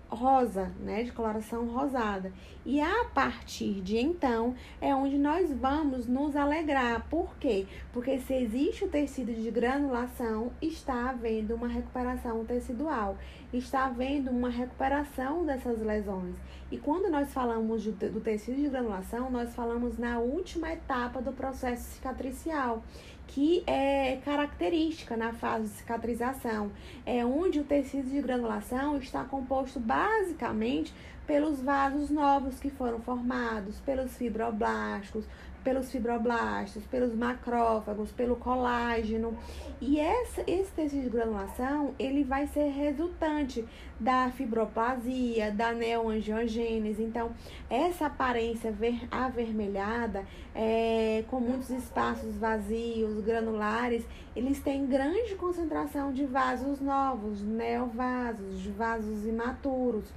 rosa, 0.08 0.72
né, 0.80 1.02
de 1.02 1.12
coloração 1.12 1.66
rosada. 1.66 2.32
E 2.64 2.80
a 2.80 3.04
partir 3.14 3.80
de 3.80 3.98
então 3.98 4.54
é 4.80 4.94
onde 4.94 5.18
nós 5.18 5.52
vamos 5.52 6.06
nos 6.06 6.34
alegrar. 6.36 7.06
Por 7.08 7.36
quê? 7.36 7.66
Porque 7.92 8.18
se 8.18 8.34
existe 8.34 8.84
o 8.84 8.88
tecido 8.88 9.32
de 9.32 9.50
granulação, 9.50 10.50
está 10.60 11.10
havendo 11.10 11.54
uma 11.54 11.68
recuperação 11.68 12.44
tecidual, 12.44 13.16
está 13.52 13.86
havendo 13.86 14.30
uma 14.30 14.50
recuperação 14.50 15.44
dessas 15.46 15.80
lesões. 15.80 16.34
E 16.70 16.76
quando 16.76 17.10
nós 17.10 17.32
falamos 17.32 17.84
do 17.84 18.20
tecido 18.20 18.56
de 18.56 18.68
granulação, 18.68 19.30
nós 19.30 19.54
falamos 19.54 19.96
na 19.96 20.18
última 20.18 20.72
etapa 20.72 21.22
do 21.22 21.32
processo 21.32 21.84
cicatricial 21.94 22.82
que 23.28 23.62
é 23.66 24.18
característica 24.24 25.16
na 25.16 25.32
fase 25.32 25.64
de 25.64 25.74
cicatrização, 25.74 26.72
é 27.04 27.24
onde 27.24 27.60
o 27.60 27.64
tecido 27.64 28.08
de 28.08 28.20
granulação 28.22 28.96
está 28.96 29.22
composto 29.22 29.78
basicamente 29.78 30.94
pelos 31.26 31.60
vasos 31.60 32.08
novos 32.08 32.58
que 32.58 32.70
foram 32.70 33.00
formados, 33.00 33.78
pelos 33.80 34.16
fibroblastos, 34.16 35.26
pelos 35.62 35.90
fibroblastos, 35.90 36.84
pelos 36.86 37.14
macrófagos, 37.14 38.10
pelo 38.12 38.36
colágeno. 38.36 39.36
E 39.80 40.00
essa, 40.00 40.42
esse 40.46 40.70
tecido 40.72 41.02
de 41.02 41.10
granulação, 41.10 41.94
ele 41.98 42.24
vai 42.24 42.46
ser 42.46 42.68
resultante 42.70 43.64
da 43.98 44.30
fibroplasia, 44.30 45.50
da 45.50 45.72
neoangiogênese. 45.72 47.02
Então, 47.02 47.32
essa 47.68 48.06
aparência 48.06 48.72
ver, 48.72 49.06
avermelhada, 49.10 50.24
é, 50.54 51.24
com 51.28 51.40
muitos 51.40 51.70
espaços 51.70 52.36
vazios, 52.36 53.20
granulares, 53.24 54.04
eles 54.34 54.60
têm 54.60 54.86
grande 54.86 55.34
concentração 55.34 56.12
de 56.12 56.24
vasos 56.24 56.80
novos, 56.80 57.42
neovasos, 57.42 58.60
de 58.60 58.70
vasos 58.70 59.26
imaturos 59.26 60.12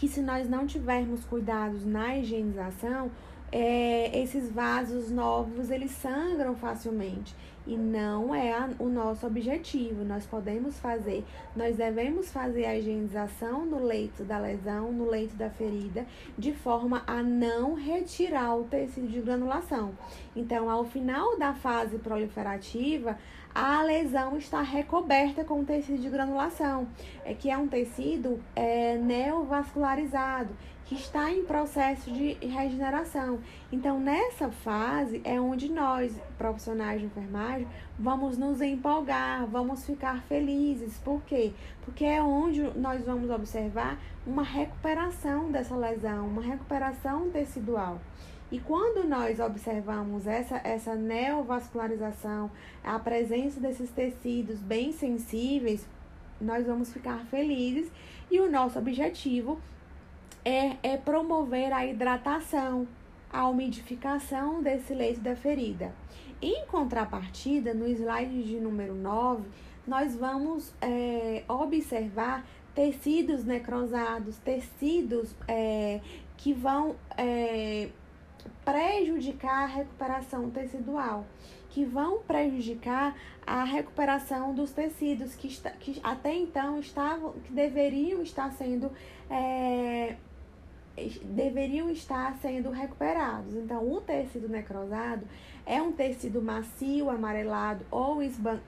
que 0.00 0.08
se 0.08 0.22
nós 0.22 0.48
não 0.48 0.66
tivermos 0.66 1.22
cuidados 1.26 1.84
na 1.84 2.16
higienização, 2.16 3.10
é, 3.52 4.18
esses 4.20 4.50
vasos 4.50 5.10
novos 5.10 5.70
eles 5.70 5.90
sangram 5.90 6.54
facilmente 6.54 7.34
e 7.66 7.76
não 7.76 8.34
é 8.34 8.52
a, 8.52 8.68
o 8.78 8.88
nosso 8.88 9.26
objetivo. 9.26 10.04
Nós 10.04 10.26
podemos 10.26 10.78
fazer, 10.78 11.24
nós 11.54 11.76
devemos 11.76 12.32
fazer 12.32 12.64
a 12.64 12.76
higienização 12.76 13.66
no 13.66 13.84
leito 13.84 14.24
da 14.24 14.38
lesão, 14.38 14.92
no 14.92 15.08
leito 15.08 15.36
da 15.36 15.50
ferida, 15.50 16.06
de 16.38 16.52
forma 16.52 17.02
a 17.06 17.22
não 17.22 17.74
retirar 17.74 18.56
o 18.56 18.64
tecido 18.64 19.08
de 19.08 19.20
granulação. 19.20 19.92
Então, 20.34 20.70
ao 20.70 20.84
final 20.84 21.38
da 21.38 21.54
fase 21.54 21.98
proliferativa, 21.98 23.18
a 23.54 23.82
lesão 23.82 24.36
está 24.36 24.62
recoberta 24.62 25.44
com 25.44 25.64
tecido 25.64 26.00
de 26.00 26.08
granulação, 26.08 26.86
é 27.24 27.34
que 27.34 27.50
é 27.50 27.58
um 27.58 27.66
tecido 27.66 28.40
é, 28.54 28.96
neovascularizado 28.96 30.50
que 30.90 30.96
está 30.96 31.30
em 31.30 31.44
processo 31.44 32.10
de 32.10 32.32
regeneração. 32.44 33.38
Então, 33.70 34.00
nessa 34.00 34.50
fase 34.50 35.20
é 35.22 35.40
onde 35.40 35.70
nós, 35.70 36.12
profissionais 36.36 36.98
de 36.98 37.06
enfermagem, 37.06 37.68
vamos 37.96 38.36
nos 38.36 38.60
empolgar, 38.60 39.46
vamos 39.46 39.86
ficar 39.86 40.20
felizes. 40.22 40.98
Por 40.98 41.22
quê? 41.22 41.52
Porque 41.84 42.04
é 42.04 42.20
onde 42.20 42.62
nós 42.76 43.04
vamos 43.04 43.30
observar 43.30 44.00
uma 44.26 44.42
recuperação 44.42 45.52
dessa 45.52 45.76
lesão, 45.76 46.26
uma 46.26 46.42
recuperação 46.42 47.30
tecidual. 47.30 48.00
E 48.50 48.58
quando 48.58 49.08
nós 49.08 49.38
observamos 49.38 50.26
essa, 50.26 50.60
essa 50.64 50.96
neovascularização, 50.96 52.50
a 52.82 52.98
presença 52.98 53.60
desses 53.60 53.92
tecidos 53.92 54.58
bem 54.58 54.90
sensíveis, 54.90 55.86
nós 56.40 56.66
vamos 56.66 56.92
ficar 56.92 57.20
felizes 57.26 57.88
e 58.28 58.40
o 58.40 58.50
nosso 58.50 58.76
objetivo 58.76 59.60
é, 60.44 60.76
é 60.82 60.96
promover 60.96 61.72
a 61.72 61.86
hidratação, 61.86 62.86
a 63.32 63.48
umidificação 63.48 64.62
desse 64.62 64.94
leito 64.94 65.20
da 65.20 65.36
ferida. 65.36 65.94
Em 66.42 66.64
contrapartida, 66.66 67.74
no 67.74 67.86
slide 67.86 68.42
de 68.42 68.58
número 68.58 68.94
9, 68.94 69.44
nós 69.86 70.16
vamos 70.16 70.72
é, 70.80 71.44
observar 71.48 72.46
tecidos 72.74 73.44
necrosados, 73.44 74.38
tecidos 74.38 75.34
é, 75.46 76.00
que 76.36 76.52
vão 76.54 76.96
é, 77.16 77.90
prejudicar 78.64 79.64
a 79.64 79.66
recuperação 79.66 80.48
tecidual, 80.50 81.26
que 81.68 81.84
vão 81.84 82.20
prejudicar 82.22 83.14
a 83.46 83.64
recuperação 83.64 84.54
dos 84.54 84.70
tecidos 84.70 85.34
que, 85.34 85.48
está, 85.48 85.70
que 85.70 86.00
até 86.02 86.34
então 86.34 86.78
estavam, 86.78 87.32
que 87.32 87.52
deveriam 87.52 88.22
estar 88.22 88.50
sendo 88.52 88.90
é, 89.28 90.16
deveriam 91.22 91.88
estar 91.90 92.36
sendo 92.40 92.70
recuperados. 92.70 93.54
Então, 93.54 93.90
o 93.90 94.00
tecido 94.00 94.48
necrosado 94.48 95.26
é 95.64 95.80
um 95.80 95.92
tecido 95.92 96.42
macio, 96.42 97.10
amarelado 97.10 97.84
ou 97.90 98.20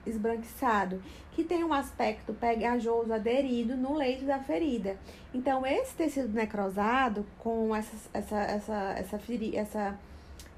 esbranquiçado, 0.05 1.01
que 1.31 1.43
tem 1.43 1.63
um 1.63 1.73
aspecto 1.73 2.33
pegajoso 2.33 3.11
aderido 3.13 3.75
no 3.75 3.95
leito 3.95 4.25
da 4.25 4.39
ferida. 4.39 4.97
Então, 5.33 5.65
esse 5.65 5.95
tecido 5.95 6.29
necrosado, 6.29 7.25
com 7.39 7.75
essa, 7.75 7.95
essa, 8.13 8.39
essa, 8.39 8.95
essa, 8.97 9.19
essa, 9.55 9.99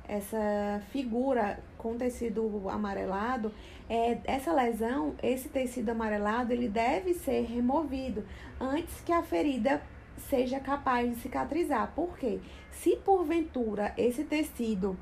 essa 0.08 0.82
figura 0.92 1.60
com 1.78 1.98
tecido 1.98 2.70
amarelado, 2.70 3.52
é, 3.90 4.18
essa 4.26 4.52
lesão, 4.52 5.14
esse 5.22 5.50
tecido 5.50 5.90
amarelado, 5.90 6.52
ele 6.52 6.68
deve 6.68 7.14
ser 7.14 7.46
removido 7.46 8.24
antes 8.60 9.02
que 9.02 9.12
a 9.12 9.22
ferida 9.22 9.82
seja 10.30 10.60
capaz 10.60 11.10
de 11.10 11.16
cicatrizar. 11.22 11.92
Por 11.96 12.18
quê? 12.18 12.40
Se 12.72 12.96
porventura 12.98 13.94
esse 13.98 14.24
tecido 14.24 14.98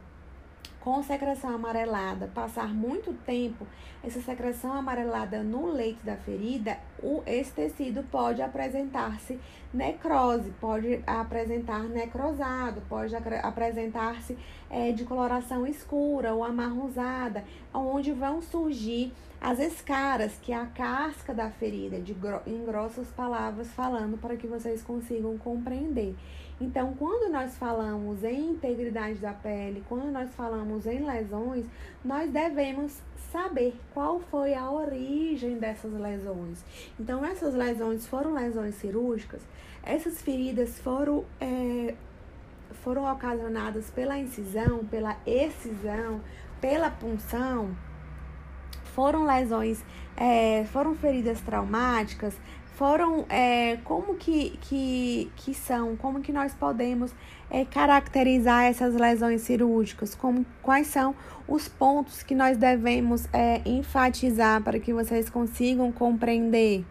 com 0.84 1.02
secreção 1.02 1.56
amarelada 1.56 2.30
passar 2.36 2.74
muito 2.74 3.14
tempo, 3.26 3.66
essa 4.04 4.22
secreção 4.22 4.74
amarelada 4.74 5.42
no 5.42 5.68
leito 5.68 6.06
da 6.06 6.18
ferida, 6.18 6.78
o, 7.02 7.24
esse 7.26 7.54
tecido 7.54 8.04
pode 8.12 8.42
apresentar-se 8.42 9.40
necrose, 9.74 10.52
pode 10.60 11.02
apresentar 11.08 11.84
necrosado, 11.84 12.82
pode 12.90 13.16
apresentar-se 13.16 14.38
é, 14.70 14.92
de 14.92 15.06
coloração 15.06 15.66
escura 15.66 16.34
ou 16.34 16.44
amarronzada, 16.44 17.46
onde 17.74 18.12
vão 18.12 18.42
surgir 18.42 19.14
as 19.44 19.60
escaras, 19.60 20.32
que 20.42 20.54
é 20.54 20.56
a 20.56 20.66
casca 20.66 21.34
da 21.34 21.50
ferida, 21.50 22.00
de, 22.00 22.16
em 22.48 22.64
grossas 22.64 23.10
palavras 23.10 23.68
falando, 23.74 24.18
para 24.18 24.38
que 24.38 24.48
vocês 24.48 24.82
consigam 24.82 25.38
compreender. 25.38 26.16
Então, 26.62 26.94
quando 26.94 27.30
nós 27.30 27.58
falamos 27.58 28.24
em 28.24 28.52
integridade 28.52 29.20
da 29.20 29.34
pele, 29.34 29.84
quando 29.90 30.10
nós 30.14 30.34
falamos 30.34 30.88
em 30.88 31.06
lesões, 31.06 31.66
nós 32.06 32.32
devemos 32.32 33.02
saber 33.34 33.76
qual 33.94 34.22
foi 34.22 34.54
a 34.54 34.72
origem 34.72 35.58
dessas 35.58 35.92
lesões. 35.92 36.64
Então, 36.98 37.26
essas 37.26 37.54
lesões 37.54 38.08
foram 38.08 38.34
lesões 38.34 38.76
cirúrgicas, 38.76 39.42
essas 39.84 40.22
feridas 40.22 40.80
foram, 40.80 41.26
é, 41.42 41.96
foram 42.76 43.12
ocasionadas 43.12 43.90
pela 43.90 44.18
incisão, 44.18 44.86
pela 44.86 45.18
excisão, 45.26 46.22
pela 46.62 46.90
punção, 46.90 47.76
foram 48.96 49.26
lesões, 49.26 49.84
é, 50.16 50.66
foram 50.66 50.96
feridas 50.96 51.42
traumáticas, 51.42 52.36
foram 52.76 53.26
é, 53.30 53.78
como 53.84 54.16
que, 54.16 54.58
que, 54.62 55.32
que 55.36 55.54
são, 55.54 55.96
como 55.96 56.22
que 56.22 56.32
nós 56.32 56.54
podemos 56.54 57.14
é, 57.50 57.66
caracterizar 57.66 58.64
essas 58.64 58.96
lesões 58.96 59.42
cirúrgicas, 59.42 60.16
como, 60.16 60.46
quais 60.62 60.88
são 60.88 61.16
os 61.48 61.68
pontos 61.68 62.24
que 62.24 62.34
nós 62.34 62.58
devemos 62.58 63.28
é, 63.32 63.62
enfatizar 63.66 64.64
para 64.64 64.80
que 64.80 64.94
vocês 64.94 65.30
consigam 65.30 65.92
compreender. 65.92 66.84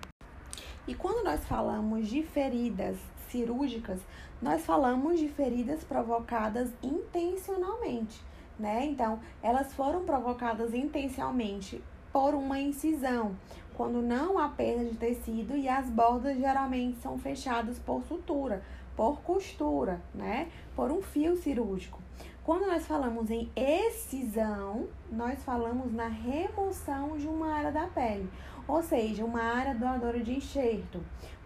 E 0.87 0.95
quando 0.95 1.25
nós 1.25 1.45
falamos 1.45 2.09
de 2.09 2.23
feridas 2.23 2.97
cirúrgicas, 3.29 4.01
nós 4.41 4.65
falamos 4.65 5.19
de 5.19 5.29
feridas 5.29 5.85
provocadas 5.85 6.69
intencionalmente, 6.83 8.21
né? 8.59 8.85
Então, 8.87 9.21
elas 9.43 9.73
foram 9.73 10.05
provocadas 10.05 10.75
intencionalmente 10.75 11.81
por 12.13 12.35
uma 12.35 12.61
incisão, 12.61 13.35
quando 13.75 14.03
não 14.03 14.39
há 14.39 14.49
perda 14.49 14.85
de 14.85 14.97
tecido 14.97 15.57
e 15.57 15.69
as 15.69 15.89
bordas 15.89 16.37
geralmente 16.37 16.99
são 17.01 17.19
fechadas 17.19 17.79
por 17.79 18.03
sutura, 18.05 18.63
por 18.95 19.21
costura, 19.23 20.01
né? 20.15 20.49
Por 20.77 20.91
um 20.91 21.01
fio 21.01 21.37
cirúrgico. 21.37 22.01
Quando 22.45 22.67
nós 22.67 22.87
falamos 22.87 23.31
em 23.31 23.49
excisão, 23.57 24.89
nós 25.11 25.43
falamos 25.45 25.93
na 25.93 26.09
remoção 26.09 27.17
de 27.17 27.27
uma 27.27 27.53
área 27.53 27.71
da 27.71 27.87
pele, 27.87 28.29
ou 28.67 28.83
seja, 28.83 29.25
uma 29.25 29.43
área 29.43 29.75
doadora 29.75 30.21
de 30.21 30.35
enxerto. 30.35 31.01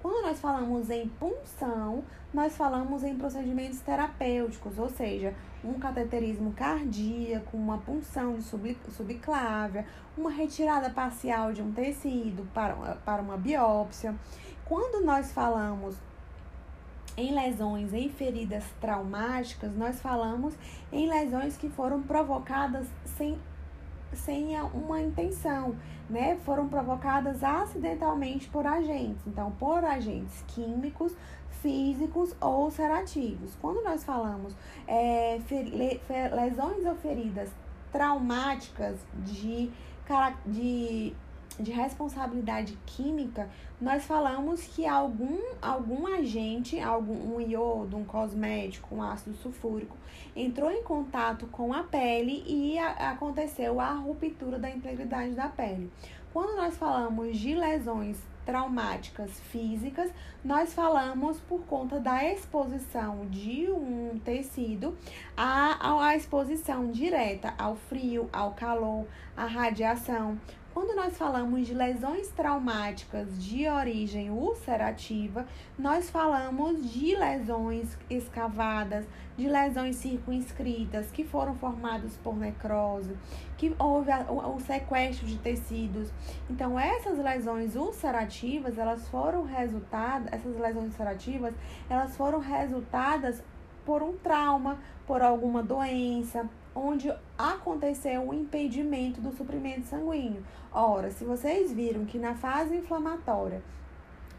Quando 0.06 0.22
nós 0.22 0.38
falamos 0.38 0.88
em 0.88 1.08
punção, 1.08 2.04
nós 2.32 2.56
falamos 2.56 3.02
em 3.02 3.16
procedimentos 3.16 3.80
terapêuticos, 3.80 4.78
ou 4.78 4.88
seja, 4.88 5.34
um 5.64 5.80
cateterismo 5.80 6.52
cardíaco, 6.52 7.56
uma 7.56 7.78
punção 7.78 8.36
de 8.36 8.42
sub, 8.44 8.78
subclávia, 8.90 9.84
uma 10.16 10.30
retirada 10.30 10.90
parcial 10.90 11.52
de 11.52 11.60
um 11.60 11.72
tecido 11.72 12.48
para, 12.54 12.76
para 13.04 13.20
uma 13.20 13.36
biópsia. 13.36 14.14
Quando 14.64 15.04
nós 15.04 15.32
falamos 15.32 15.96
em 17.16 17.34
lesões, 17.34 17.92
em 17.92 18.08
feridas 18.08 18.62
traumáticas, 18.80 19.74
nós 19.74 20.00
falamos 20.00 20.54
em 20.92 21.08
lesões 21.08 21.56
que 21.56 21.68
foram 21.68 22.00
provocadas 22.00 22.86
sem, 23.16 23.36
sem 24.12 24.58
uma 24.60 25.00
intenção, 25.00 25.74
né? 26.08 26.36
Foram 26.44 26.68
provocadas 26.68 27.42
acidentalmente 27.42 28.48
por 28.48 28.66
agentes, 28.66 29.26
então 29.26 29.50
por 29.52 29.84
agentes 29.84 30.44
químicos, 30.48 31.12
físicos 31.62 32.34
ou 32.40 32.70
serativos. 32.70 33.56
Quando 33.60 33.82
nós 33.82 34.04
falamos 34.04 34.54
é, 34.86 35.38
lesões 36.32 36.84
ou 36.86 36.94
feridas 36.96 37.50
traumáticas 37.92 38.96
de, 39.24 39.70
de 40.46 41.14
de 41.58 41.70
responsabilidade 41.70 42.76
química, 42.86 43.48
nós 43.80 44.04
falamos 44.04 44.62
que 44.62 44.86
algum, 44.86 45.38
algum 45.60 46.06
agente, 46.06 46.80
algum 46.80 47.36
um 47.36 47.40
iodo, 47.40 47.96
um 47.96 48.04
cosmético, 48.04 48.94
um 48.94 49.02
ácido 49.02 49.36
sulfúrico, 49.36 49.96
entrou 50.34 50.70
em 50.70 50.82
contato 50.82 51.46
com 51.48 51.72
a 51.72 51.82
pele 51.82 52.42
e 52.46 52.78
a, 52.78 53.10
aconteceu 53.10 53.80
a 53.80 53.92
ruptura 53.92 54.58
da 54.58 54.70
integridade 54.70 55.32
da 55.32 55.48
pele. 55.48 55.90
Quando 56.32 56.56
nós 56.56 56.76
falamos 56.76 57.38
de 57.38 57.54
lesões 57.54 58.18
traumáticas 58.46 59.40
físicas, 59.50 60.10
nós 60.44 60.72
falamos 60.72 61.40
por 61.40 61.60
conta 61.62 61.98
da 61.98 62.24
exposição 62.24 63.26
de 63.26 63.68
um 63.68 64.20
tecido 64.24 64.96
à, 65.36 66.06
à 66.06 66.16
exposição 66.16 66.90
direta 66.92 67.52
ao 67.58 67.74
frio, 67.74 68.30
ao 68.32 68.52
calor, 68.52 69.04
à 69.36 69.44
radiação. 69.44 70.38
Quando 70.76 70.94
nós 70.94 71.16
falamos 71.16 71.66
de 71.66 71.72
lesões 71.72 72.28
traumáticas 72.28 73.42
de 73.42 73.66
origem 73.66 74.28
ulcerativa, 74.30 75.46
nós 75.78 76.10
falamos 76.10 76.92
de 76.92 77.16
lesões 77.16 77.96
escavadas, 78.10 79.06
de 79.38 79.48
lesões 79.48 79.96
circunscritas 79.96 81.10
que 81.10 81.24
foram 81.24 81.54
formadas 81.54 82.18
por 82.22 82.36
necrose, 82.36 83.16
que 83.56 83.74
houve 83.78 84.10
o 84.28 84.60
sequestro 84.60 85.26
de 85.26 85.38
tecidos. 85.38 86.12
Então, 86.50 86.78
essas 86.78 87.18
lesões 87.18 87.74
ulcerativas, 87.74 88.76
elas 88.76 89.08
foram 89.08 89.44
resultado, 89.44 90.28
essas 90.30 90.54
lesões 90.58 90.88
ulcerativas, 90.88 91.54
elas 91.88 92.14
foram 92.18 92.38
resultadas 92.38 93.42
por 93.86 94.02
um 94.02 94.14
trauma, 94.18 94.78
por 95.06 95.22
alguma 95.22 95.62
doença, 95.62 96.46
onde 96.76 97.10
aconteceu 97.38 98.28
o 98.28 98.34
impedimento 98.34 99.20
do 99.20 99.34
suprimento 99.34 99.86
sanguíneo. 99.86 100.44
Ora, 100.70 101.10
se 101.10 101.24
vocês 101.24 101.72
viram 101.72 102.04
que 102.04 102.18
na 102.18 102.34
fase 102.34 102.76
inflamatória 102.76 103.62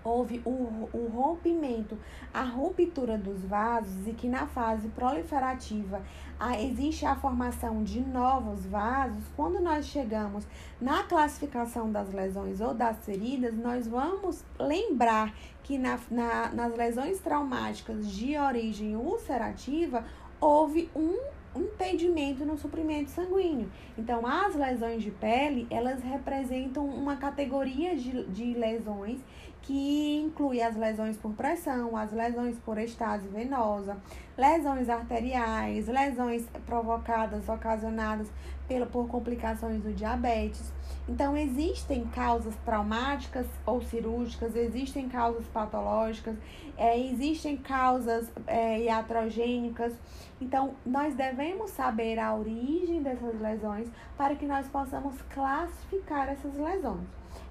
houve 0.03 0.41
o, 0.45 0.89
o, 0.93 1.11
rompimento, 1.13 1.97
a 2.33 2.43
ruptura 2.43 3.17
dos 3.17 3.43
vasos 3.43 4.07
e 4.07 4.13
que 4.13 4.29
na 4.29 4.47
fase 4.47 4.87
proliferativa 4.89 6.01
a, 6.39 6.61
existe 6.61 7.05
a 7.05 7.15
formação 7.15 7.83
de 7.83 7.99
novos 7.99 8.65
vasos, 8.65 9.23
quando 9.35 9.59
nós 9.59 9.87
chegamos 9.87 10.45
na 10.79 11.03
classificação 11.03 11.91
das 11.91 12.13
lesões 12.13 12.61
ou 12.61 12.73
das 12.73 13.03
feridas, 13.03 13.55
nós 13.55 13.87
vamos 13.87 14.45
lembrar 14.59 15.33
que 15.63 15.77
na, 15.77 15.99
na, 16.09 16.49
nas 16.51 16.75
lesões 16.75 17.19
traumáticas 17.19 18.09
de 18.09 18.37
origem 18.37 18.95
ulcerativa 18.95 20.05
houve 20.39 20.89
um 20.95 21.17
impedimento 21.61 22.45
no 22.45 22.57
suprimento 22.57 23.09
sanguíneo. 23.09 23.69
Então, 23.97 24.25
as 24.25 24.55
lesões 24.55 25.03
de 25.03 25.11
pele, 25.11 25.67
elas 25.69 26.01
representam 26.03 26.85
uma 26.85 27.15
categoria 27.15 27.95
de, 27.95 28.23
de 28.25 28.53
lesões 28.53 29.19
que 29.61 30.21
inclui 30.21 30.61
as 30.61 30.77
lesões 30.77 31.17
por 31.17 31.33
pressão, 31.33 31.97
as 31.97 32.13
lesões 32.13 32.57
por 32.59 32.77
estase 32.77 33.27
venosa, 33.27 33.97
lesões 34.37 34.87
arteriais, 34.87 35.87
lesões 35.87 36.45
provocadas, 36.65 37.49
ocasionadas 37.49 38.31
pela, 38.67 38.85
por 38.85 39.07
complicações 39.07 39.81
do 39.81 39.93
diabetes. 39.93 40.71
Então, 41.07 41.37
existem 41.37 42.05
causas 42.07 42.53
traumáticas 42.65 43.47
ou 43.65 43.81
cirúrgicas, 43.81 44.55
existem 44.55 45.07
causas 45.07 45.45
patológicas, 45.47 46.35
é, 46.77 46.99
existem 46.99 47.55
causas 47.55 48.29
é, 48.45 48.81
iatrogênicas. 48.81 49.93
Então, 50.41 50.75
nós 50.85 51.15
devemos 51.15 51.71
saber 51.71 52.19
a 52.19 52.35
origem 52.35 53.01
dessas 53.01 53.39
lesões 53.39 53.89
para 54.17 54.35
que 54.35 54.45
nós 54.45 54.67
possamos 54.67 55.21
classificar 55.33 56.29
essas 56.29 56.53
lesões. 56.55 57.07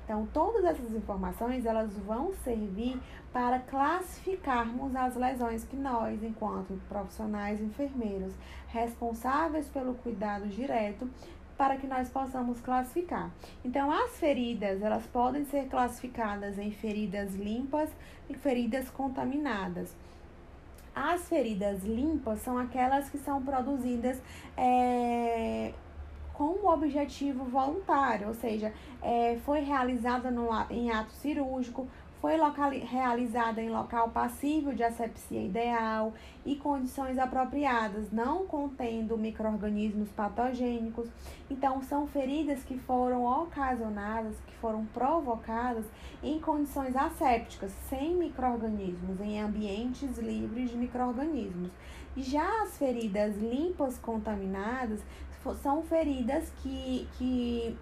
Então, 0.06 0.24
todas 0.32 0.64
essas 0.64 0.94
informações, 0.94 1.66
elas 1.66 1.92
vão 1.98 2.32
servir 2.44 2.96
para 3.32 3.58
classificarmos 3.58 4.94
as 4.94 5.16
lesões 5.16 5.64
que 5.64 5.74
nós, 5.74 6.22
enquanto 6.22 6.80
profissionais 6.88 7.60
enfermeiros 7.60 8.32
responsáveis 8.68 9.66
pelo 9.66 9.94
cuidado 9.94 10.46
direto, 10.46 11.10
para 11.58 11.76
que 11.76 11.88
nós 11.88 12.08
possamos 12.08 12.60
classificar. 12.60 13.32
Então, 13.64 13.90
as 13.90 14.16
feridas, 14.16 14.80
elas 14.80 15.04
podem 15.06 15.44
ser 15.46 15.66
classificadas 15.66 16.56
em 16.56 16.70
feridas 16.70 17.34
limpas 17.34 17.90
e 18.30 18.34
feridas 18.34 18.88
contaminadas. 18.88 19.92
As 20.94 21.28
feridas 21.28 21.82
limpas 21.82 22.40
são 22.42 22.56
aquelas 22.56 23.10
que 23.10 23.18
são 23.18 23.42
produzidas 23.42 24.22
é, 24.56 25.74
com 26.36 26.66
o 26.66 26.70
objetivo 26.70 27.44
voluntário, 27.44 28.28
ou 28.28 28.34
seja, 28.34 28.70
é, 29.02 29.38
foi 29.44 29.60
realizada 29.60 30.30
no, 30.30 30.48
em 30.70 30.90
ato 30.90 31.12
cirúrgico, 31.12 31.88
foi 32.20 32.36
local, 32.36 32.70
realizada 32.70 33.62
em 33.62 33.70
local 33.70 34.10
passível 34.10 34.74
de 34.74 34.82
asepsia 34.82 35.42
ideal 35.42 36.12
e 36.44 36.56
condições 36.56 37.18
apropriadas, 37.18 38.10
não 38.10 38.46
contendo 38.46 39.16
micro-organismos 39.16 40.10
patogênicos. 40.10 41.08
Então, 41.48 41.80
são 41.82 42.06
feridas 42.06 42.62
que 42.64 42.78
foram 42.78 43.24
ocasionadas, 43.24 44.34
que 44.46 44.54
foram 44.56 44.84
provocadas 44.86 45.84
em 46.22 46.38
condições 46.40 46.96
assépticas, 46.96 47.72
sem 47.88 48.14
micro-organismos, 48.14 49.20
em 49.20 49.40
ambientes 49.40 50.18
livres 50.18 50.70
de 50.70 50.76
micro-organismos. 50.76 51.70
Já 52.16 52.62
as 52.62 52.78
feridas 52.78 53.36
limpas 53.36 53.98
contaminadas 53.98 55.00
são 55.54 55.82
feridas 55.82 56.52
que, 56.62 57.08
que 57.16 57.76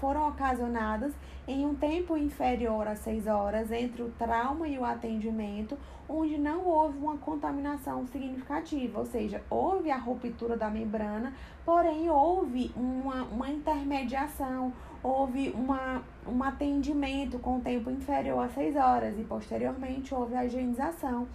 foram 0.00 0.28
ocasionadas 0.28 1.12
em 1.46 1.66
um 1.66 1.74
tempo 1.74 2.16
inferior 2.16 2.86
a 2.86 2.94
6 2.94 3.26
horas 3.26 3.72
entre 3.72 4.02
o 4.02 4.10
trauma 4.10 4.68
e 4.68 4.78
o 4.78 4.84
atendimento, 4.84 5.76
onde 6.08 6.38
não 6.38 6.64
houve 6.64 6.98
uma 6.98 7.16
contaminação 7.16 8.06
significativa, 8.06 9.00
ou 9.00 9.06
seja, 9.06 9.42
houve 9.50 9.90
a 9.90 9.96
ruptura 9.96 10.56
da 10.56 10.70
membrana, 10.70 11.32
porém 11.64 12.08
houve 12.08 12.70
uma, 12.76 13.24
uma 13.24 13.50
intermediação, 13.50 14.72
houve 15.02 15.50
uma, 15.50 16.02
um 16.26 16.42
atendimento 16.44 17.38
com 17.38 17.58
tempo 17.58 17.90
inferior 17.90 18.44
a 18.44 18.48
6 18.48 18.76
horas 18.76 19.18
e 19.18 19.24
posteriormente 19.24 20.14
houve 20.14 20.36
a 20.36 20.44
higienização. 20.44 21.26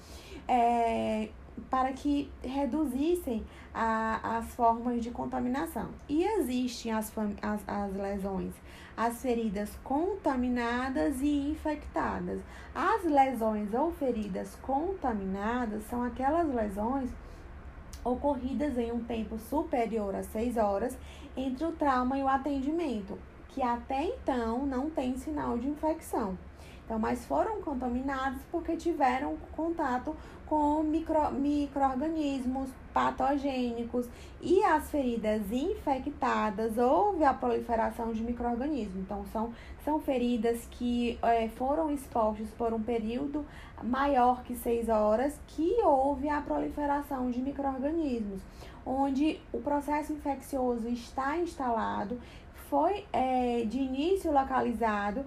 É, 0.48 1.30
para 1.70 1.92
que 1.94 2.30
reduzissem 2.42 3.46
a, 3.74 4.38
as 4.38 4.56
formas 4.56 5.04
de 5.04 5.12
contaminação. 5.12 5.90
E 6.08 6.24
existem 6.24 6.92
as, 6.92 7.12
as, 7.42 7.62
as 7.68 7.96
lesões, 7.96 8.54
as 8.96 9.22
feridas 9.22 9.78
contaminadas 9.84 11.22
e 11.22 11.52
infectadas. 11.52 12.42
As 12.74 13.04
lesões 13.04 13.74
ou 13.74 13.92
feridas 13.92 14.56
contaminadas 14.62 15.84
são 15.84 16.04
aquelas 16.04 16.48
lesões 16.54 17.10
ocorridas 18.04 18.78
em 18.78 18.92
um 18.92 19.04
tempo 19.04 19.38
superior 19.38 20.16
a 20.16 20.24
seis 20.24 20.56
horas 20.56 20.98
entre 21.36 21.66
o 21.66 21.72
trauma 21.74 22.18
e 22.18 22.24
o 22.24 22.28
atendimento, 22.28 23.18
que 23.50 23.62
até 23.62 24.06
então 24.06 24.66
não 24.66 24.90
tem 24.90 25.18
sinal 25.18 25.58
de 25.58 25.68
infecção. 25.68 26.38
Então, 26.88 26.98
mas 26.98 27.26
foram 27.26 27.62
contaminados 27.62 28.42
porque 28.50 28.78
tiveram 28.78 29.36
contato 29.52 30.16
com 30.46 30.82
micro, 30.84 31.30
micro-organismos 31.34 32.70
patogênicos 32.94 34.08
e 34.42 34.64
as 34.64 34.90
feridas 34.90 35.52
infectadas 35.52 36.78
houve 36.78 37.26
a 37.26 37.34
proliferação 37.34 38.14
de 38.14 38.24
micro-organismos. 38.24 38.96
Então, 38.96 39.26
são, 39.34 39.54
são 39.84 40.00
feridas 40.00 40.66
que 40.72 41.20
é, 41.22 41.50
foram 41.50 41.92
expostas 41.92 42.48
por 42.52 42.74
um 42.74 42.82
período 42.82 43.46
maior 43.84 44.42
que 44.44 44.56
seis 44.56 44.88
horas 44.88 45.38
que 45.48 45.82
houve 45.84 46.30
a 46.30 46.40
proliferação 46.40 47.30
de 47.30 47.42
micro-organismos, 47.42 48.42
onde 48.86 49.42
o 49.52 49.58
processo 49.58 50.14
infeccioso 50.14 50.88
está 50.88 51.38
instalado 51.38 52.18
foi 52.70 53.06
é, 53.14 53.64
de 53.66 53.78
início 53.78 54.32
localizado, 54.32 55.26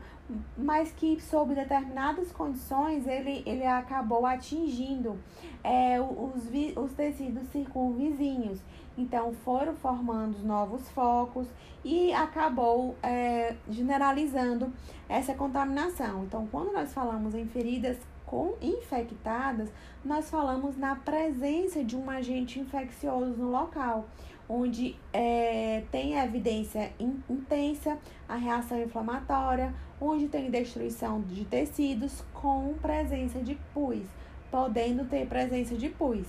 mas 0.56 0.92
que 0.92 1.20
sob 1.20 1.54
determinadas 1.54 2.30
condições 2.32 3.06
ele, 3.06 3.42
ele 3.46 3.66
acabou 3.66 4.26
atingindo 4.26 5.18
é, 5.62 6.00
os, 6.00 6.44
os 6.76 6.92
tecidos 6.92 7.46
circunvizinhos. 7.48 8.60
Então 8.96 9.32
foram 9.44 9.74
formando 9.76 10.38
novos 10.44 10.88
focos 10.90 11.46
e 11.84 12.12
acabou 12.12 12.94
é, 13.02 13.56
generalizando 13.68 14.72
essa 15.08 15.32
contaminação. 15.34 16.24
Então, 16.24 16.46
quando 16.50 16.72
nós 16.72 16.92
falamos 16.92 17.34
em 17.34 17.46
feridas 17.46 17.96
com 18.26 18.54
infectadas, 18.60 19.70
nós 20.04 20.30
falamos 20.30 20.76
na 20.76 20.94
presença 20.94 21.82
de 21.82 21.96
um 21.96 22.08
agente 22.10 22.60
infeccioso 22.60 23.32
no 23.36 23.50
local 23.50 24.06
onde 24.50 24.96
é, 25.12 25.84
tem 25.92 26.18
evidência 26.18 26.92
in, 26.98 27.22
intensa 27.30 27.96
a 28.28 28.34
reação 28.34 28.82
inflamatória, 28.82 29.72
onde 30.00 30.28
tem 30.28 30.50
destruição 30.50 31.20
de 31.22 31.44
tecidos 31.44 32.22
com 32.32 32.74
presença 32.80 33.40
de 33.40 33.56
pus, 33.74 34.02
podendo 34.50 35.04
ter 35.04 35.26
presença 35.26 35.74
de 35.74 35.88
pus. 35.88 36.26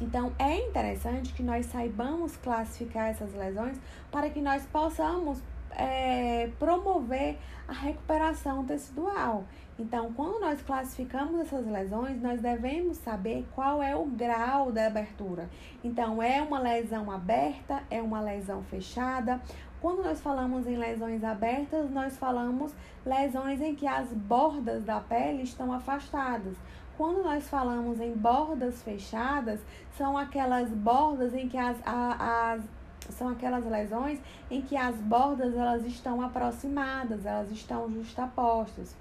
Então, 0.00 0.32
é 0.38 0.56
interessante 0.68 1.32
que 1.32 1.42
nós 1.42 1.66
saibamos 1.66 2.36
classificar 2.36 3.08
essas 3.08 3.34
lesões 3.34 3.78
para 4.10 4.30
que 4.30 4.40
nós 4.40 4.64
possamos 4.66 5.40
é, 5.72 6.50
promover 6.58 7.36
a 7.66 7.72
recuperação 7.72 8.64
tecidual. 8.64 9.44
Então, 9.78 10.12
quando 10.12 10.40
nós 10.40 10.60
classificamos 10.60 11.40
essas 11.40 11.64
lesões, 11.64 12.20
nós 12.20 12.40
devemos 12.40 12.96
saber 12.96 13.46
qual 13.54 13.80
é 13.80 13.94
o 13.94 14.04
grau 14.06 14.72
da 14.72 14.86
abertura. 14.86 15.48
Então, 15.84 16.20
é 16.20 16.42
uma 16.42 16.58
lesão 16.58 17.10
aberta, 17.10 17.82
é 17.88 18.02
uma 18.02 18.20
lesão 18.20 18.64
fechada. 18.64 19.40
Quando 19.80 20.02
nós 20.02 20.20
falamos 20.20 20.66
em 20.66 20.76
lesões 20.76 21.22
abertas, 21.22 21.88
nós 21.90 22.16
falamos 22.16 22.72
lesões 23.06 23.60
em 23.60 23.74
que 23.74 23.86
as 23.86 24.08
bordas 24.08 24.82
da 24.84 25.00
pele 25.00 25.42
estão 25.42 25.72
afastadas. 25.72 26.56
Quando 26.96 27.22
nós 27.22 27.48
falamos 27.48 28.00
em 28.00 28.12
bordas 28.12 28.82
fechadas, 28.82 29.60
são 29.96 30.18
aquelas 30.18 30.68
bordas 30.70 31.32
em 31.32 31.48
que 31.48 31.56
as, 31.56 31.76
a, 31.86 32.54
as 32.54 32.62
são 33.10 33.28
aquelas 33.28 33.64
lesões 33.64 34.20
em 34.50 34.60
que 34.60 34.76
as 34.76 34.96
bordas 34.96 35.54
elas 35.54 35.84
estão 35.84 36.20
aproximadas, 36.20 37.24
elas 37.24 37.50
estão 37.50 37.90
justapostas. 37.90 38.94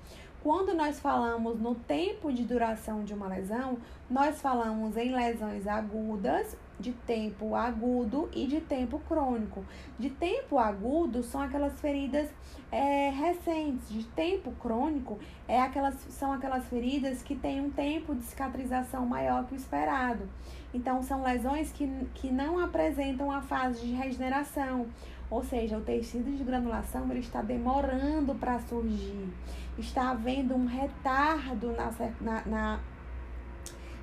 Quando 0.48 0.74
nós 0.74 0.98
falamos 0.98 1.60
no 1.60 1.76
tempo 1.76 2.32
de 2.32 2.46
duração 2.46 3.04
de 3.04 3.14
uma 3.14 3.28
lesão, 3.28 3.78
nós 4.10 4.40
falamos 4.40 4.96
em 4.96 5.14
lesões 5.14 5.68
agudas, 5.68 6.56
de 6.80 6.94
tempo 6.94 7.54
agudo 7.54 8.30
e 8.34 8.48
de 8.48 8.62
tempo 8.62 8.98
crônico. 9.10 9.66
De 10.00 10.10
tempo 10.10 10.58
agudo 10.58 11.22
são 11.22 11.42
aquelas 11.42 11.78
feridas 11.82 12.30
é, 12.72 13.10
recentes, 13.10 13.90
de 13.90 14.06
tempo 14.06 14.54
crônico 14.54 15.20
é 15.50 15.60
aquelas, 15.62 15.96
são 16.12 16.32
aquelas 16.32 16.66
feridas 16.68 17.22
que 17.22 17.36
têm 17.36 17.60
um 17.60 17.70
tempo 17.70 18.16
de 18.16 18.24
cicatrização 18.24 19.06
maior 19.06 19.46
que 19.46 19.54
o 19.54 19.58
esperado. 19.58 20.30
Então, 20.74 21.02
são 21.02 21.24
lesões 21.24 21.72
que, 21.72 21.88
que 22.14 22.30
não 22.30 22.60
apresentam 22.60 23.32
a 23.32 23.42
fase 23.42 23.86
de 23.86 23.94
regeneração, 23.94 24.88
ou 25.30 25.44
seja, 25.44 25.78
o 25.78 25.82
tecido 25.82 26.36
de 26.36 26.44
granulação 26.44 27.10
ele 27.10 27.20
está 27.20 27.42
demorando 27.42 28.34
para 28.36 28.60
surgir, 28.60 29.28
está 29.78 30.12
havendo 30.12 30.56
um 30.56 30.66
retardo 30.66 31.74
na, 31.74 31.92
na, 32.22 32.46
na 32.46 32.80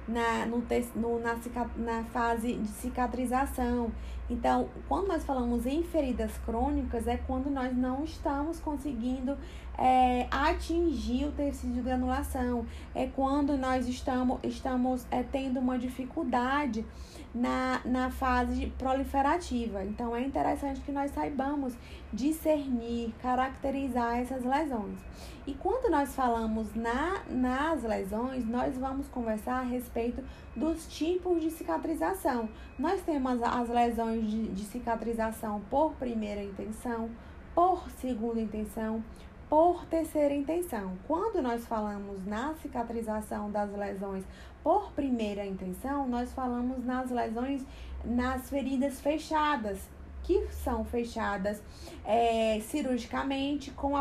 na, 0.07 0.45
no, 0.47 0.63
no, 0.97 1.19
na, 1.19 1.37
na 1.77 2.05
fase 2.05 2.55
de 2.55 2.69
cicatrização. 2.69 3.91
Então, 4.29 4.69
quando 4.89 5.09
nós 5.09 5.25
falamos 5.25 5.67
em 5.67 5.83
feridas 5.83 6.33
crônicas, 6.47 7.07
é 7.07 7.17
quando 7.17 7.51
nós 7.51 7.77
não 7.77 8.05
estamos 8.05 8.59
conseguindo 8.59 9.37
é, 9.77 10.27
atingir 10.31 11.27
o 11.27 11.33
tecido 11.33 11.75
de 11.75 11.81
granulação, 11.83 12.65
é 12.95 13.07
quando 13.07 13.57
nós 13.59 13.87
estamos, 13.87 14.39
estamos 14.43 15.07
é, 15.11 15.23
tendo 15.23 15.61
uma 15.61 15.79
dificuldade 15.79 16.87
na, 17.35 17.81
na 17.85 18.11
fase 18.11 18.73
proliferativa. 18.79 19.85
Então, 19.85 20.17
é 20.17 20.23
interessante 20.23 20.81
que 20.81 20.93
nós 20.93 21.11
saibamos 21.11 21.75
discernir, 22.13 23.13
caracterizar 23.21 24.19
essas 24.19 24.43
lesões. 24.43 24.99
E 25.47 25.53
quando 25.53 25.91
nós 25.91 26.15
falamos 26.15 26.75
na, 26.75 27.23
nas 27.29 27.83
lesões, 27.83 28.47
nós 28.47 28.79
vamos 28.79 29.09
conversar 29.09 29.61
a 29.61 29.63
respeito 29.63 30.25
dos 30.55 30.87
tipos 30.87 31.43
de 31.43 31.51
cicatrização. 31.51 32.49
Nós 32.79 33.03
temos 33.03 33.43
as 33.43 33.69
lesões 33.69 34.31
de, 34.31 34.49
de 34.49 34.65
cicatrização 34.65 35.61
por 35.71 35.93
primeira 35.95 36.43
intenção, 36.43 37.11
por 37.55 37.89
segunda 37.91 38.41
intenção, 38.41 39.03
por 39.49 39.85
terceira 39.87 40.35
intenção. 40.35 40.97
Quando 41.07 41.43
nós 41.43 41.67
falamos 41.67 42.25
na 42.27 42.55
cicatrização 42.55 43.51
das 43.51 43.71
lesões 43.73 44.25
por 44.63 44.93
primeira 44.93 45.45
intenção, 45.45 46.09
nós 46.09 46.33
falamos 46.33 46.85
nas 46.85 47.11
lesões, 47.11 47.65
nas 48.05 48.49
feridas 48.49 49.01
fechadas, 49.01 49.89
que 50.25 50.49
são 50.51 50.85
fechadas 50.85 51.63
é, 52.05 52.59
cirurgicamente 52.63 53.71
com, 53.73 53.93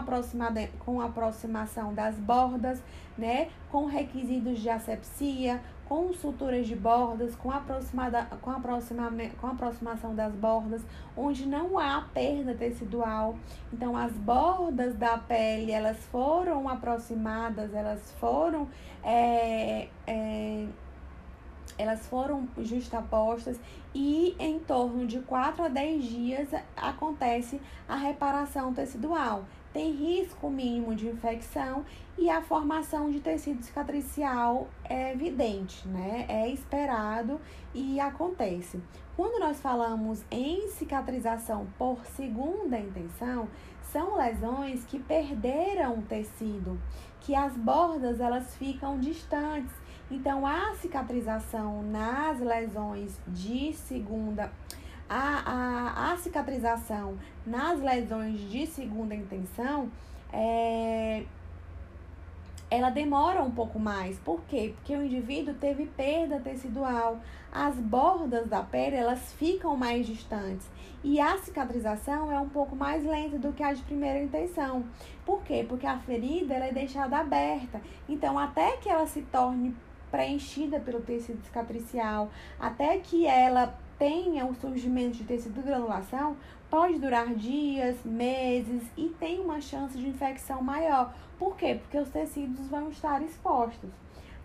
com 0.80 1.02
aproximação 1.02 1.94
das 1.94 2.16
bordas, 2.16 2.82
né, 3.18 3.50
com 3.70 3.86
requisitos 3.86 4.60
de 4.60 4.70
asepsia, 4.70 5.62
com 5.94 6.12
suturas 6.12 6.66
de 6.66 6.76
bordas, 6.76 7.36
com, 7.36 7.52
aproximada, 7.52 8.26
com, 8.42 8.50
aproxima, 8.50 9.12
com 9.40 9.46
aproximação 9.46 10.16
das 10.16 10.34
bordas, 10.34 10.82
onde 11.16 11.46
não 11.46 11.78
há 11.78 12.02
perda 12.12 12.56
tecidual. 12.56 13.36
Então, 13.72 13.96
as 13.96 14.12
bordas 14.14 14.96
da 14.96 15.20
pele, 15.20 15.72
elas 15.72 15.98
foram 16.06 16.68
aproximadas, 16.68 17.76
elas 17.76 18.12
foram... 18.20 18.68
É, 19.04 19.88
é, 20.08 20.66
elas 21.78 22.08
foram 22.08 22.48
justapostas 22.58 23.60
e 23.94 24.36
em 24.40 24.60
torno 24.60 25.06
de 25.06 25.20
4 25.20 25.64
a 25.64 25.68
10 25.68 26.04
dias 26.04 26.50
acontece 26.76 27.62
a 27.88 27.96
reparação 27.96 28.74
tecidual. 28.74 29.46
Tem 29.72 29.92
risco 29.92 30.50
mínimo 30.50 30.96
de 30.96 31.08
infecção 31.08 31.84
e 32.18 32.30
a 32.30 32.42
formação 32.42 33.10
de 33.10 33.20
tecido 33.20 33.64
cicatricial 33.64 34.68
é 34.84 35.12
evidente, 35.12 35.88
né? 35.88 36.26
É 36.30 36.48
esperado 36.50 37.40
e 37.74 38.00
acontece. 38.00 38.82
Quando 39.16 39.40
nós 39.40 39.60
falamos 39.60 40.24
em 40.32 40.70
cicatrização 40.70 41.68
por 41.78 42.06
segunda 42.06 42.80
intenção, 42.80 43.48
são 43.82 44.18
lesões 44.18 44.84
que 44.86 45.00
perderam 45.00 46.00
o 46.00 46.02
tecido, 46.02 46.80
que 47.20 47.36
as 47.36 47.54
bordas 47.56 48.20
elas 48.20 48.56
ficam 48.56 49.00
distantes 49.00 49.84
então, 50.14 50.46
a 50.46 50.76
cicatrização 50.76 51.82
nas 51.82 52.40
lesões 52.40 53.20
de 53.28 53.74
segunda, 53.74 54.52
a, 55.10 56.10
a, 56.10 56.14
a 56.14 56.18
cicatrização 56.18 57.18
nas 57.46 57.80
lesões 57.80 58.40
de 58.50 58.68
segunda 58.68 59.16
intenção, 59.16 59.90
é, 60.32 61.24
ela 62.78 62.90
demora 62.90 63.42
um 63.44 63.52
pouco 63.52 63.80
mais. 63.80 64.18
Por 64.20 64.42
quê? 64.48 64.74
Porque 64.76 64.96
o 64.96 65.04
indivíduo 65.04 65.54
teve 65.54 65.86
perda 65.86 66.40
tecidual. 66.40 67.20
As 67.52 67.76
bordas 67.76 68.48
da 68.48 68.64
pele, 68.64 68.96
elas 68.96 69.34
ficam 69.34 69.76
mais 69.78 70.08
distantes. 70.08 70.68
E 71.04 71.20
a 71.20 71.38
cicatrização 71.38 72.32
é 72.32 72.40
um 72.40 72.50
pouco 72.50 72.76
mais 72.76 73.06
lenta 73.06 73.38
do 73.38 73.54
que 73.54 73.62
a 73.62 73.74
de 73.74 73.84
primeira 73.84 74.24
intenção. 74.24 74.84
Por 75.26 75.44
quê? 75.44 75.66
Porque 75.68 75.86
a 75.86 76.00
ferida 76.00 76.54
ela 76.54 76.66
é 76.66 76.72
deixada 76.72 77.18
aberta. 77.18 77.82
Então, 78.10 78.40
até 78.40 78.78
que 78.78 78.90
ela 78.90 79.06
se 79.06 79.22
torne 79.24 79.76
preenchida 80.10 80.80
pelo 80.80 81.02
tecido 81.02 81.44
cicatricial, 81.44 82.30
até 82.60 82.98
que 83.00 83.26
ela 83.26 83.78
tenha 83.98 84.46
o 84.46 84.54
surgimento 84.56 85.18
de 85.18 85.24
tecido 85.24 85.62
granulação, 85.62 86.38
pode 86.70 86.98
durar 86.98 87.34
dias, 87.36 87.98
meses 88.04 88.82
e 88.98 89.10
tem 89.20 89.40
uma 89.40 89.62
chance 89.62 89.98
de 89.98 90.08
infecção 90.08 90.62
maior. 90.62 91.14
Por 91.44 91.58
quê? 91.58 91.76
Porque 91.76 91.98
os 91.98 92.08
tecidos 92.08 92.70
vão 92.70 92.88
estar 92.90 93.22
expostos. 93.22 93.90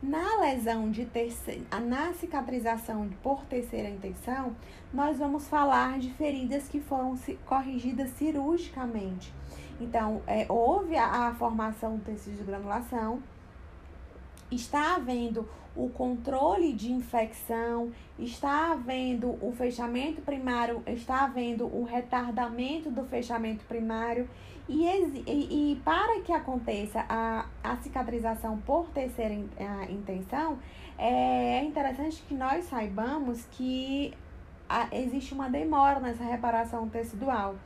Na 0.03 0.41
lesão 0.41 0.91
de 0.91 1.05
terceira, 1.05 1.79
na 1.79 2.13
cicatrização 2.13 3.09
por 3.23 3.45
terceira 3.45 3.89
intenção, 3.89 4.57
nós 4.93 5.17
vamos 5.17 5.47
falar 5.47 6.01
de 6.01 6.11
feridas 6.15 6.67
que 6.67 6.81
foram 6.81 7.17
corrigidas 7.47 8.11
cirurgicamente. 8.11 9.33
Então, 9.81 10.23
é, 10.27 10.45
houve 10.49 10.97
a, 10.97 11.29
a 11.29 11.35
formação 11.37 11.99
do 11.99 12.05
tecido 12.05 12.39
de 12.39 12.43
granulação, 12.43 13.23
está 14.51 14.97
havendo 14.97 15.49
o 15.77 15.89
controle 15.89 16.73
de 16.73 16.91
infecção, 16.91 17.93
está 18.19 18.73
havendo 18.73 19.39
o 19.41 19.55
fechamento 19.57 20.21
primário, 20.21 20.83
está 20.85 21.23
havendo 21.23 21.65
o 21.65 21.85
retardamento 21.85 22.91
do 22.91 23.05
fechamento 23.05 23.65
primário 23.67 24.29
e, 24.69 24.85
e, 25.27 25.73
e 25.73 25.77
para 25.85 26.21
que 26.21 26.33
aconteça 26.33 27.05
a, 27.09 27.47
a 27.65 27.77
cicatrização 27.79 28.59
por 28.59 28.89
terceira 28.91 29.35
intenção, 29.89 30.59
é 30.99 31.63
interessante 31.65 32.23
que 32.29 32.35
nós 32.35 32.65
saibamos 32.67 33.45
que 33.53 34.13
a, 34.69 34.89
existe 34.93 35.33
uma 35.33 35.49
demora 35.49 36.01
nessa 36.01 36.25
reparação 36.25 36.89
tecidual. 36.89 37.57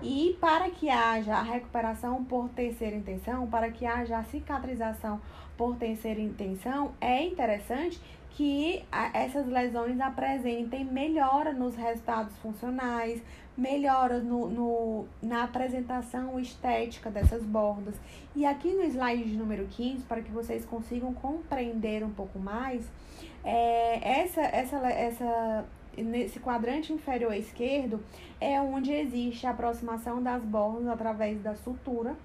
E 0.00 0.36
para 0.40 0.70
que 0.70 0.88
haja 0.88 1.34
a 1.36 1.42
recuperação 1.42 2.24
por 2.24 2.48
terceira 2.50 2.96
intenção, 2.96 3.46
para 3.46 3.70
que 3.70 3.86
haja 3.86 4.18
a 4.18 4.24
cicatrização 4.24 5.20
por 5.56 5.76
terceira 5.76 6.20
intenção, 6.20 6.92
é 7.00 7.24
interessante 7.24 8.00
que 8.36 8.82
essas 9.12 9.46
lesões 9.46 10.00
apresentem 10.00 10.84
melhora 10.84 11.52
nos 11.52 11.74
resultados 11.74 12.36
funcionais, 12.38 13.22
melhora 13.56 14.20
no, 14.20 14.48
no, 14.48 15.06
na 15.22 15.44
apresentação 15.44 16.40
estética 16.40 17.10
dessas 17.10 17.42
bordas. 17.44 17.94
E 18.34 18.46
aqui 18.46 18.72
no 18.72 18.82
slide 18.84 19.36
número 19.36 19.66
15, 19.66 20.04
para 20.04 20.22
que 20.22 20.30
vocês 20.30 20.64
consigam 20.64 21.12
compreender 21.12 22.02
um 22.02 22.10
pouco 22.10 22.38
mais, 22.38 22.90
é, 23.44 24.20
essa, 24.20 24.40
essa, 24.40 24.76
essa 24.88 25.64
nesse 25.96 26.40
quadrante 26.40 26.92
inferior 26.92 27.34
esquerdo 27.34 28.02
é 28.40 28.60
onde 28.60 28.92
existe 28.92 29.46
a 29.46 29.50
aproximação 29.50 30.22
das 30.22 30.42
bordas 30.42 30.88
através 30.88 31.40
da 31.42 31.54
sutura. 31.54 32.16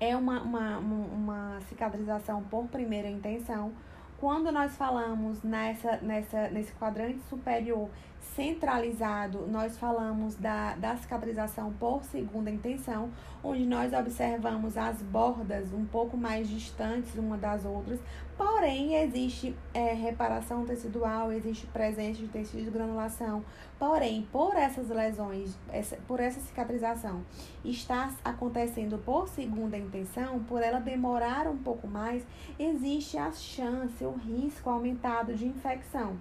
É 0.00 0.16
uma, 0.16 0.40
uma, 0.40 0.78
uma 0.78 1.60
cicatrização 1.68 2.42
por 2.44 2.66
primeira 2.68 3.08
intenção. 3.08 3.72
Quando 4.20 4.50
nós 4.50 4.76
falamos 4.76 5.44
nessa, 5.44 5.98
nessa, 5.98 6.48
nesse 6.48 6.72
quadrante 6.72 7.20
superior 7.30 7.88
centralizado, 8.34 9.46
nós 9.46 9.78
falamos 9.78 10.34
da, 10.34 10.74
da 10.74 10.96
cicatrização 10.96 11.72
por 11.74 12.02
segunda 12.02 12.50
intenção, 12.50 13.10
onde 13.44 13.64
nós 13.64 13.92
observamos 13.92 14.76
as 14.76 15.00
bordas 15.02 15.72
um 15.72 15.84
pouco 15.84 16.16
mais 16.16 16.48
distantes 16.48 17.14
uma 17.14 17.36
das 17.36 17.64
outras, 17.64 18.00
porém 18.38 18.94
existe 18.94 19.54
é, 19.74 19.92
reparação 19.92 20.64
tecidual, 20.64 21.32
existe 21.32 21.66
presença 21.66 22.20
de 22.20 22.28
tecido 22.28 22.62
de 22.62 22.70
granulação, 22.70 23.44
porém, 23.80 24.26
por 24.30 24.54
essas 24.54 24.88
lesões, 24.88 25.58
essa, 25.68 25.96
por 26.06 26.20
essa 26.20 26.38
cicatrização 26.40 27.22
está 27.64 28.14
acontecendo 28.24 28.96
por 29.04 29.28
segunda 29.28 29.76
intenção, 29.76 30.38
por 30.44 30.62
ela 30.62 30.78
demorar 30.78 31.48
um 31.48 31.56
pouco 31.56 31.88
mais, 31.88 32.24
existe 32.56 33.18
a 33.18 33.32
chance, 33.32 34.04
o 34.04 34.12
risco 34.12 34.70
aumentado 34.70 35.34
de 35.34 35.44
infecção. 35.44 36.16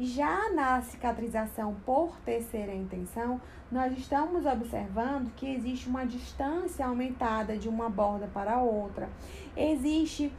Já 0.00 0.50
na 0.52 0.80
cicatrização 0.80 1.76
por 1.84 2.16
terceira 2.24 2.72
intenção, 2.72 3.40
nós 3.70 3.92
estamos 3.98 4.46
observando 4.46 5.34
que 5.34 5.52
existe 5.52 5.88
uma 5.88 6.06
distância 6.06 6.86
aumentada 6.86 7.58
de 7.58 7.68
uma 7.68 7.90
borda 7.90 8.28
para 8.32 8.58
outra. 8.62 9.10
Existe 9.56 10.32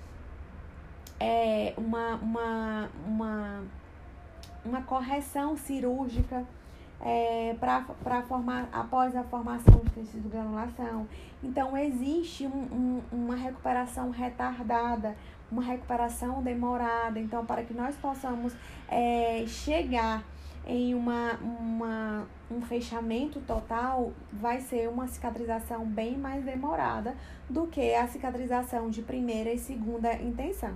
é, 1.20 1.74
uma, 1.78 2.15
uma, 2.15 2.89
uma, 3.05 3.63
uma 4.65 4.82
correção 4.84 5.57
cirúrgica 5.57 6.45
é, 7.01 7.55
para 7.59 8.22
formar 8.24 8.67
após 8.72 9.15
a 9.15 9.24
formação 9.24 9.82
de 9.86 9.89
tecido 9.91 10.30
granulação. 10.30 11.07
Então 11.43 11.78
existe 11.78 12.45
um, 12.45 12.49
um, 12.49 13.01
uma 13.11 13.36
recuperação 13.36 14.09
retardada, 14.11 15.15
uma 15.51 15.61
recuperação 15.61 16.41
demorada. 16.41 17.20
Então, 17.20 17.45
para 17.45 17.63
que 17.63 17.74
nós 17.74 17.95
possamos 17.95 18.53
é, 18.88 19.45
chegar 19.47 20.24
em 20.67 20.93
uma, 20.93 21.34
uma, 21.41 22.28
um 22.51 22.61
fechamento 22.61 23.39
total, 23.41 24.11
vai 24.32 24.61
ser 24.61 24.88
uma 24.89 25.07
cicatrização 25.07 25.86
bem 25.86 26.17
mais 26.17 26.43
demorada 26.43 27.15
do 27.49 27.65
que 27.65 27.95
a 27.95 28.07
cicatrização 28.07 28.89
de 28.89 29.01
primeira 29.01 29.51
e 29.51 29.57
segunda 29.57 30.13
intenção. 30.13 30.74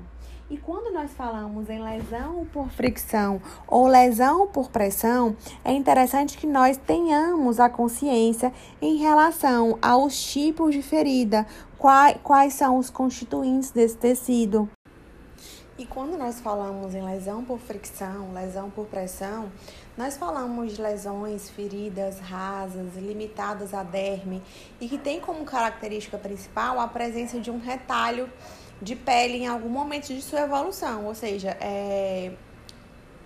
E 0.50 0.58
quando 0.58 0.94
nós 0.94 1.12
falamos 1.14 1.70
em 1.70 1.82
lesão 1.82 2.46
por 2.52 2.70
fricção 2.70 3.42
ou 3.66 3.88
lesão 3.88 4.46
por 4.48 4.70
pressão, 4.70 5.36
é 5.64 5.72
interessante 5.72 6.38
que 6.38 6.46
nós 6.46 6.76
tenhamos 6.76 7.60
a 7.60 7.70
consciência 7.70 8.54
em 8.82 8.98
relação 8.98 9.78
aos 9.82 10.22
tipos 10.22 10.76
de 10.76 10.82
ferida, 10.82 11.48
quais, 11.78 12.18
quais 12.22 12.54
são 12.54 12.78
os 12.78 12.90
constituintes 12.90 13.72
desse 13.72 13.98
tecido. 13.98 14.70
E 15.76 15.86
quando 15.88 16.18
nós 16.18 16.40
falamos 16.40 16.94
em 16.94 17.02
lesão 17.02 17.44
por 17.44 17.58
fricção, 17.58 18.32
lesão 18.32 18.70
por 18.70 18.86
pressão, 18.86 19.52
nós 19.98 20.16
falamos 20.16 20.74
de 20.74 20.82
lesões, 20.82 21.50
feridas 21.50 22.20
rasas, 22.20 22.96
limitadas 22.96 23.74
à 23.74 23.82
derme 23.82 24.44
e 24.80 24.88
que 24.88 25.00
tem 25.00 25.20
como 25.20 25.44
característica 25.46 26.18
principal 26.18 26.80
a 26.80 26.88
presença 26.88 27.40
de 27.40 27.50
um 27.50 27.60
retalho 27.60 28.30
de 28.84 28.96
pele 28.96 29.38
em 29.38 29.48
algum 29.48 29.70
momento 29.70 30.08
de 30.08 30.22
sua 30.22 30.42
evolução. 30.42 31.06
Ou 31.06 31.16
seja, 31.16 31.58
é... 31.62 32.34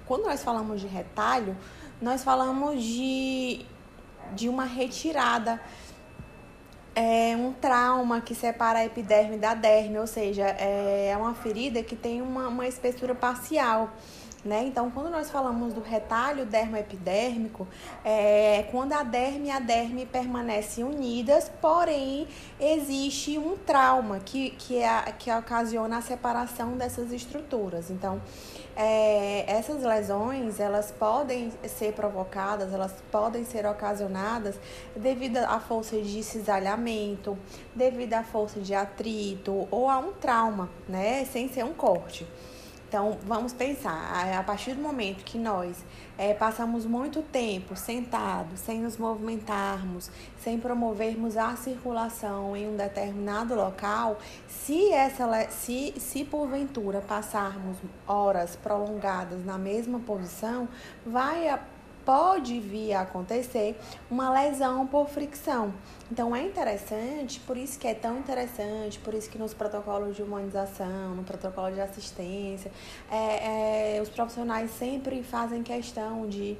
quando 0.06 0.26
nós 0.26 0.44
falamos 0.44 0.80
de 0.80 0.88
retalho, 0.88 1.58
nós 2.02 2.24
falamos 2.24 2.82
de, 2.84 3.66
de 4.34 4.48
uma 4.48 4.66
retirada 4.66 5.60
é 7.00 7.36
um 7.36 7.54
trauma 7.54 8.20
que 8.22 8.34
separa 8.34 8.80
a 8.80 8.86
epiderme 8.86 9.38
da 9.38 9.54
derme, 9.54 10.00
ou 10.00 10.08
seja, 10.08 10.48
é 10.48 11.16
uma 11.16 11.36
ferida 11.36 11.84
que 11.84 11.96
tem 11.96 12.24
uma, 12.24 12.48
uma 12.48 12.68
espessura 12.68 13.14
parcial. 13.14 13.92
Né? 14.46 14.66
Então, 14.66 14.90
quando 14.92 15.10
nós 15.10 15.30
falamos 15.30 15.74
do 15.74 15.82
retalho 15.82 16.46
dermoepidérmico, 16.46 17.68
é 18.06 18.68
quando 18.72 18.94
a 18.94 19.04
derme 19.04 19.48
e 19.48 19.52
a 19.52 19.60
derme 19.60 20.06
permanecem 20.06 20.84
unidas, 20.84 21.52
porém 21.60 22.28
existe 22.60 23.38
um 23.38 23.58
trauma 23.58 24.20
que, 24.20 24.52
que, 24.52 24.78
é, 24.78 25.12
que 25.18 25.32
ocasiona 25.32 25.98
a 25.98 26.02
separação 26.02 26.78
dessas 26.78 27.12
estruturas. 27.12 27.90
Então, 27.90 28.22
é, 28.80 29.44
essas 29.52 29.82
lesões, 29.82 30.60
elas 30.60 30.92
podem 30.92 31.52
ser 31.68 31.94
provocadas, 31.94 32.72
elas 32.72 32.94
podem 33.12 33.44
ser 33.44 33.66
ocasionadas 33.66 34.56
devido 34.96 35.38
à 35.38 35.60
força 35.60 36.00
de 36.00 36.22
cisalhamento, 36.22 37.36
devido 37.74 38.14
à 38.14 38.24
força 38.24 38.60
de 38.60 38.76
atrito 38.76 39.68
ou 39.72 39.90
a 39.90 39.98
um 39.98 40.14
trauma, 40.14 40.70
né? 40.88 41.26
Sem 41.26 41.50
ser 41.50 41.66
um 41.66 41.74
corte. 41.74 42.28
Então, 42.88 43.18
vamos 43.26 43.52
pensar, 43.52 44.38
a 44.40 44.42
partir 44.44 44.74
do 44.74 44.82
momento 44.82 45.26
que 45.26 45.38
nós 45.38 45.84
é, 46.18 46.34
passamos 46.34 46.86
muito 46.86 47.22
tempo 47.22 47.76
sentados, 47.76 48.62
sem 48.62 48.80
nos 48.80 48.98
movimentarmos, 48.98 50.10
sem 50.40 50.58
promovermos 50.58 51.36
a 51.36 51.54
circulação 51.58 52.56
em 52.56 52.70
um 52.70 52.78
determinado 52.78 53.56
local, 53.56 54.18
se, 54.48 54.90
essa, 54.94 55.28
se, 55.50 55.96
se 55.98 56.24
porventura 56.24 57.02
passarmos 57.02 57.76
horas 58.08 58.56
prolongadas 58.56 59.44
na 59.44 59.58
mesma 59.58 60.00
posição, 60.00 60.70
vai 61.06 61.50
pode 62.08 62.58
vir 62.62 62.94
a 62.94 63.02
acontecer 63.02 63.78
uma 64.10 64.30
lesão 64.30 64.88
por 64.88 65.10
fricção. 65.10 65.74
Então 66.10 66.34
é 66.34 66.42
interessante, 66.42 67.38
por 67.42 67.58
isso 67.58 67.78
que 67.78 67.86
é 67.86 67.94
tão 67.94 68.20
interessante, 68.20 68.98
por 69.00 69.14
isso 69.14 69.30
que 69.30 69.38
nos 69.38 69.54
protocolos 69.54 70.16
de 70.16 70.24
humanização, 70.24 71.14
no 71.16 71.24
protocolo 71.26 71.76
de 71.76 71.82
assistência, 71.82 72.72
é, 73.12 73.98
é, 73.98 74.02
os 74.02 74.08
profissionais 74.08 74.72
sempre 74.72 75.22
fazem 75.22 75.62
questão 75.62 76.26
de 76.26 76.58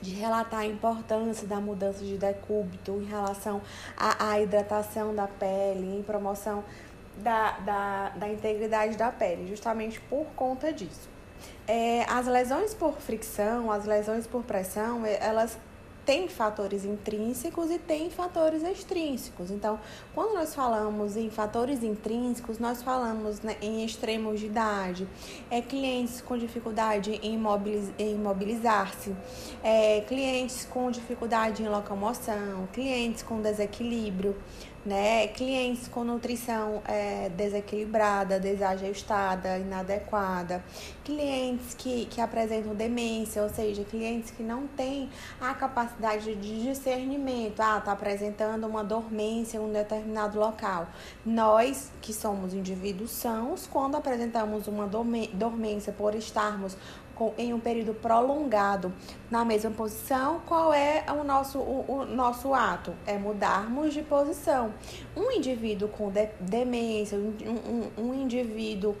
de 0.00 0.14
relatar 0.14 0.60
a 0.60 0.66
importância 0.66 1.44
da 1.44 1.60
mudança 1.60 2.04
de 2.04 2.16
decúbito 2.16 2.92
em 3.02 3.04
relação 3.04 3.60
à, 3.96 4.30
à 4.30 4.40
hidratação 4.40 5.12
da 5.12 5.26
pele, 5.26 5.98
em 5.98 6.02
promoção 6.04 6.62
da, 7.16 7.58
da, 7.58 8.08
da 8.10 8.28
integridade 8.28 8.96
da 8.96 9.10
pele, 9.10 9.48
justamente 9.48 10.00
por 10.02 10.24
conta 10.36 10.72
disso. 10.72 11.17
É, 11.68 12.04
as 12.08 12.26
lesões 12.26 12.72
por 12.72 12.94
fricção, 12.94 13.70
as 13.70 13.84
lesões 13.84 14.26
por 14.26 14.42
pressão, 14.42 15.04
elas 15.04 15.58
tem 16.08 16.26
fatores 16.26 16.86
intrínsecos 16.86 17.70
e 17.70 17.78
tem 17.78 18.08
fatores 18.08 18.62
extrínsecos. 18.62 19.50
Então, 19.50 19.78
quando 20.14 20.32
nós 20.32 20.54
falamos 20.54 21.18
em 21.18 21.28
fatores 21.28 21.82
intrínsecos, 21.82 22.58
nós 22.58 22.82
falamos 22.82 23.42
né, 23.42 23.58
em 23.60 23.84
extremos 23.84 24.40
de 24.40 24.46
idade, 24.46 25.06
é, 25.50 25.60
clientes 25.60 26.22
com 26.22 26.38
dificuldade 26.38 27.20
em, 27.22 27.38
em 27.98 28.16
mobilizar-se, 28.16 29.14
é, 29.62 30.00
clientes 30.08 30.64
com 30.64 30.90
dificuldade 30.90 31.62
em 31.62 31.68
locomoção, 31.68 32.66
clientes 32.72 33.22
com 33.22 33.42
desequilíbrio 33.42 34.34
né? 34.88 35.28
Clientes 35.28 35.86
com 35.86 36.02
nutrição 36.02 36.82
é, 36.88 37.28
desequilibrada, 37.28 38.40
desajustada, 38.40 39.58
inadequada, 39.58 40.64
clientes 41.04 41.74
que, 41.74 42.06
que 42.06 42.22
apresentam 42.22 42.74
demência, 42.74 43.42
ou 43.42 43.50
seja, 43.50 43.84
clientes 43.84 44.30
que 44.30 44.42
não 44.42 44.66
têm 44.66 45.10
a 45.38 45.52
capacidade 45.52 46.34
de 46.34 46.62
discernimento, 46.62 47.60
ah, 47.60 47.82
tá 47.82 47.92
apresentando 47.92 48.66
uma 48.66 48.82
dormência 48.82 49.58
em 49.58 49.60
um 49.60 49.70
determinado 49.70 50.38
local. 50.38 50.88
Nós, 51.24 51.90
que 52.00 52.14
somos 52.14 52.54
indivíduos 52.54 53.10
sãos, 53.10 53.68
quando 53.70 53.94
apresentamos 53.94 54.66
uma 54.68 54.88
dormência 55.34 55.92
por 55.92 56.14
estarmos 56.14 56.78
em 57.36 57.52
um 57.52 57.60
período 57.60 57.94
prolongado 57.94 58.92
na 59.30 59.44
mesma 59.44 59.70
posição, 59.70 60.40
qual 60.46 60.72
é 60.72 61.04
o 61.08 61.24
nosso, 61.24 61.58
o, 61.58 61.84
o 61.88 62.04
nosso 62.04 62.54
ato? 62.54 62.94
É 63.06 63.18
mudarmos 63.18 63.92
de 63.92 64.02
posição. 64.02 64.72
Um 65.16 65.30
indivíduo 65.30 65.88
com 65.88 66.10
de, 66.10 66.30
demência, 66.40 67.18
um, 67.18 67.34
um, 67.98 68.08
um 68.08 68.14
indivíduo 68.14 68.96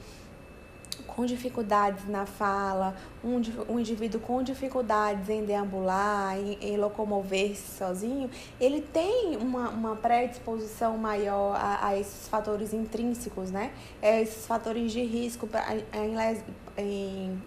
com 1.18 1.24
dificuldades 1.24 2.08
na 2.08 2.26
fala, 2.26 2.94
um, 3.24 3.40
um 3.68 3.80
indivíduo 3.80 4.20
com 4.20 4.40
dificuldades 4.42 5.28
em 5.28 5.44
deambular, 5.44 6.38
em, 6.38 6.58
em 6.60 6.76
locomover-se 6.76 7.76
sozinho, 7.76 8.30
ele 8.60 8.80
tem 8.80 9.36
uma, 9.36 9.68
uma 9.70 9.96
predisposição 9.96 10.96
maior 10.96 11.56
a, 11.56 11.88
a, 11.88 11.98
esses 11.98 12.28
fatores 12.28 12.72
intrínsecos, 12.72 13.50
né? 13.50 13.72
É, 14.00 14.22
esses 14.22 14.46
fatores 14.46 14.92
de 14.92 15.02
risco 15.02 15.46
pra, 15.46 15.64
em, 15.74 16.46
em 16.76 17.42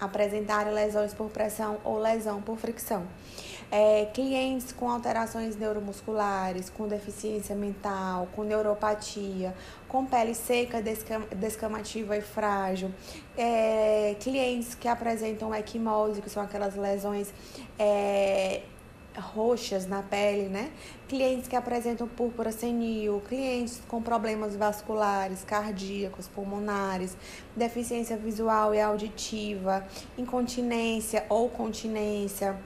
apresentarem 0.00 0.72
lesões 0.72 1.14
por 1.14 1.30
pressão 1.30 1.78
ou 1.84 1.98
lesão 1.98 2.40
por 2.42 2.56
fricção. 2.56 3.06
É, 3.70 4.06
clientes 4.12 4.72
com 4.72 4.88
alterações 4.88 5.56
neuromusculares, 5.56 6.70
com 6.70 6.86
deficiência 6.86 7.56
mental, 7.56 8.28
com 8.34 8.44
neuropatia, 8.44 9.54
com 9.88 10.04
pele 10.04 10.34
seca, 10.34 10.82
descamativa 11.34 12.16
e 12.16 12.20
frágil, 12.20 12.92
é, 13.36 14.14
clientes 14.20 14.74
que 14.74 14.86
apresentam 14.86 15.54
equimose, 15.54 16.20
que 16.20 16.30
são 16.30 16.42
aquelas 16.42 16.76
lesões 16.76 17.32
é, 17.78 18.62
roxas 19.16 19.86
na 19.86 20.02
pele, 20.02 20.48
né? 20.48 20.70
Clientes 21.08 21.46
que 21.46 21.56
apresentam 21.56 22.08
púrpura 22.08 22.50
senil, 22.50 23.22
clientes 23.28 23.80
com 23.88 24.02
problemas 24.02 24.56
vasculares, 24.56 25.44
cardíacos, 25.44 26.26
pulmonares, 26.28 27.16
deficiência 27.54 28.16
visual 28.16 28.74
e 28.74 28.80
auditiva, 28.80 29.86
incontinência 30.18 31.24
ou 31.28 31.48
continência, 31.48 32.58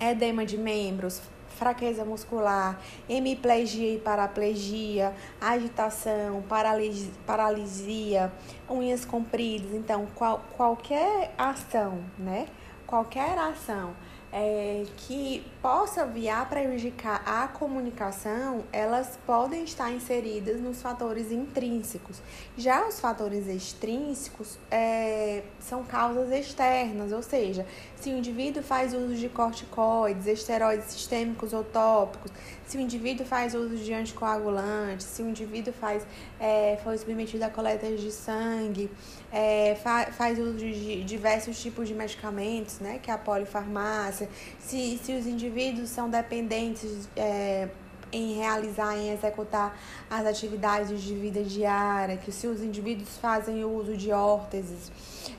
edema 0.00 0.44
de 0.46 0.56
membros, 0.56 1.20
fraqueza 1.48 2.04
muscular, 2.04 2.80
hemiplegia 3.08 3.94
e 3.94 3.98
paraplegia, 3.98 5.14
agitação, 5.40 6.42
paralisia, 6.48 7.12
paralisia 7.26 8.32
unhas 8.68 9.04
compridas. 9.04 9.72
Então, 9.72 10.06
qual, 10.14 10.44
qualquer 10.56 11.32
ação, 11.38 12.02
né? 12.18 12.46
Qualquer 12.86 13.38
ação 13.38 13.94
é, 14.34 14.84
que 14.96 15.42
possa 15.64 16.04
vir 16.04 16.28
a 16.28 16.44
prejudicar 16.44 17.22
a 17.24 17.48
comunicação, 17.48 18.64
elas 18.70 19.18
podem 19.26 19.64
estar 19.64 19.90
inseridas 19.90 20.60
nos 20.60 20.82
fatores 20.82 21.32
intrínsecos. 21.32 22.20
Já 22.54 22.86
os 22.86 23.00
fatores 23.00 23.48
extrínsecos 23.48 24.58
é, 24.70 25.42
são 25.58 25.82
causas 25.82 26.30
externas, 26.30 27.12
ou 27.12 27.22
seja, 27.22 27.64
se 27.96 28.10
o 28.10 28.18
indivíduo 28.18 28.62
faz 28.62 28.92
uso 28.92 29.14
de 29.14 29.30
corticoides, 29.30 30.26
esteroides 30.26 30.92
sistêmicos 30.92 31.54
ou 31.54 31.64
tópicos, 31.64 32.30
se 32.66 32.76
o 32.76 32.80
indivíduo 32.80 33.24
faz 33.24 33.54
uso 33.54 33.76
de 33.76 33.94
anticoagulantes, 33.94 35.06
se 35.06 35.22
o 35.22 35.28
indivíduo 35.30 35.72
faz, 35.72 36.06
é, 36.38 36.78
foi 36.84 36.98
submetido 36.98 37.42
a 37.42 37.48
coletas 37.48 38.00
de 38.02 38.12
sangue, 38.12 38.90
é, 39.32 39.76
fa, 39.82 40.12
faz 40.12 40.38
uso 40.38 40.58
de 40.58 41.02
diversos 41.04 41.58
tipos 41.58 41.88
de 41.88 41.94
medicamentos, 41.94 42.80
né, 42.80 43.00
que 43.02 43.10
é 43.10 43.14
a 43.14 43.18
polifarmácia, 43.18 44.28
se, 44.58 44.98
se 44.98 45.12
os 45.12 45.26
indivíduos 45.26 45.53
são 45.90 46.08
dependentes 46.10 47.08
é, 47.16 47.68
em 48.12 48.34
realizar, 48.34 48.96
em 48.96 49.10
executar 49.12 49.76
as 50.08 50.24
atividades 50.26 51.02
de 51.02 51.14
vida 51.14 51.42
diária, 51.42 52.16
que 52.16 52.30
se 52.30 52.46
os 52.46 52.62
indivíduos 52.62 53.16
fazem 53.18 53.64
uso 53.64 53.96
de 53.96 54.12
órteses, 54.12 54.92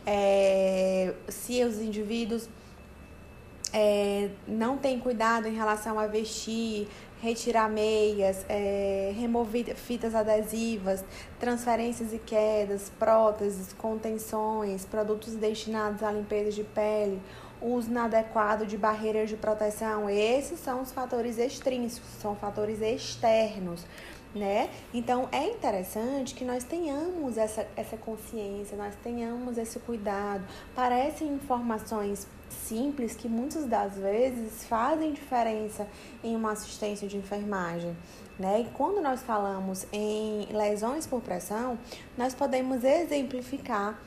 é, 0.06 1.14
se 1.30 1.64
os 1.64 1.78
indivíduos 1.78 2.50
é, 3.74 4.30
não 4.48 4.78
têm 4.78 5.00
cuidado 5.00 5.48
em 5.48 5.54
relação 5.54 6.00
a 6.00 6.08
vestir, 6.08 6.88
retirar 7.22 7.70
meias, 7.70 8.46
é, 8.48 9.14
remover 9.18 9.76
fitas 9.76 10.14
adesivas, 10.14 11.04
transferências 11.40 12.14
e 12.14 12.20
quedas, 12.20 12.92
próteses, 13.00 13.74
contenções, 13.74 14.86
produtos 14.86 15.34
destinados 15.34 16.04
à 16.04 16.12
limpeza 16.12 16.52
de 16.52 16.64
pele, 16.64 17.20
uso 17.62 17.90
inadequado 17.90 18.66
de 18.66 18.78
barreiras 18.78 19.30
de 19.30 19.38
proteção. 19.38 20.10
Esses 20.10 20.60
são 20.60 20.82
os 20.82 20.92
fatores 20.92 21.38
extrínsecos, 21.38 22.10
são 22.22 22.36
fatores 22.36 22.82
externos. 22.82 23.86
Né? 24.34 24.70
Então 24.94 25.30
é 25.32 25.48
interessante 25.48 26.36
que 26.36 26.44
nós 26.44 26.66
tenhamos 26.66 27.38
essa, 27.38 27.66
essa 27.78 27.96
consciência, 27.96 28.76
nós 28.76 28.94
tenhamos 29.02 29.58
esse 29.58 29.80
cuidado. 29.80 30.44
Parecem 30.76 31.30
informações 31.30 32.28
simples 32.50 33.16
que 33.16 33.30
muitas 33.30 33.66
das 33.66 33.96
vezes 33.96 34.66
fazem 34.66 35.14
diferença 35.14 35.88
em 36.22 36.36
uma 36.36 36.52
assistência 36.52 37.08
de 37.08 37.16
enfermagem. 37.16 37.96
Né? 38.38 38.62
E 38.62 38.66
quando 38.74 39.02
nós 39.02 39.22
falamos 39.22 39.88
em 39.94 40.48
lesões 40.52 41.08
por 41.08 41.22
pressão, 41.22 41.80
nós 42.18 42.36
podemos 42.36 42.84
exemplificar 42.84 43.98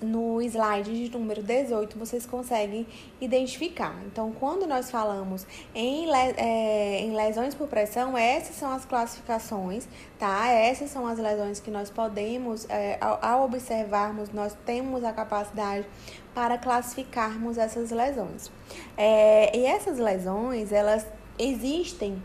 no 0.00 0.40
slide 0.42 1.08
de 1.08 1.16
número 1.16 1.42
18 1.42 1.98
vocês 1.98 2.24
conseguem 2.24 2.86
identificar. 3.20 3.94
Então, 4.06 4.32
quando 4.32 4.66
nós 4.66 4.90
falamos 4.90 5.46
em, 5.74 6.08
é, 6.14 7.00
em 7.00 7.14
lesões 7.14 7.54
por 7.54 7.68
pressão, 7.68 8.16
essas 8.16 8.56
são 8.56 8.72
as 8.72 8.84
classificações, 8.84 9.88
tá? 10.18 10.48
Essas 10.48 10.90
são 10.90 11.06
as 11.06 11.18
lesões 11.18 11.60
que 11.60 11.70
nós 11.70 11.90
podemos, 11.90 12.68
é, 12.68 12.98
ao, 13.00 13.18
ao 13.22 13.44
observarmos, 13.44 14.30
nós 14.30 14.56
temos 14.64 15.04
a 15.04 15.12
capacidade 15.12 15.86
para 16.34 16.56
classificarmos 16.58 17.58
essas 17.58 17.90
lesões. 17.90 18.50
É, 18.96 19.56
e 19.56 19.66
essas 19.66 19.98
lesões, 19.98 20.72
elas 20.72 21.06
existem 21.38 22.22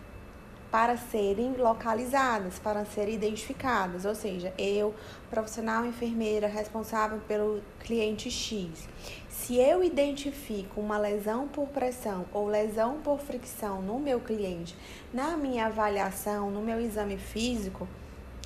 para 0.74 0.98
serem 0.98 1.54
localizadas, 1.54 2.58
para 2.58 2.84
serem 2.84 3.14
identificadas. 3.14 4.06
Ou 4.06 4.16
seja, 4.16 4.52
eu, 4.58 4.96
profissional 5.30 5.86
enfermeira 5.86 6.48
responsável 6.48 7.20
pelo 7.28 7.62
cliente 7.80 8.32
X, 8.32 8.90
se 9.30 9.56
eu 9.58 9.84
identifico 9.84 10.82
uma 10.82 10.98
lesão 10.98 11.48
por 11.48 11.68
pressão 11.68 12.26
ou 12.34 12.48
lesão 12.48 13.00
por 13.04 13.20
fricção 13.20 13.84
no 13.84 14.00
meu 14.00 14.20
cliente, 14.20 14.76
na 15.14 15.38
minha 15.38 15.68
avaliação, 15.68 16.50
no 16.50 16.64
meu 16.64 16.82
exame 16.82 17.20
físico, 17.20 17.88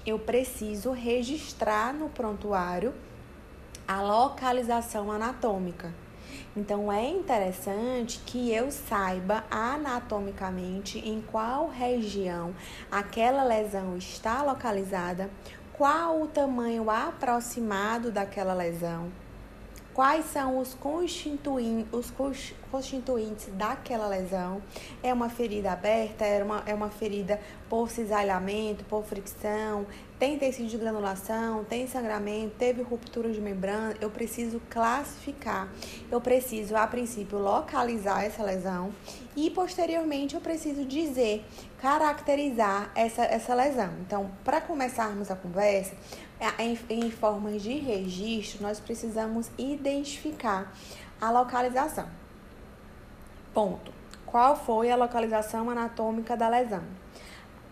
eu 0.06 0.20
preciso 0.20 0.92
registrar 0.92 1.94
no 1.94 2.10
prontuário 2.10 2.94
a 3.88 4.02
localização 4.02 5.10
anatômica. 5.10 5.94
Então 6.58 6.92
é 6.92 7.08
interessante 7.08 8.20
que 8.26 8.52
eu 8.52 8.72
saiba 8.72 9.44
anatomicamente 9.52 10.98
em 10.98 11.22
qual 11.22 11.70
região 11.70 12.52
aquela 12.90 13.44
lesão 13.44 13.96
está 13.96 14.42
localizada, 14.42 15.30
qual 15.74 16.20
o 16.20 16.28
tamanho 16.28 16.90
aproximado 16.90 18.12
daquela 18.12 18.56
lesão, 18.56 19.12
quais 19.94 20.26
são 20.26 20.58
os 20.58 20.74
constituintes, 20.74 21.94
os 21.94 22.12
constituintes 22.72 23.50
daquela 23.54 24.08
lesão. 24.08 24.60
É 25.04 25.14
uma 25.14 25.30
ferida 25.30 25.72
aberta, 25.72 26.26
é 26.26 26.44
uma, 26.44 26.64
é 26.66 26.74
uma 26.74 26.90
ferida 26.90 27.40
por 27.70 27.92
cisalhamento, 27.92 28.84
por 28.86 29.04
fricção, 29.04 29.86
tem 30.20 30.38
tecido 30.38 30.68
de 30.68 30.78
granulação, 30.78 31.64
tem 31.64 31.88
sangramento, 31.88 32.56
teve 32.58 32.82
ruptura 32.82 33.32
de 33.32 33.40
membrana, 33.40 33.96
eu 34.02 34.10
preciso 34.10 34.60
classificar. 34.70 35.70
Eu 36.12 36.20
preciso, 36.20 36.76
a 36.76 36.88
princípio, 36.88 37.38
localizar 37.38 38.24
essa 38.24 38.44
lesão 38.44 38.92
e, 39.36 39.50
posteriormente, 39.52 40.34
eu 40.34 40.42
preciso 40.42 40.86
dizer, 40.86 41.46
caracterizar 41.80 42.92
essa, 42.96 43.24
essa 43.24 43.54
lesão. 43.54 43.92
Então, 44.02 44.32
para 44.44 44.60
começarmos 44.60 45.30
a 45.30 45.36
conversa, 45.36 45.96
em, 46.60 46.80
em 46.90 47.12
formas 47.12 47.62
de 47.62 47.74
registro, 47.74 48.64
nós 48.64 48.80
precisamos 48.80 49.50
identificar 49.58 50.74
a 51.22 51.32
localização. 51.32 52.08
Ponto. 53.54 53.92
Qual 54.26 54.56
foi 54.56 54.92
a 54.92 54.96
localização 54.96 55.70
anatômica 55.70 56.36
da 56.36 56.50
lesão? 56.50 56.84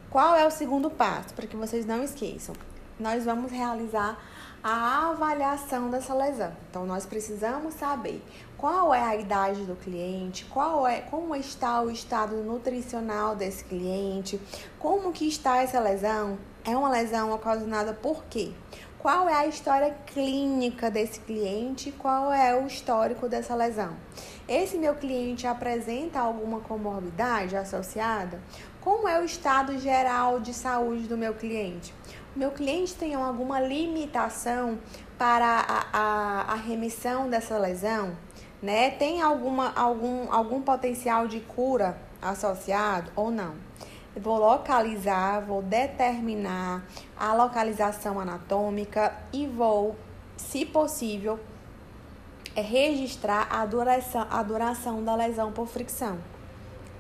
Qual 0.10 0.36
é 0.36 0.46
o 0.46 0.52
segundo 0.52 0.90
passo? 0.90 1.34
Para 1.34 1.48
que 1.48 1.56
vocês 1.56 1.86
não 1.86 2.04
esqueçam. 2.04 2.56
Nós 3.00 3.26
vamos 3.26 3.52
realizar 3.52 4.18
a 4.64 5.10
avaliação 5.10 5.90
dessa 5.90 6.14
lesão. 6.16 6.52
Então, 6.70 6.86
nós 6.86 7.06
precisamos 7.06 7.76
saber 7.76 8.24
qual 8.58 8.94
é 8.94 9.02
a 9.02 9.16
idade 9.16 9.64
do 9.66 9.76
cliente, 9.76 10.46
qual 10.46 10.88
é, 10.88 11.02
como 11.02 11.36
está 11.36 11.82
o 11.82 11.92
estado 11.92 12.38
nutricional 12.38 13.36
desse 13.36 13.64
cliente, 13.64 14.42
como 14.80 15.12
que 15.12 15.28
está 15.28 15.62
essa 15.62 15.80
lesão, 15.80 16.40
é 16.64 16.76
uma 16.76 16.90
lesão 16.90 17.32
ocasionada 17.32 17.94
por 17.94 18.24
quê? 18.26 18.54
Qual 18.98 19.30
é 19.30 19.36
a 19.36 19.46
história 19.46 19.96
clínica 20.08 20.90
desse 20.90 21.20
cliente? 21.20 21.92
Qual 21.92 22.34
é 22.34 22.60
o 22.60 22.66
histórico 22.66 23.30
dessa 23.30 23.54
lesão? 23.54 23.96
Esse 24.48 24.80
meu 24.80 24.96
cliente 24.96 25.46
apresenta 25.46 26.20
alguma 26.20 26.60
comorbidade 26.62 27.56
associada? 27.56 28.42
Como 28.86 29.08
é 29.08 29.20
o 29.20 29.26
estado 29.26 29.80
geral 29.80 30.40
de 30.40 30.54
saúde 30.54 31.08
do 31.08 31.18
meu 31.18 31.34
cliente? 31.34 31.92
O 32.36 32.38
meu 32.38 32.52
cliente 32.52 32.94
tem 32.94 33.16
alguma 33.16 33.60
limitação 33.60 34.78
para 35.18 35.66
a, 35.68 35.88
a, 35.92 36.42
a 36.52 36.56
remissão 36.56 37.28
dessa 37.28 37.58
lesão? 37.58 38.16
Né? 38.62 38.92
Tem 38.92 39.24
alguma, 39.24 39.74
algum, 39.74 40.32
algum 40.32 40.62
potencial 40.62 41.28
de 41.28 41.40
cura 41.40 41.98
associado 42.22 43.12
ou 43.16 43.32
não? 43.32 43.56
vou 44.16 44.38
localizar, 44.38 45.42
vou 45.42 45.64
determinar 45.64 46.86
a 47.18 47.34
localização 47.34 48.20
anatômica 48.20 49.16
e 49.34 49.48
vou, 49.48 49.96
se 50.38 50.64
possível, 50.64 51.40
é 52.56 52.62
registrar 52.62 53.48
a 53.50 53.66
duração, 53.66 54.28
a 54.30 54.44
duração 54.44 55.04
da 55.04 55.16
lesão 55.16 55.52
por 55.52 55.66
fricção 55.66 56.20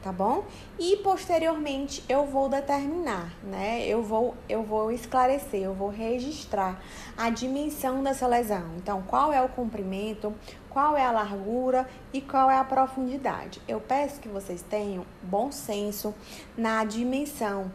tá 0.05 0.11
bom? 0.11 0.45
E 0.77 0.97
posteriormente 0.97 2.03
eu 2.07 2.27
vou 2.27 2.47
determinar, 2.47 3.33
né? 3.41 3.83
Eu 3.87 4.03
vou, 4.03 4.35
eu 4.47 4.61
vou 4.61 4.91
esclarecer, 4.91 5.63
eu 5.63 5.73
vou 5.73 5.89
registrar 5.89 6.79
a 7.17 7.31
dimensão 7.31 8.03
dessa 8.03 8.27
lesão. 8.27 8.75
Então, 8.77 9.01
qual 9.01 9.33
é 9.33 9.41
o 9.41 9.49
comprimento, 9.49 10.31
qual 10.69 10.95
é 10.95 11.03
a 11.03 11.11
largura 11.11 11.89
e 12.13 12.21
qual 12.21 12.51
é 12.51 12.57
a 12.59 12.63
profundidade. 12.63 13.59
Eu 13.67 13.81
peço 13.81 14.19
que 14.19 14.27
vocês 14.27 14.61
tenham 14.61 15.03
bom 15.23 15.51
senso 15.51 16.13
na 16.55 16.85
dimensão, 16.85 17.71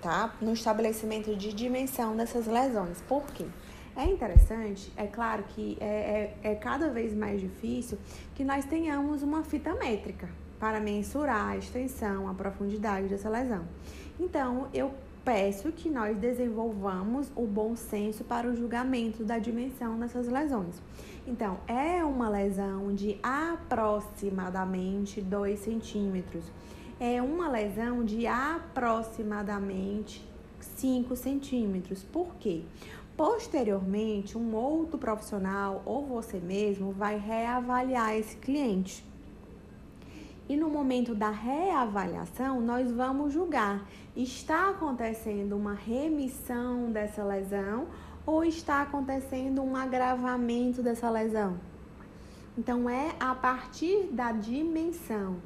tá? 0.00 0.32
No 0.40 0.52
estabelecimento 0.52 1.34
de 1.34 1.52
dimensão 1.52 2.14
dessas 2.14 2.46
lesões. 2.46 3.00
Por 3.08 3.24
quê? 3.32 3.46
É 3.96 4.04
interessante, 4.04 4.92
é 4.96 5.08
claro 5.08 5.42
que 5.48 5.76
é, 5.80 6.36
é, 6.42 6.50
é 6.52 6.54
cada 6.54 6.90
vez 6.90 7.12
mais 7.12 7.40
difícil 7.40 7.98
que 8.36 8.44
nós 8.44 8.64
tenhamos 8.64 9.24
uma 9.24 9.42
fita 9.42 9.72
métrica, 9.74 10.28
para 10.64 10.80
mensurar 10.80 11.50
a 11.50 11.56
extensão, 11.58 12.26
a 12.26 12.32
profundidade 12.32 13.06
dessa 13.06 13.28
lesão. 13.28 13.66
Então, 14.18 14.68
eu 14.72 14.94
peço 15.22 15.70
que 15.70 15.90
nós 15.90 16.16
desenvolvamos 16.16 17.30
o 17.36 17.46
bom 17.46 17.76
senso 17.76 18.24
para 18.24 18.48
o 18.48 18.56
julgamento 18.56 19.22
da 19.22 19.38
dimensão 19.38 19.98
dessas 19.98 20.26
lesões. 20.26 20.80
Então, 21.26 21.58
é 21.68 22.02
uma 22.02 22.30
lesão 22.30 22.94
de 22.94 23.18
aproximadamente 23.22 25.20
2 25.20 25.60
centímetros. 25.60 26.50
É 26.98 27.20
uma 27.20 27.50
lesão 27.50 28.02
de 28.02 28.26
aproximadamente 28.26 30.26
5 30.60 31.14
centímetros. 31.14 32.02
Por 32.04 32.36
quê? 32.36 32.62
Posteriormente, 33.14 34.38
um 34.38 34.54
outro 34.54 34.96
profissional 34.96 35.82
ou 35.84 36.06
você 36.06 36.38
mesmo 36.38 36.90
vai 36.90 37.18
reavaliar 37.18 38.16
esse 38.16 38.36
cliente. 38.36 39.12
E 40.48 40.56
no 40.56 40.68
momento 40.68 41.14
da 41.14 41.30
reavaliação, 41.30 42.60
nós 42.60 42.90
vamos 42.90 43.32
julgar: 43.32 43.86
está 44.14 44.70
acontecendo 44.70 45.56
uma 45.56 45.72
remissão 45.72 46.90
dessa 46.90 47.24
lesão 47.24 47.86
ou 48.26 48.44
está 48.44 48.82
acontecendo 48.82 49.62
um 49.62 49.74
agravamento 49.74 50.82
dessa 50.82 51.08
lesão? 51.10 51.58
Então, 52.56 52.88
é 52.88 53.14
a 53.18 53.34
partir 53.34 54.08
da 54.12 54.32
dimensão. 54.32 55.36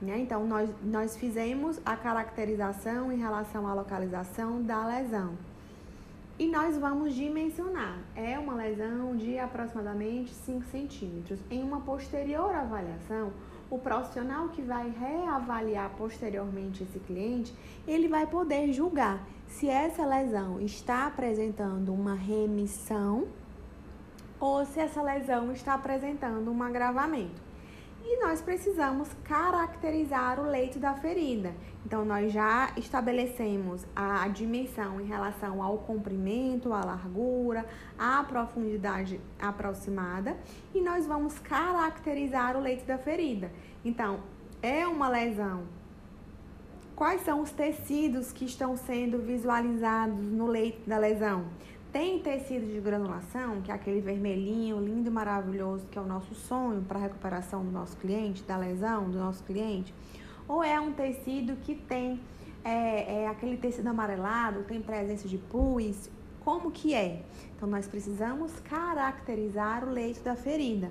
Né? 0.00 0.18
Então, 0.20 0.46
nós, 0.46 0.70
nós 0.82 1.16
fizemos 1.16 1.78
a 1.84 1.94
caracterização 1.96 3.12
em 3.12 3.18
relação 3.18 3.66
à 3.66 3.74
localização 3.74 4.62
da 4.62 4.86
lesão. 4.86 5.34
E 6.38 6.46
nós 6.46 6.78
vamos 6.78 7.14
dimensionar. 7.14 7.98
É 8.16 8.38
uma 8.38 8.54
lesão 8.54 9.14
de 9.14 9.38
aproximadamente 9.38 10.32
5 10.32 10.64
centímetros. 10.70 11.38
Em 11.50 11.62
uma 11.62 11.82
posterior 11.82 12.54
avaliação, 12.54 13.30
o 13.70 13.78
profissional 13.78 14.48
que 14.48 14.60
vai 14.60 14.90
reavaliar 14.90 15.90
posteriormente 15.96 16.82
esse 16.82 16.98
cliente, 16.98 17.54
ele 17.86 18.08
vai 18.08 18.26
poder 18.26 18.72
julgar 18.72 19.24
se 19.46 19.68
essa 19.68 20.04
lesão 20.04 20.60
está 20.60 21.06
apresentando 21.06 21.92
uma 21.92 22.14
remissão 22.14 23.28
ou 24.40 24.64
se 24.64 24.80
essa 24.80 25.00
lesão 25.00 25.52
está 25.52 25.74
apresentando 25.74 26.50
um 26.50 26.62
agravamento. 26.62 27.49
E 28.12 28.16
nós 28.16 28.42
precisamos 28.42 29.08
caracterizar 29.22 30.40
o 30.40 30.42
leito 30.42 30.80
da 30.80 30.94
ferida. 30.94 31.54
Então, 31.86 32.04
nós 32.04 32.32
já 32.32 32.72
estabelecemos 32.76 33.86
a 33.94 34.26
dimensão 34.26 35.00
em 35.00 35.06
relação 35.06 35.62
ao 35.62 35.78
comprimento, 35.78 36.72
à 36.72 36.84
largura, 36.84 37.64
à 37.96 38.24
profundidade 38.24 39.20
aproximada 39.38 40.36
e 40.74 40.80
nós 40.80 41.06
vamos 41.06 41.38
caracterizar 41.38 42.56
o 42.56 42.60
leito 42.60 42.84
da 42.84 42.98
ferida. 42.98 43.52
Então, 43.84 44.18
é 44.60 44.84
uma 44.88 45.08
lesão. 45.08 45.62
Quais 46.96 47.20
são 47.20 47.40
os 47.40 47.52
tecidos 47.52 48.32
que 48.32 48.44
estão 48.44 48.76
sendo 48.76 49.20
visualizados 49.20 50.18
no 50.18 50.48
leito 50.48 50.80
da 50.90 50.98
lesão? 50.98 51.44
Tem 51.92 52.20
tecido 52.20 52.66
de 52.72 52.80
granulação, 52.80 53.60
que 53.62 53.72
é 53.72 53.74
aquele 53.74 54.00
vermelhinho 54.00 54.78
lindo 54.78 55.08
e 55.08 55.12
maravilhoso, 55.12 55.86
que 55.90 55.98
é 55.98 56.00
o 56.00 56.06
nosso 56.06 56.34
sonho 56.34 56.82
para 56.82 56.98
a 56.98 57.02
recuperação 57.02 57.64
do 57.64 57.70
nosso 57.70 57.96
cliente, 57.96 58.44
da 58.44 58.56
lesão 58.56 59.10
do 59.10 59.18
nosso 59.18 59.42
cliente? 59.42 59.92
Ou 60.46 60.62
é 60.62 60.80
um 60.80 60.92
tecido 60.92 61.56
que 61.56 61.74
tem 61.74 62.20
é, 62.64 63.22
é 63.22 63.28
aquele 63.28 63.56
tecido 63.56 63.88
amarelado, 63.88 64.62
tem 64.64 64.80
presença 64.80 65.26
de 65.26 65.38
pus? 65.38 66.08
Como 66.44 66.70
que 66.70 66.94
é? 66.94 67.22
Então, 67.56 67.68
nós 67.68 67.88
precisamos 67.88 68.52
caracterizar 68.60 69.84
o 69.84 69.90
leito 69.90 70.22
da 70.22 70.36
ferida. 70.36 70.90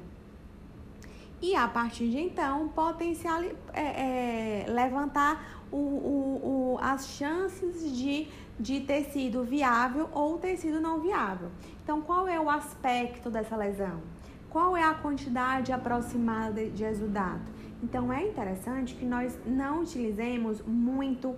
E 1.41 1.56
a 1.56 1.68
partir 1.68 2.10
de 2.10 2.20
então, 2.20 2.68
potencial, 2.70 3.41
é, 3.41 4.66
é, 4.66 4.66
levantar 4.68 5.59
o, 5.72 5.78
o, 5.78 6.76
o, 6.76 6.80
as 6.82 7.08
chances 7.08 7.96
de 7.96 8.28
de 8.60 8.82
tecido 8.82 9.44
viável 9.44 10.10
ou 10.12 10.38
tecido 10.38 10.82
não 10.82 11.00
viável. 11.00 11.50
Então, 11.82 12.02
qual 12.02 12.28
é 12.28 12.40
o 12.40 12.50
aspecto 12.50 13.30
dessa 13.30 13.56
lesão? 13.56 14.02
Qual 14.50 14.76
é 14.76 14.84
a 14.84 14.94
quantidade 14.94 15.72
aproximada 15.72 16.66
de 16.66 16.84
exudato? 16.84 17.52
Então, 17.82 18.12
é 18.12 18.28
interessante 18.28 18.96
que 18.96 19.06
nós 19.06 19.40
não 19.46 19.82
utilizemos 19.82 20.62
muito, 20.64 21.36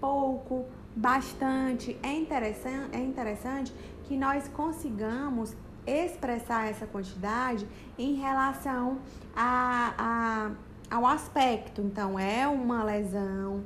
pouco, 0.00 0.66
bastante. 0.96 1.96
É 2.02 2.12
interessante, 2.12 2.96
é 2.96 2.98
interessante 2.98 3.72
que 4.04 4.16
nós 4.16 4.48
consigamos 4.48 5.54
expressar 5.86 6.68
essa 6.68 6.86
quantidade 6.86 7.68
em 7.96 8.14
relação 8.14 8.98
a, 9.36 9.94
a, 9.96 10.50
ao 10.94 11.06
aspecto. 11.06 11.80
Então, 11.80 12.16
é 12.16 12.46
uma 12.46 12.84
lesão 12.84 13.64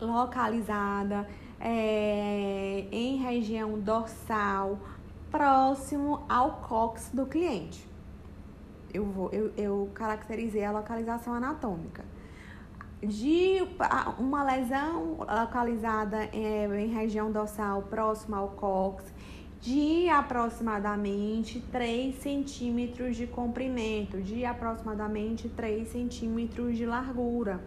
localizada 0.00 1.28
é, 1.60 2.86
em 2.90 3.16
região 3.18 3.78
dorsal, 3.78 4.78
próximo 5.30 6.24
ao 6.28 6.56
cóccix 6.56 7.10
do 7.12 7.24
cliente. 7.24 7.88
Eu, 8.92 9.04
vou, 9.04 9.30
eu, 9.30 9.52
eu 9.56 9.90
caracterizei 9.94 10.64
a 10.64 10.72
localização 10.72 11.34
anatômica. 11.34 12.04
De 13.00 13.58
uma 14.18 14.42
lesão 14.42 15.18
localizada 15.18 16.24
é, 16.32 16.66
em 16.80 16.88
região 16.88 17.30
dorsal 17.30 17.82
próximo 17.82 18.34
ao 18.34 18.48
cóccix, 18.48 19.12
de 19.60 20.08
aproximadamente 20.08 21.60
3 21.72 22.14
centímetros 22.16 23.16
de 23.16 23.26
comprimento, 23.26 24.20
de 24.20 24.44
aproximadamente 24.44 25.48
3 25.48 25.88
centímetros 25.88 26.76
de 26.76 26.86
largura 26.86 27.60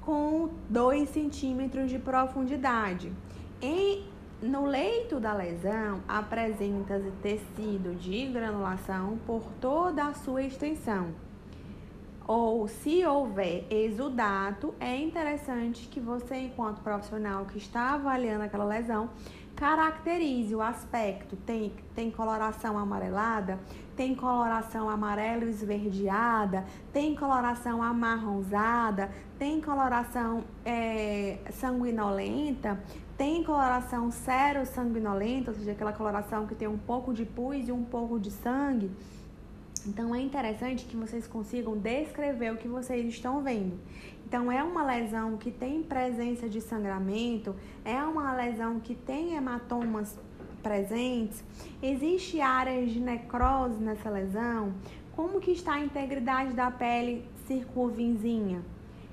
com 0.00 0.48
2 0.68 1.08
centímetros 1.08 1.90
de 1.90 1.98
profundidade. 1.98 3.12
Em, 3.60 4.06
no 4.42 4.64
leito 4.64 5.20
da 5.20 5.34
lesão, 5.34 6.00
apresenta-se 6.08 7.10
tecido 7.22 7.94
de 7.94 8.26
granulação 8.26 9.18
por 9.26 9.42
toda 9.60 10.06
a 10.06 10.14
sua 10.14 10.42
extensão. 10.42 11.08
Ou 12.26 12.68
se 12.68 13.04
houver 13.04 13.66
exudato, 13.70 14.74
é 14.78 14.96
interessante 14.96 15.88
que 15.88 15.98
você, 15.98 16.36
enquanto 16.36 16.80
profissional 16.80 17.44
que 17.44 17.58
está 17.58 17.94
avaliando 17.94 18.44
aquela 18.44 18.64
lesão, 18.64 19.10
Caracterize 19.60 20.54
o 20.54 20.62
aspecto. 20.62 21.36
Tem, 21.36 21.70
tem 21.94 22.10
coloração 22.10 22.78
amarelada, 22.78 23.58
tem 23.94 24.14
coloração 24.14 24.88
amarelo 24.88 25.46
esverdeada, 25.46 26.64
tem 26.94 27.14
coloração 27.14 27.82
amarronzada, 27.82 29.10
tem 29.38 29.60
coloração 29.60 30.44
é, 30.64 31.40
sanguinolenta, 31.50 32.82
tem 33.18 33.44
coloração 33.44 34.10
sero-sanguinolenta, 34.10 35.50
ou 35.50 35.56
seja, 35.58 35.72
aquela 35.72 35.92
coloração 35.92 36.46
que 36.46 36.54
tem 36.54 36.66
um 36.66 36.78
pouco 36.78 37.12
de 37.12 37.26
pus 37.26 37.68
e 37.68 37.70
um 37.70 37.84
pouco 37.84 38.18
de 38.18 38.30
sangue. 38.30 38.90
Então 39.86 40.14
é 40.14 40.20
interessante 40.20 40.86
que 40.86 40.96
vocês 40.96 41.26
consigam 41.26 41.76
descrever 41.76 42.52
o 42.52 42.56
que 42.56 42.68
vocês 42.68 43.06
estão 43.06 43.42
vendo. 43.42 43.78
Então 44.30 44.52
é 44.52 44.62
uma 44.62 44.84
lesão 44.84 45.36
que 45.36 45.50
tem 45.50 45.82
presença 45.82 46.48
de 46.48 46.60
sangramento, 46.60 47.52
é 47.84 48.00
uma 48.00 48.32
lesão 48.32 48.78
que 48.78 48.94
tem 48.94 49.34
hematomas 49.34 50.16
presentes, 50.62 51.42
existe 51.82 52.40
áreas 52.40 52.92
de 52.92 53.00
necrose 53.00 53.82
nessa 53.82 54.08
lesão, 54.08 54.72
como 55.16 55.40
que 55.40 55.50
está 55.50 55.72
a 55.72 55.80
integridade 55.80 56.52
da 56.52 56.70
pele 56.70 57.24
circunvizinha? 57.48 58.62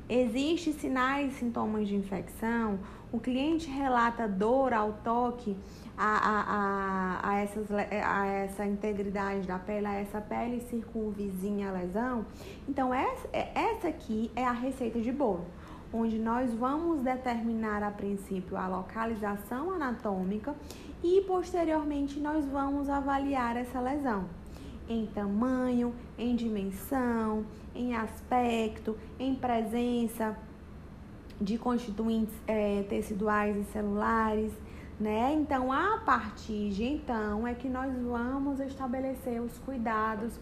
Existem 0.08 0.74
sinais 0.74 1.34
e 1.34 1.40
sintomas 1.40 1.88
de 1.88 1.96
infecção? 1.96 2.78
O 3.12 3.20
cliente 3.20 3.68
relata 3.72 4.28
dor 4.28 4.72
ao 4.72 4.94
toque 5.04 5.58
a, 5.98 6.06
a, 6.06 6.42
a, 6.42 7.30
a, 7.32 7.40
essas, 7.40 7.68
a 7.72 8.26
essa 8.28 8.66
integridade 8.66 9.48
da 9.48 9.58
pele, 9.58 9.88
a 9.88 9.94
essa 9.96 10.22
pele 10.22 10.62
circunvizinha 10.70 11.70
à 11.70 11.72
lesão? 11.72 12.26
Então, 12.70 12.94
essa, 12.94 13.28
essa 13.34 13.88
aqui 13.88 14.32
é 14.36 14.46
a 14.46 14.52
receita 14.52 15.00
de 15.00 15.12
bolo, 15.12 15.46
onde 15.92 16.20
nós 16.20 16.54
vamos 16.54 17.02
determinar 17.02 17.82
a 17.82 17.92
princípio 17.92 18.56
a 18.56 18.68
localização 18.68 19.72
anatômica 19.72 20.54
e 21.04 21.22
posteriormente 21.22 22.20
nós 22.20 22.46
vamos 22.46 22.90
avaliar 22.90 23.58
essa 23.58 23.80
lesão 23.80 24.26
em 24.90 25.06
tamanho, 25.08 25.94
em 26.18 26.36
dimensão, 26.36 27.46
em 27.76 27.96
aspecto, 27.96 28.98
em 29.20 29.36
presença 29.36 30.38
de 31.40 31.58
constituintes 31.58 32.34
é, 32.48 32.84
teciduais 32.84 33.56
e 33.58 33.64
celulares, 33.66 34.52
né? 35.00 35.34
Então, 35.34 35.72
a 35.72 36.00
partir 36.00 36.70
de 36.72 36.84
então 36.84 37.48
é 37.48 37.54
que 37.54 37.70
nós 37.70 37.94
vamos 38.02 38.60
estabelecer 38.60 39.42
os 39.42 39.58
cuidados 39.60 40.34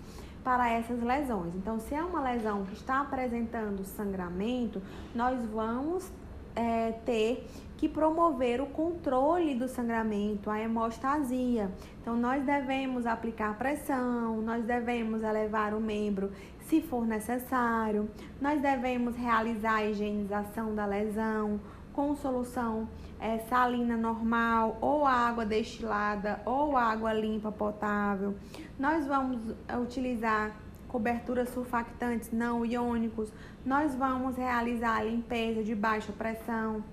para 0.44 0.70
essas 0.70 1.02
lesões. 1.02 1.56
Então, 1.56 1.80
se 1.80 1.96
é 1.96 2.04
uma 2.04 2.22
lesão 2.22 2.66
que 2.66 2.74
está 2.74 3.02
apresentando 3.02 3.84
sangramento, 3.84 4.82
nós 5.14 5.44
vamos 5.48 6.10
é, 6.56 6.92
ter 7.06 7.48
que 7.78 7.90
promover 7.90 8.62
o 8.62 8.68
controle 8.68 9.56
do 9.56 9.68
sangramento, 9.68 10.50
a 10.50 10.60
hemostasia. 10.60 11.70
Então, 12.02 12.16
nós 12.16 12.46
devemos 12.46 13.06
aplicar 13.06 13.58
pressão, 13.58 14.42
nós 14.42 14.64
devemos 14.64 15.24
elevar 15.24 15.74
o 15.74 15.82
membro 15.82 16.32
se 16.68 16.82
for 16.82 17.06
necessário, 17.06 18.10
nós 18.42 18.60
devemos 18.60 19.16
realizar 19.16 19.76
a 19.76 19.86
higienização 19.86 20.74
da 20.74 20.86
lesão 20.86 21.60
com 21.96 22.14
solução 22.14 22.90
é, 23.20 23.40
salina 23.50 23.96
normal, 23.96 24.78
ou 24.82 25.06
água 25.06 25.46
destilada, 25.46 26.42
ou 26.46 26.76
água 26.76 27.14
limpa 27.14 27.52
potável. 27.52 28.36
Nós 28.78 29.08
vamos 29.08 29.40
utilizar 29.82 30.52
coberturas 30.90 31.50
surfactantes 31.50 32.32
não 32.32 32.66
iônicos, 32.66 33.32
nós 33.66 33.96
vamos 33.96 34.36
realizar 34.36 34.98
a 34.98 35.04
limpeza 35.04 35.64
de 35.64 35.74
baixa 35.74 36.12
pressão 36.12 36.84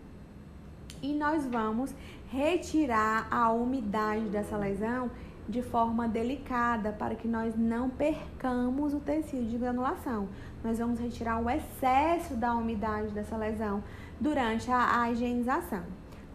e 1.02 1.12
nós 1.12 1.44
vamos 1.46 1.92
retirar 2.30 3.26
a 3.30 3.50
umidade 3.50 4.26
dessa 4.26 4.56
lesão 4.56 5.10
de 5.48 5.60
forma 5.60 6.08
delicada 6.08 6.92
para 6.92 7.16
que 7.16 7.26
nós 7.26 7.56
não 7.56 7.90
percamos 7.90 8.94
o 8.94 9.00
tecido 9.00 9.48
de 9.48 9.58
granulação. 9.58 10.28
Nós 10.62 10.78
vamos 10.78 11.00
retirar 11.00 11.40
o 11.40 11.50
excesso 11.50 12.34
da 12.34 12.54
umidade 12.54 13.08
dessa 13.08 13.36
lesão 13.36 13.82
durante 14.22 14.70
a, 14.70 15.02
a 15.02 15.10
higienização. 15.10 15.82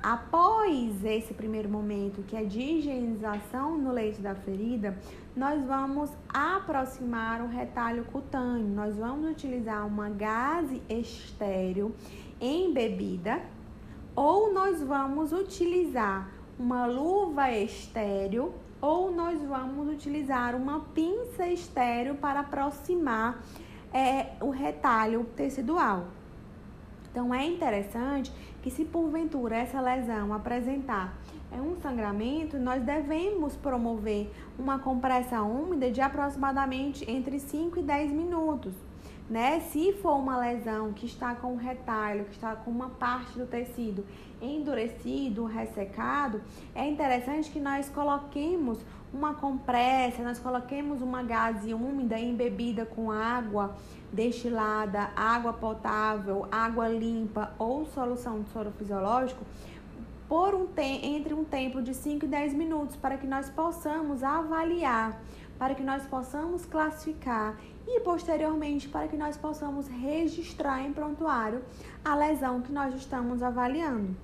Após 0.04 1.04
esse 1.04 1.34
primeiro 1.34 1.70
momento, 1.70 2.22
que 2.28 2.36
é 2.36 2.44
de 2.44 2.62
higienização 2.62 3.78
no 3.78 3.92
leito 3.92 4.22
da 4.22 4.36
ferida, 4.36 4.98
nós 5.36 5.66
vamos 5.66 6.12
aproximar 6.30 7.42
o 7.42 7.48
retalho 7.48 8.04
cutâneo. 8.06 8.68
Nós 8.68 8.96
vamos 8.96 9.32
utilizar 9.32 9.88
uma 9.88 10.10
gase 10.10 10.82
estéreo 10.88 11.96
embebida 12.40 13.42
ou 14.16 14.54
nós 14.54 14.82
vamos 14.84 15.32
utilizar 15.32 16.30
uma 16.60 16.86
luva 16.86 17.52
estéreo 17.52 18.54
ou 18.80 19.12
nós 19.12 19.42
vamos 19.42 19.92
utilizar 19.92 20.56
uma 20.56 20.82
pinça 20.94 21.48
estéreo 21.48 22.16
para 22.16 22.42
aproximar 22.42 23.42
é, 23.94 24.34
o 24.42 24.50
retalho 24.50 25.24
tecidual. 25.36 26.17
Então 27.12 27.34
é 27.34 27.46
interessante 27.46 28.32
que 28.62 28.70
se 28.70 28.86
porventura 28.86 29.56
essa 29.56 29.80
lesão 29.82 30.34
apresentar 30.34 31.18
é 31.52 31.62
um 31.62 31.76
sangramento, 31.78 32.58
nós 32.58 32.84
devemos 32.84 33.56
promover 33.56 34.30
uma 34.60 34.80
compressa 34.80 35.42
úmida 35.42 35.90
de 35.90 36.02
aproximadamente 36.02 37.10
entre 37.10 37.40
5 37.40 37.80
e 37.80 37.84
10 37.84 38.12
minutos 38.12 38.74
né? 39.30 39.60
Se 39.60 39.92
for 39.94 40.16
uma 40.16 40.38
lesão 40.38 40.94
que 40.94 41.06
está 41.06 41.36
com 41.36 41.54
um 41.54 41.58
retalho, 41.58 42.26
que 42.26 42.32
está 42.36 42.56
com 42.56 42.72
uma 42.72 42.90
parte 42.90 43.38
do 43.38 43.46
tecido 43.46 44.06
endurecido, 44.42 45.46
ressecado, 45.46 46.42
é 46.74 46.88
interessante 46.88 47.50
que 47.50 47.60
nós 47.60 47.90
coloquemos 47.90 48.80
uma 49.14 49.34
compressa, 49.34 50.22
nós 50.24 50.40
coloquemos 50.40 51.02
uma 51.02 51.24
gaze 51.24 51.74
úmida 51.74 52.18
embebida 52.20 52.86
com 52.86 53.12
água 53.12 53.76
destilada, 54.12 55.10
água 55.16 55.54
potável, 55.54 56.48
água 56.52 56.88
limpa 56.88 57.54
ou 57.60 57.86
solução 57.86 58.42
de 58.42 58.50
soro 58.50 58.72
fisiológico 58.72 59.46
por 60.28 60.54
um 60.54 60.68
entre 60.78 61.34
um 61.34 61.44
tempo 61.44 61.82
de 61.82 61.94
5 61.94 62.26
e 62.26 62.28
10 62.28 62.54
minutos 62.54 62.96
para 62.96 63.18
que 63.18 63.26
nós 63.26 63.50
possamos 63.50 64.24
avaliar, 64.24 65.22
para 65.58 65.74
que 65.74 65.84
nós 65.84 66.06
possamos 66.06 66.66
classificar 66.66 67.58
e 67.88 68.02
posteriormente 68.02 68.90
para 68.90 69.08
que 69.08 69.16
nós 69.16 69.38
possamos 69.38 69.88
registrar 69.88 70.84
em 70.84 70.92
prontuário 70.92 71.64
a 72.04 72.14
lesão 72.16 72.62
que 72.62 72.72
nós 72.72 72.94
estamos 72.94 73.42
avaliando. 73.42 74.16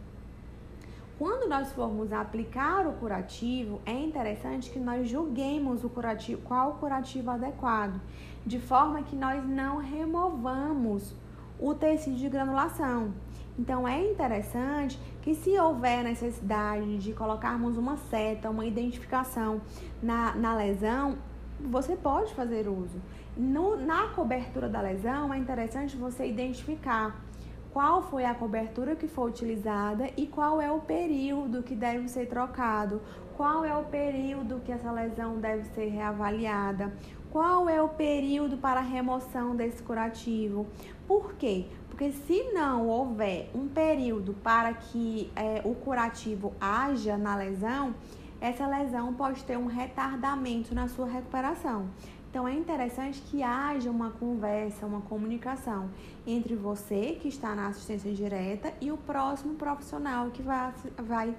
Quando 1.18 1.48
nós 1.48 1.72
formos 1.72 2.12
aplicar 2.12 2.86
o 2.86 2.94
curativo, 2.94 3.80
é 3.86 3.94
interessante 3.94 4.70
que 4.70 4.80
nós 4.80 5.08
julguemos 5.08 5.84
o 5.84 5.90
curativo, 5.90 6.42
qual 6.42 6.72
o 6.72 6.74
curativo 6.74 7.32
adequado, 7.32 8.02
de 8.46 8.60
forma 8.60 9.04
que 9.04 9.16
nós 9.16 9.44
não 9.48 9.78
removamos 9.78 11.16
o 11.60 11.74
tecido 11.74 12.18
de 12.18 12.30
granulação. 12.30 13.14
Então 13.58 13.88
é 13.88 14.02
interessante 14.04 15.00
que 15.22 15.36
se 15.36 15.58
houver 15.60 16.04
necessidade 16.04 16.98
de 16.98 17.14
colocarmos 17.14 17.78
uma 17.78 17.98
seta, 17.98 18.50
uma 18.50 18.66
identificação 18.66 19.62
na, 20.02 20.36
na 20.36 20.56
lesão, 20.56 21.18
você 21.60 21.96
pode 21.96 22.34
fazer 22.34 22.68
uso. 22.68 23.00
No, 23.38 23.78
na 23.78 24.08
cobertura 24.10 24.68
da 24.68 24.82
lesão, 24.82 25.34
é 25.34 25.38
interessante 25.38 25.96
você 25.96 26.28
identificar 26.28 27.24
qual 27.72 28.04
foi 28.04 28.26
a 28.26 28.36
cobertura 28.36 28.96
que 28.96 29.08
foi 29.08 29.30
utilizada 29.30 30.10
e 30.16 30.28
qual 30.28 30.62
é 30.62 30.72
o 30.72 30.80
período 30.80 31.64
que 31.64 31.76
deve 31.76 32.08
ser 32.08 32.28
trocado, 32.28 33.02
qual 33.36 33.66
é 33.66 33.76
o 33.76 33.84
período 33.86 34.62
que 34.64 34.72
essa 34.72 34.92
lesão 34.92 35.40
deve 35.40 35.64
ser 35.70 35.88
reavaliada, 35.88 36.94
qual 37.34 37.68
é 37.68 37.82
o 37.82 37.90
período 37.90 38.58
para 38.58 38.80
remoção 38.80 39.56
desse 39.56 39.82
curativo. 39.82 40.68
Por 41.08 41.34
quê? 41.34 41.66
Porque 41.90 42.12
se 42.12 42.44
não 42.54 42.88
houver 42.88 43.50
um 43.56 43.68
período 43.68 44.36
para 44.36 44.72
que 44.72 45.32
é, 45.36 45.60
o 45.66 45.74
curativo 45.74 46.54
haja 46.62 47.18
na 47.18 47.36
lesão, 47.36 47.96
essa 48.40 48.68
lesão 48.68 49.16
pode 49.16 49.44
ter 49.46 49.58
um 49.58 49.66
retardamento 49.66 50.76
na 50.76 50.88
sua 50.88 51.08
recuperação. 51.08 51.88
Então 52.30 52.48
é 52.48 52.54
interessante 52.54 53.20
que 53.22 53.42
haja 53.42 53.90
uma 53.90 54.12
conversa, 54.12 54.86
uma 54.86 55.02
comunicação 55.02 55.90
entre 56.28 56.56
você 56.56 57.18
que 57.20 57.30
está 57.30 57.56
na 57.56 57.70
assistência 57.70 58.14
direta 58.14 58.72
e 58.80 58.92
o 58.92 58.98
próximo 58.98 59.56
profissional 59.56 60.30
que 60.30 60.44
vai, 60.44 60.72
vai, 60.98 61.36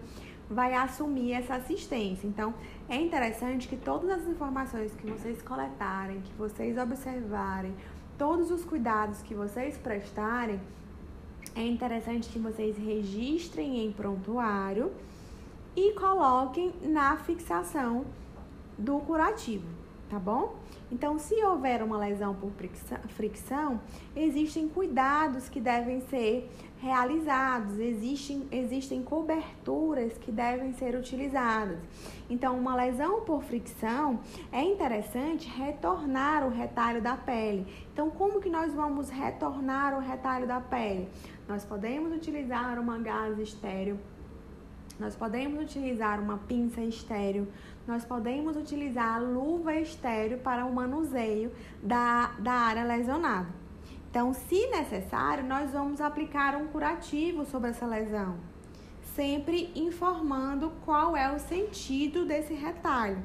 vai 0.50 0.74
assumir 0.74 1.34
essa 1.34 1.54
assistência. 1.54 2.26
Então 2.26 2.52
é 2.88 2.96
interessante 2.96 3.66
que 3.66 3.76
todas 3.76 4.10
as 4.10 4.28
informações 4.28 4.92
que 4.94 5.06
vocês 5.06 5.40
coletarem, 5.42 6.20
que 6.20 6.32
vocês 6.34 6.76
observarem, 6.76 7.74
todos 8.18 8.50
os 8.50 8.64
cuidados 8.64 9.22
que 9.22 9.34
vocês 9.34 9.76
prestarem, 9.78 10.60
é 11.54 11.66
interessante 11.66 12.28
que 12.28 12.38
vocês 12.38 12.76
registrem 12.76 13.84
em 13.84 13.92
prontuário 13.92 14.92
e 15.76 15.92
coloquem 15.92 16.72
na 16.82 17.16
fixação 17.16 18.04
do 18.76 18.98
curativo, 19.00 19.66
tá 20.10 20.18
bom? 20.18 20.56
Então, 20.90 21.18
se 21.18 21.34
houver 21.42 21.82
uma 21.82 21.98
lesão 21.98 22.34
por 22.34 22.52
fricção, 23.08 23.80
existem 24.14 24.68
cuidados 24.68 25.48
que 25.48 25.60
devem 25.60 26.00
ser 26.02 26.50
realizados, 26.84 27.78
existem, 27.78 28.46
existem 28.52 29.02
coberturas 29.02 30.18
que 30.18 30.30
devem 30.30 30.74
ser 30.74 30.94
utilizadas. 30.94 31.78
Então, 32.28 32.58
uma 32.58 32.76
lesão 32.76 33.22
por 33.22 33.42
fricção 33.42 34.20
é 34.52 34.62
interessante 34.62 35.48
retornar 35.48 36.46
o 36.46 36.50
retalho 36.50 37.00
da 37.00 37.16
pele. 37.16 37.66
Então, 37.90 38.10
como 38.10 38.38
que 38.38 38.50
nós 38.50 38.74
vamos 38.74 39.08
retornar 39.08 39.96
o 39.96 39.98
retalho 39.98 40.46
da 40.46 40.60
pele? 40.60 41.08
Nós 41.48 41.64
podemos 41.64 42.12
utilizar 42.12 42.78
uma 42.78 42.98
gase 42.98 43.42
estéreo 43.42 43.98
nós 44.96 45.16
podemos 45.16 45.60
utilizar 45.60 46.20
uma 46.20 46.38
pinça 46.38 46.80
estéreo, 46.80 47.48
nós 47.84 48.04
podemos 48.04 48.56
utilizar 48.56 49.20
luva 49.20 49.74
estéreo 49.74 50.38
para 50.38 50.64
o 50.64 50.72
manuseio 50.72 51.50
da, 51.82 52.32
da 52.38 52.52
área 52.52 52.84
lesionada. 52.84 53.63
Então, 54.14 54.32
se 54.32 54.68
necessário, 54.68 55.42
nós 55.42 55.72
vamos 55.72 56.00
aplicar 56.00 56.54
um 56.54 56.68
curativo 56.68 57.44
sobre 57.44 57.70
essa 57.70 57.84
lesão, 57.84 58.36
sempre 59.16 59.72
informando 59.74 60.70
qual 60.84 61.16
é 61.16 61.34
o 61.34 61.40
sentido 61.40 62.24
desse 62.24 62.54
retalho. 62.54 63.18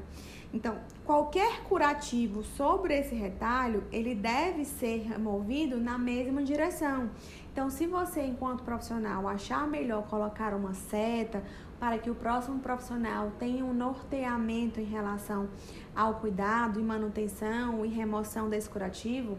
Então, 0.52 0.80
qualquer 1.04 1.62
curativo 1.62 2.42
sobre 2.42 2.98
esse 2.98 3.14
retalho, 3.14 3.84
ele 3.92 4.16
deve 4.16 4.64
ser 4.64 5.06
removido 5.08 5.78
na 5.78 5.96
mesma 5.96 6.42
direção. 6.42 7.08
Então, 7.52 7.70
se 7.70 7.86
você, 7.86 8.22
enquanto 8.22 8.64
profissional, 8.64 9.28
achar 9.28 9.68
melhor 9.68 10.08
colocar 10.08 10.52
uma 10.54 10.74
seta 10.74 11.40
para 11.78 11.98
que 11.98 12.10
o 12.10 12.16
próximo 12.16 12.58
profissional 12.58 13.30
tenha 13.38 13.64
um 13.64 13.72
norteamento 13.72 14.80
em 14.80 14.86
relação 14.86 15.48
ao 15.94 16.14
cuidado 16.14 16.80
e 16.80 16.82
manutenção 16.82 17.86
e 17.86 17.88
remoção 17.88 18.50
desse 18.50 18.68
curativo, 18.68 19.38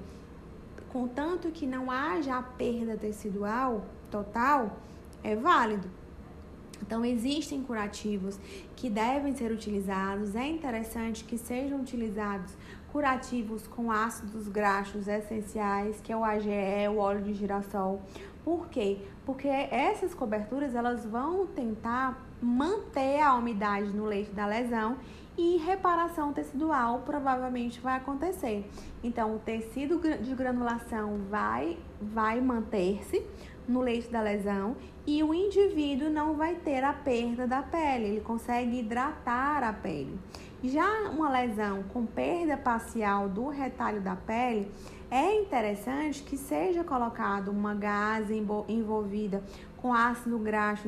contanto 0.92 1.50
que 1.52 1.66
não 1.66 1.90
haja 1.90 2.38
a 2.38 2.42
perda 2.42 2.98
tecidual 2.98 3.86
total, 4.10 4.78
é 5.24 5.36
válido. 5.36 5.90
Então, 6.82 7.06
existem 7.06 7.64
curativos 7.64 8.40
que 8.76 8.90
devem 8.90 9.36
ser 9.36 9.52
utilizados. 9.52 10.36
É 10.36 10.48
interessante 10.48 11.24
que 11.24 11.38
sejam 11.38 11.80
utilizados 11.80 12.54
curativos 12.92 13.68
com 13.68 13.92
ácidos 13.92 14.48
graxos 14.48 15.08
essenciais, 15.08 16.02
que 16.02 16.12
é 16.12 16.18
o 16.18 16.24
AGE, 16.24 16.88
o 16.90 16.98
óleo 16.98 17.22
de 17.22 17.34
girassol. 17.34 18.02
Por 18.44 18.68
quê? 18.68 18.98
Porque 19.26 19.48
essas 19.48 20.14
coberturas 20.14 20.76
elas 20.76 21.06
vão 21.06 21.46
tentar 21.46 22.20
manter 22.42 23.22
a 23.22 23.36
umidade 23.36 23.92
no 23.94 24.06
leite 24.06 24.32
da 24.32 24.48
lesão 24.48 24.98
e 25.38 25.58
reparação 25.58 26.34
tecidual 26.34 27.04
provavelmente 27.06 27.80
vai 27.80 27.98
acontecer. 27.98 28.70
Então, 29.04 29.36
o 29.36 29.40
tecido 29.40 30.00
de 30.00 30.36
granulação 30.36 31.20
vai, 31.30 31.78
vai 32.02 32.40
manter-se 32.40 33.26
no 33.68 33.82
leite 33.82 34.10
da 34.10 34.22
lesão 34.22 34.76
e 35.06 35.24
o 35.24 35.34
indivíduo 35.34 36.10
não 36.10 36.36
vai 36.36 36.56
ter 36.56 36.84
a 36.84 36.94
perda 36.94 37.48
da 37.48 37.64
pele, 37.64 38.06
ele 38.06 38.22
consegue 38.22 38.80
hidratar 38.80 39.64
a 39.64 39.74
pele. 39.74 40.20
Já 40.64 41.10
uma 41.10 41.30
lesão 41.30 41.84
com 41.92 42.06
perda 42.06 42.56
parcial 42.56 43.28
do 43.28 43.48
retalho 43.48 44.00
da 44.00 44.16
pele, 44.16 44.72
é 45.10 45.42
interessante 45.42 46.22
que 46.22 46.38
seja 46.38 46.84
colocado 46.84 47.50
uma 47.50 47.74
gase 47.74 48.36
envolvida 48.68 49.44
com 49.78 49.92
ácido 49.92 50.38
graxo 50.38 50.88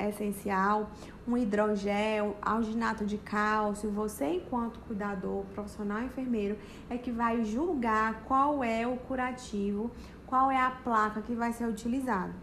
essencial, 0.00 0.90
um 1.26 1.36
hidrogel, 1.36 2.36
alginato 2.40 3.04
de 3.04 3.18
cálcio. 3.18 3.90
Você, 3.90 4.34
enquanto 4.34 4.78
cuidador, 4.80 5.44
profissional 5.54 6.02
enfermeiro, 6.02 6.56
é 6.88 6.96
que 6.96 7.10
vai 7.10 7.44
julgar 7.44 8.22
qual 8.24 8.62
é 8.62 8.86
o 8.86 8.96
curativo, 8.96 9.90
qual 10.26 10.50
é 10.50 10.60
a 10.60 10.70
placa 10.70 11.20
que 11.20 11.34
vai 11.34 11.52
ser 11.52 11.66
utilizada. 11.66 12.34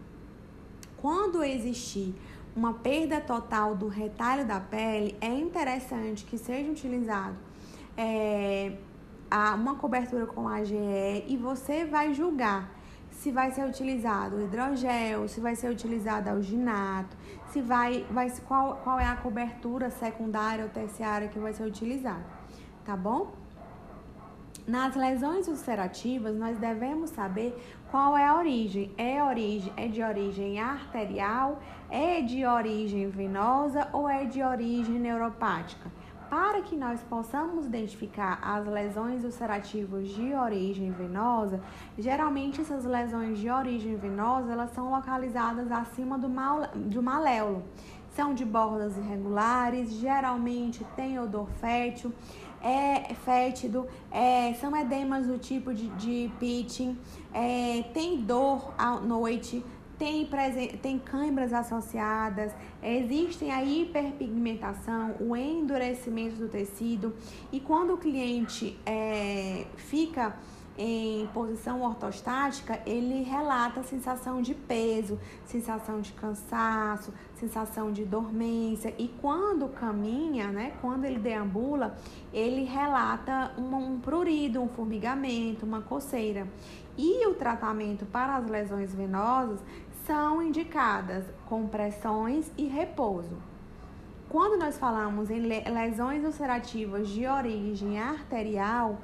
Quando 0.96 1.42
existir 1.42 2.14
uma 2.56 2.74
perda 2.74 3.20
total 3.20 3.74
do 3.74 3.88
retalho 3.88 4.46
da 4.46 4.60
pele, 4.60 5.16
é 5.20 5.28
interessante 5.28 6.24
que 6.24 6.38
seja 6.38 6.70
utilizado 6.70 7.36
é, 7.96 8.76
uma 9.54 9.74
cobertura 9.74 10.26
com 10.26 10.48
AGE 10.48 11.24
e 11.26 11.36
você 11.36 11.84
vai 11.84 12.14
julgar 12.14 12.70
se 13.10 13.30
vai 13.30 13.50
ser 13.52 13.64
utilizado 13.66 14.40
hidrogel, 14.40 15.28
se 15.28 15.40
vai 15.40 15.54
ser 15.54 15.70
utilizado 15.70 16.28
alginato, 16.28 17.16
se 17.54 17.62
vai, 17.62 18.04
vai 18.10 18.28
qual, 18.48 18.80
qual 18.82 18.98
é 18.98 19.06
a 19.06 19.14
cobertura 19.14 19.88
secundária 19.88 20.64
ou 20.64 20.70
terciária 20.70 21.28
que 21.28 21.38
vai 21.38 21.52
ser 21.52 21.62
utilizada, 21.62 22.24
tá 22.84 22.96
bom? 22.96 23.32
Nas 24.66 24.96
lesões 24.96 25.46
ulcerativas, 25.46 26.34
nós 26.34 26.58
devemos 26.58 27.10
saber 27.10 27.54
qual 27.92 28.16
é 28.16 28.26
a 28.26 28.34
origem. 28.34 28.90
É, 28.98 29.22
origem, 29.22 29.72
é 29.76 29.86
de 29.86 30.02
origem 30.02 30.58
arterial, 30.58 31.60
é 31.88 32.20
de 32.22 32.44
origem 32.44 33.08
venosa 33.08 33.88
ou 33.92 34.08
é 34.08 34.24
de 34.24 34.42
origem 34.42 34.98
neuropática? 34.98 35.88
Para 36.34 36.62
que 36.62 36.74
nós 36.74 37.00
possamos 37.00 37.64
identificar 37.64 38.40
as 38.42 38.66
lesões 38.66 39.22
ulcerativas 39.22 40.08
de 40.08 40.34
origem 40.34 40.90
venosa, 40.90 41.60
geralmente 41.96 42.60
essas 42.60 42.84
lesões 42.84 43.38
de 43.38 43.48
origem 43.48 43.94
venosa 43.94 44.50
elas 44.50 44.72
são 44.72 44.90
localizadas 44.90 45.70
acima 45.70 46.18
do, 46.18 46.28
mal, 46.28 46.66
do 46.74 47.00
maléolo. 47.00 47.62
São 48.16 48.34
de 48.34 48.44
bordas 48.44 48.96
irregulares, 48.96 49.92
geralmente 49.92 50.84
tem 50.96 51.20
odor 51.20 51.46
fétil 51.60 52.12
é 52.60 53.14
fétido, 53.14 53.86
é, 54.10 54.54
são 54.54 54.74
edemas 54.74 55.26
do 55.26 55.38
tipo 55.38 55.72
de, 55.72 55.86
de 55.90 56.32
pitching, 56.40 56.98
é, 57.32 57.82
tem 57.92 58.22
dor 58.22 58.72
à 58.78 58.98
noite, 58.98 59.62
tem, 60.04 60.68
tem 60.82 60.98
câimbras 60.98 61.52
associadas, 61.54 62.52
existem 62.82 63.50
a 63.50 63.64
hiperpigmentação, 63.64 65.14
o 65.18 65.34
endurecimento 65.34 66.36
do 66.36 66.46
tecido 66.46 67.14
e 67.50 67.58
quando 67.58 67.94
o 67.94 67.96
cliente 67.96 68.78
é, 68.84 69.64
fica 69.76 70.36
em 70.76 71.28
posição 71.28 71.82
ortostática, 71.82 72.80
ele 72.84 73.22
relata 73.22 73.82
sensação 73.84 74.42
de 74.42 74.54
peso, 74.54 75.18
sensação 75.46 76.00
de 76.00 76.12
cansaço, 76.12 77.14
sensação 77.36 77.92
de 77.92 78.04
dormência 78.04 78.92
e 78.98 79.08
quando 79.20 79.68
caminha, 79.68 80.48
né, 80.48 80.72
quando 80.80 81.04
ele 81.04 81.20
deambula, 81.20 81.96
ele 82.32 82.64
relata 82.64 83.52
um, 83.56 83.74
um 83.76 84.00
prurido, 84.00 84.60
um 84.60 84.68
formigamento, 84.68 85.64
uma 85.64 85.80
coceira. 85.80 86.46
E 86.96 87.26
o 87.26 87.34
tratamento 87.34 88.06
para 88.06 88.36
as 88.36 88.46
lesões 88.48 88.94
venosas 88.94 89.60
são 90.06 90.42
indicadas 90.42 91.24
compressões 91.46 92.50
e 92.56 92.64
repouso. 92.66 93.36
Quando 94.28 94.58
nós 94.58 94.78
falamos 94.78 95.30
em 95.30 95.40
lesões 95.40 96.24
ulcerativas 96.24 97.08
de 97.08 97.26
origem 97.26 97.98
arterial, 98.00 98.98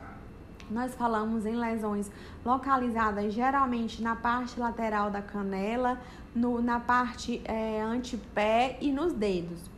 nós 0.70 0.94
falamos 0.94 1.46
em 1.46 1.56
lesões 1.56 2.10
localizadas 2.44 3.32
geralmente 3.32 4.02
na 4.02 4.14
parte 4.14 4.58
lateral 4.58 5.10
da 5.10 5.22
canela, 5.22 6.00
no, 6.34 6.60
na 6.60 6.78
parte 6.78 7.40
é, 7.44 7.80
antepé 7.80 8.76
e 8.80 8.92
nos 8.92 9.12
dedos. 9.12 9.70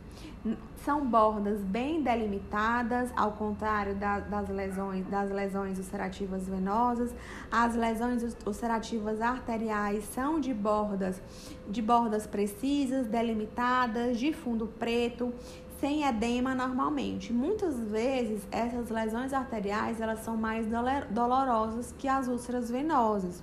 São 0.83 1.05
bordas 1.05 1.61
bem 1.61 2.01
delimitadas, 2.01 3.09
ao 3.15 3.31
contrário 3.31 3.95
da, 3.95 4.19
das, 4.19 4.49
lesões, 4.49 5.05
das 5.07 5.31
lesões 5.31 5.77
ulcerativas 5.77 6.45
venosas. 6.45 7.15
As 7.49 7.73
lesões 7.73 8.35
ulcerativas 8.45 9.21
arteriais 9.21 10.03
são 10.03 10.41
de 10.41 10.53
bordas, 10.53 11.21
de 11.69 11.81
bordas 11.81 12.27
precisas, 12.27 13.07
delimitadas, 13.07 14.19
de 14.19 14.33
fundo 14.33 14.67
preto, 14.67 15.33
sem 15.79 16.05
edema 16.05 16.53
normalmente. 16.53 17.31
Muitas 17.31 17.79
vezes 17.79 18.45
essas 18.51 18.89
lesões 18.89 19.31
arteriais 19.31 20.01
elas 20.01 20.19
são 20.19 20.35
mais 20.35 20.67
dolorosas 21.09 21.93
que 21.97 22.09
as 22.09 22.27
úlceras 22.27 22.69
venosas. 22.69 23.41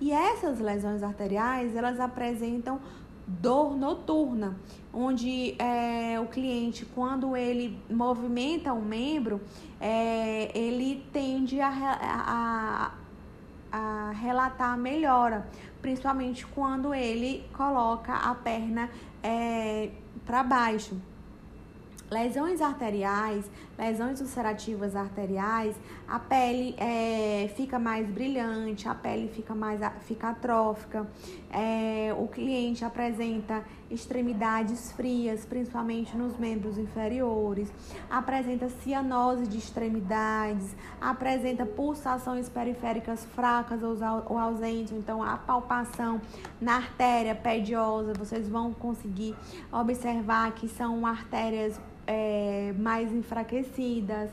E 0.00 0.12
essas 0.12 0.58
lesões 0.58 1.02
arteriais 1.02 1.74
elas 1.74 2.00
apresentam 2.00 2.80
dor 3.26 3.76
noturna, 3.76 4.56
onde 4.92 5.56
é, 5.58 6.18
o 6.20 6.26
cliente, 6.26 6.84
quando 6.84 7.36
ele 7.36 7.78
movimenta 7.90 8.72
o 8.72 8.82
membro, 8.82 9.40
é, 9.80 10.56
ele 10.56 11.04
tende 11.12 11.60
a, 11.60 11.70
a, 11.70 12.92
a 13.72 14.10
relatar 14.12 14.76
melhora, 14.78 15.46
principalmente 15.80 16.46
quando 16.46 16.94
ele 16.94 17.44
coloca 17.52 18.12
a 18.12 18.34
perna 18.34 18.90
é, 19.22 19.90
para 20.24 20.42
baixo. 20.42 21.00
Lesões 22.10 22.60
arteriais, 22.60 23.50
lesões 23.78 24.20
ulcerativas 24.20 24.94
arteriais, 24.94 25.74
a 26.06 26.18
pele 26.18 26.74
é, 26.78 27.50
fica 27.56 27.78
mais 27.78 28.08
brilhante, 28.08 28.88
a 28.88 28.94
pele 28.94 29.28
fica 29.28 29.54
mais 29.54 29.80
fica 30.02 30.30
atrófica, 30.30 31.06
é, 31.50 32.14
o 32.18 32.26
cliente 32.28 32.84
apresenta 32.84 33.64
extremidades 33.90 34.92
frias, 34.92 35.44
principalmente 35.44 36.16
nos 36.16 36.36
membros 36.36 36.78
inferiores, 36.78 37.72
apresenta 38.10 38.68
cianose 38.68 39.46
de 39.46 39.58
extremidades, 39.58 40.74
apresenta 41.00 41.66
pulsações 41.66 42.48
periféricas 42.48 43.24
fracas 43.34 43.80
ou 43.82 44.38
ausentes, 44.38 44.92
então 44.92 45.22
a 45.22 45.36
palpação 45.36 46.20
na 46.60 46.76
artéria 46.76 47.34
pediosa, 47.34 48.12
vocês 48.14 48.48
vão 48.48 48.72
conseguir 48.72 49.36
observar 49.72 50.52
que 50.52 50.68
são 50.68 51.06
artérias 51.06 51.78
é, 52.06 52.72
mais 52.78 53.12
enfraquecidas, 53.12 54.30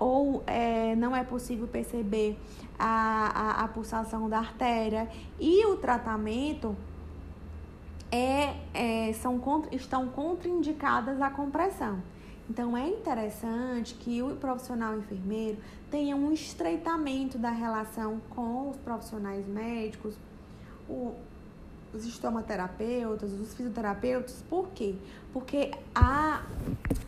ou 0.00 0.42
é, 0.46 0.94
não 0.96 1.14
é 1.14 1.22
possível 1.22 1.66
perceber 1.66 2.38
a, 2.78 3.60
a, 3.60 3.64
a 3.64 3.68
pulsação 3.68 4.28
da 4.28 4.38
artéria. 4.38 5.08
E 5.38 5.64
o 5.66 5.76
tratamento 5.76 6.74
é, 8.10 8.54
é, 8.72 9.12
são, 9.14 9.40
estão 9.72 10.08
contraindicadas 10.08 11.20
a 11.20 11.30
compressão. 11.30 12.02
Então 12.48 12.74
é 12.74 12.88
interessante 12.88 13.94
que 13.94 14.22
o 14.22 14.34
profissional 14.36 14.96
enfermeiro 14.96 15.58
tenha 15.90 16.16
um 16.16 16.32
estreitamento 16.32 17.36
da 17.36 17.50
relação 17.50 18.20
com 18.30 18.70
os 18.70 18.76
profissionais 18.78 19.46
médicos, 19.46 20.14
o, 20.88 21.14
os 21.92 22.06
estomaterapeutas, 22.06 23.32
os 23.32 23.54
fisioterapeutas, 23.54 24.44
por 24.48 24.68
quê? 24.74 24.94
Porque 25.32 25.70
a, 25.94 26.42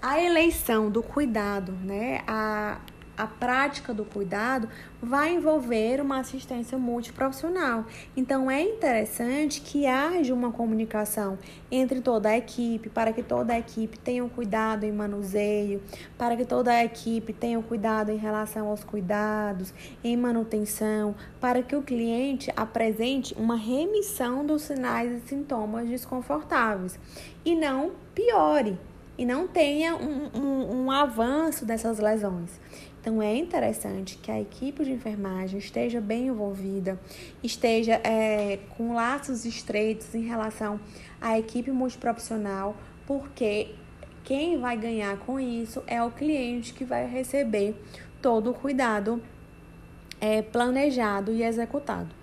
a 0.01 0.21
eleição 0.21 0.91
do 0.91 1.03
cuidado, 1.03 1.73
né, 1.73 2.23
a, 2.27 2.79
a 3.21 3.27
prática 3.27 3.93
do 3.93 4.03
cuidado 4.03 4.67
vai 5.03 5.35
envolver 5.35 6.01
uma 6.01 6.21
assistência 6.21 6.79
multiprofissional. 6.79 7.85
Então 8.17 8.51
é 8.51 8.63
interessante 8.63 9.61
que 9.61 9.87
haja 9.87 10.33
uma 10.33 10.51
comunicação 10.51 11.39
entre 11.71 12.01
toda 12.01 12.31
a 12.31 12.39
equipe, 12.39 12.89
para 12.89 13.13
que 13.13 13.23
toda 13.23 13.53
a 13.53 13.59
equipe 13.59 13.99
tenha 13.99 14.25
um 14.25 14.29
cuidado 14.29 14.85
em 14.85 14.93
manuseio, 14.93 15.83
para 16.17 16.35
que 16.35 16.47
toda 16.47 16.71
a 16.71 16.83
equipe 16.83 17.35
tenha 17.35 17.59
um 17.59 17.63
cuidado 17.63 18.11
em 18.11 18.17
relação 18.17 18.69
aos 18.69 18.83
cuidados, 18.83 19.75
em 20.03 20.17
manutenção, 20.17 21.15
para 21.39 21.63
que 21.63 21.77
o 21.77 21.83
cliente 21.83 22.51
apresente 22.57 23.35
uma 23.35 23.57
remissão 23.57 24.47
dos 24.47 24.63
sinais 24.63 25.13
e 25.13 25.29
sintomas 25.29 25.87
desconfortáveis 25.87 26.99
e 27.45 27.55
não 27.55 27.93
piore 28.15 28.79
e 29.21 29.27
não 29.27 29.47
tenha 29.47 29.95
um, 29.97 30.31
um, 30.35 30.85
um 30.85 30.91
avanço 30.91 31.67
dessas 31.67 31.99
lesões. 31.99 32.59
Então 33.01 33.23
é 33.23 33.35
interessante 33.35 34.19
que 34.19 34.31
a 34.31 34.39
equipe 34.39 34.85
de 34.85 34.93
enfermagem 34.93 35.59
esteja 35.59 36.01
bem 36.01 36.27
envolvida, 36.27 37.01
esteja 37.43 37.95
é, 38.05 38.59
com 38.77 38.95
laços 38.95 39.47
estreitos 39.47 40.15
em 40.15 40.27
relação 40.27 40.79
à 41.19 41.39
equipe 41.39 41.71
multiprofissional, 41.71 42.77
porque 43.07 43.75
quem 44.23 44.59
vai 44.59 44.77
ganhar 44.77 45.17
com 45.21 45.41
isso 45.41 45.83
é 45.87 46.03
o 46.03 46.11
cliente 46.11 46.75
que 46.75 46.85
vai 46.85 47.07
receber 47.07 47.75
todo 48.21 48.51
o 48.51 48.55
cuidado 48.55 49.23
é, 50.21 50.43
planejado 50.43 51.33
e 51.33 51.43
executado. 51.43 52.20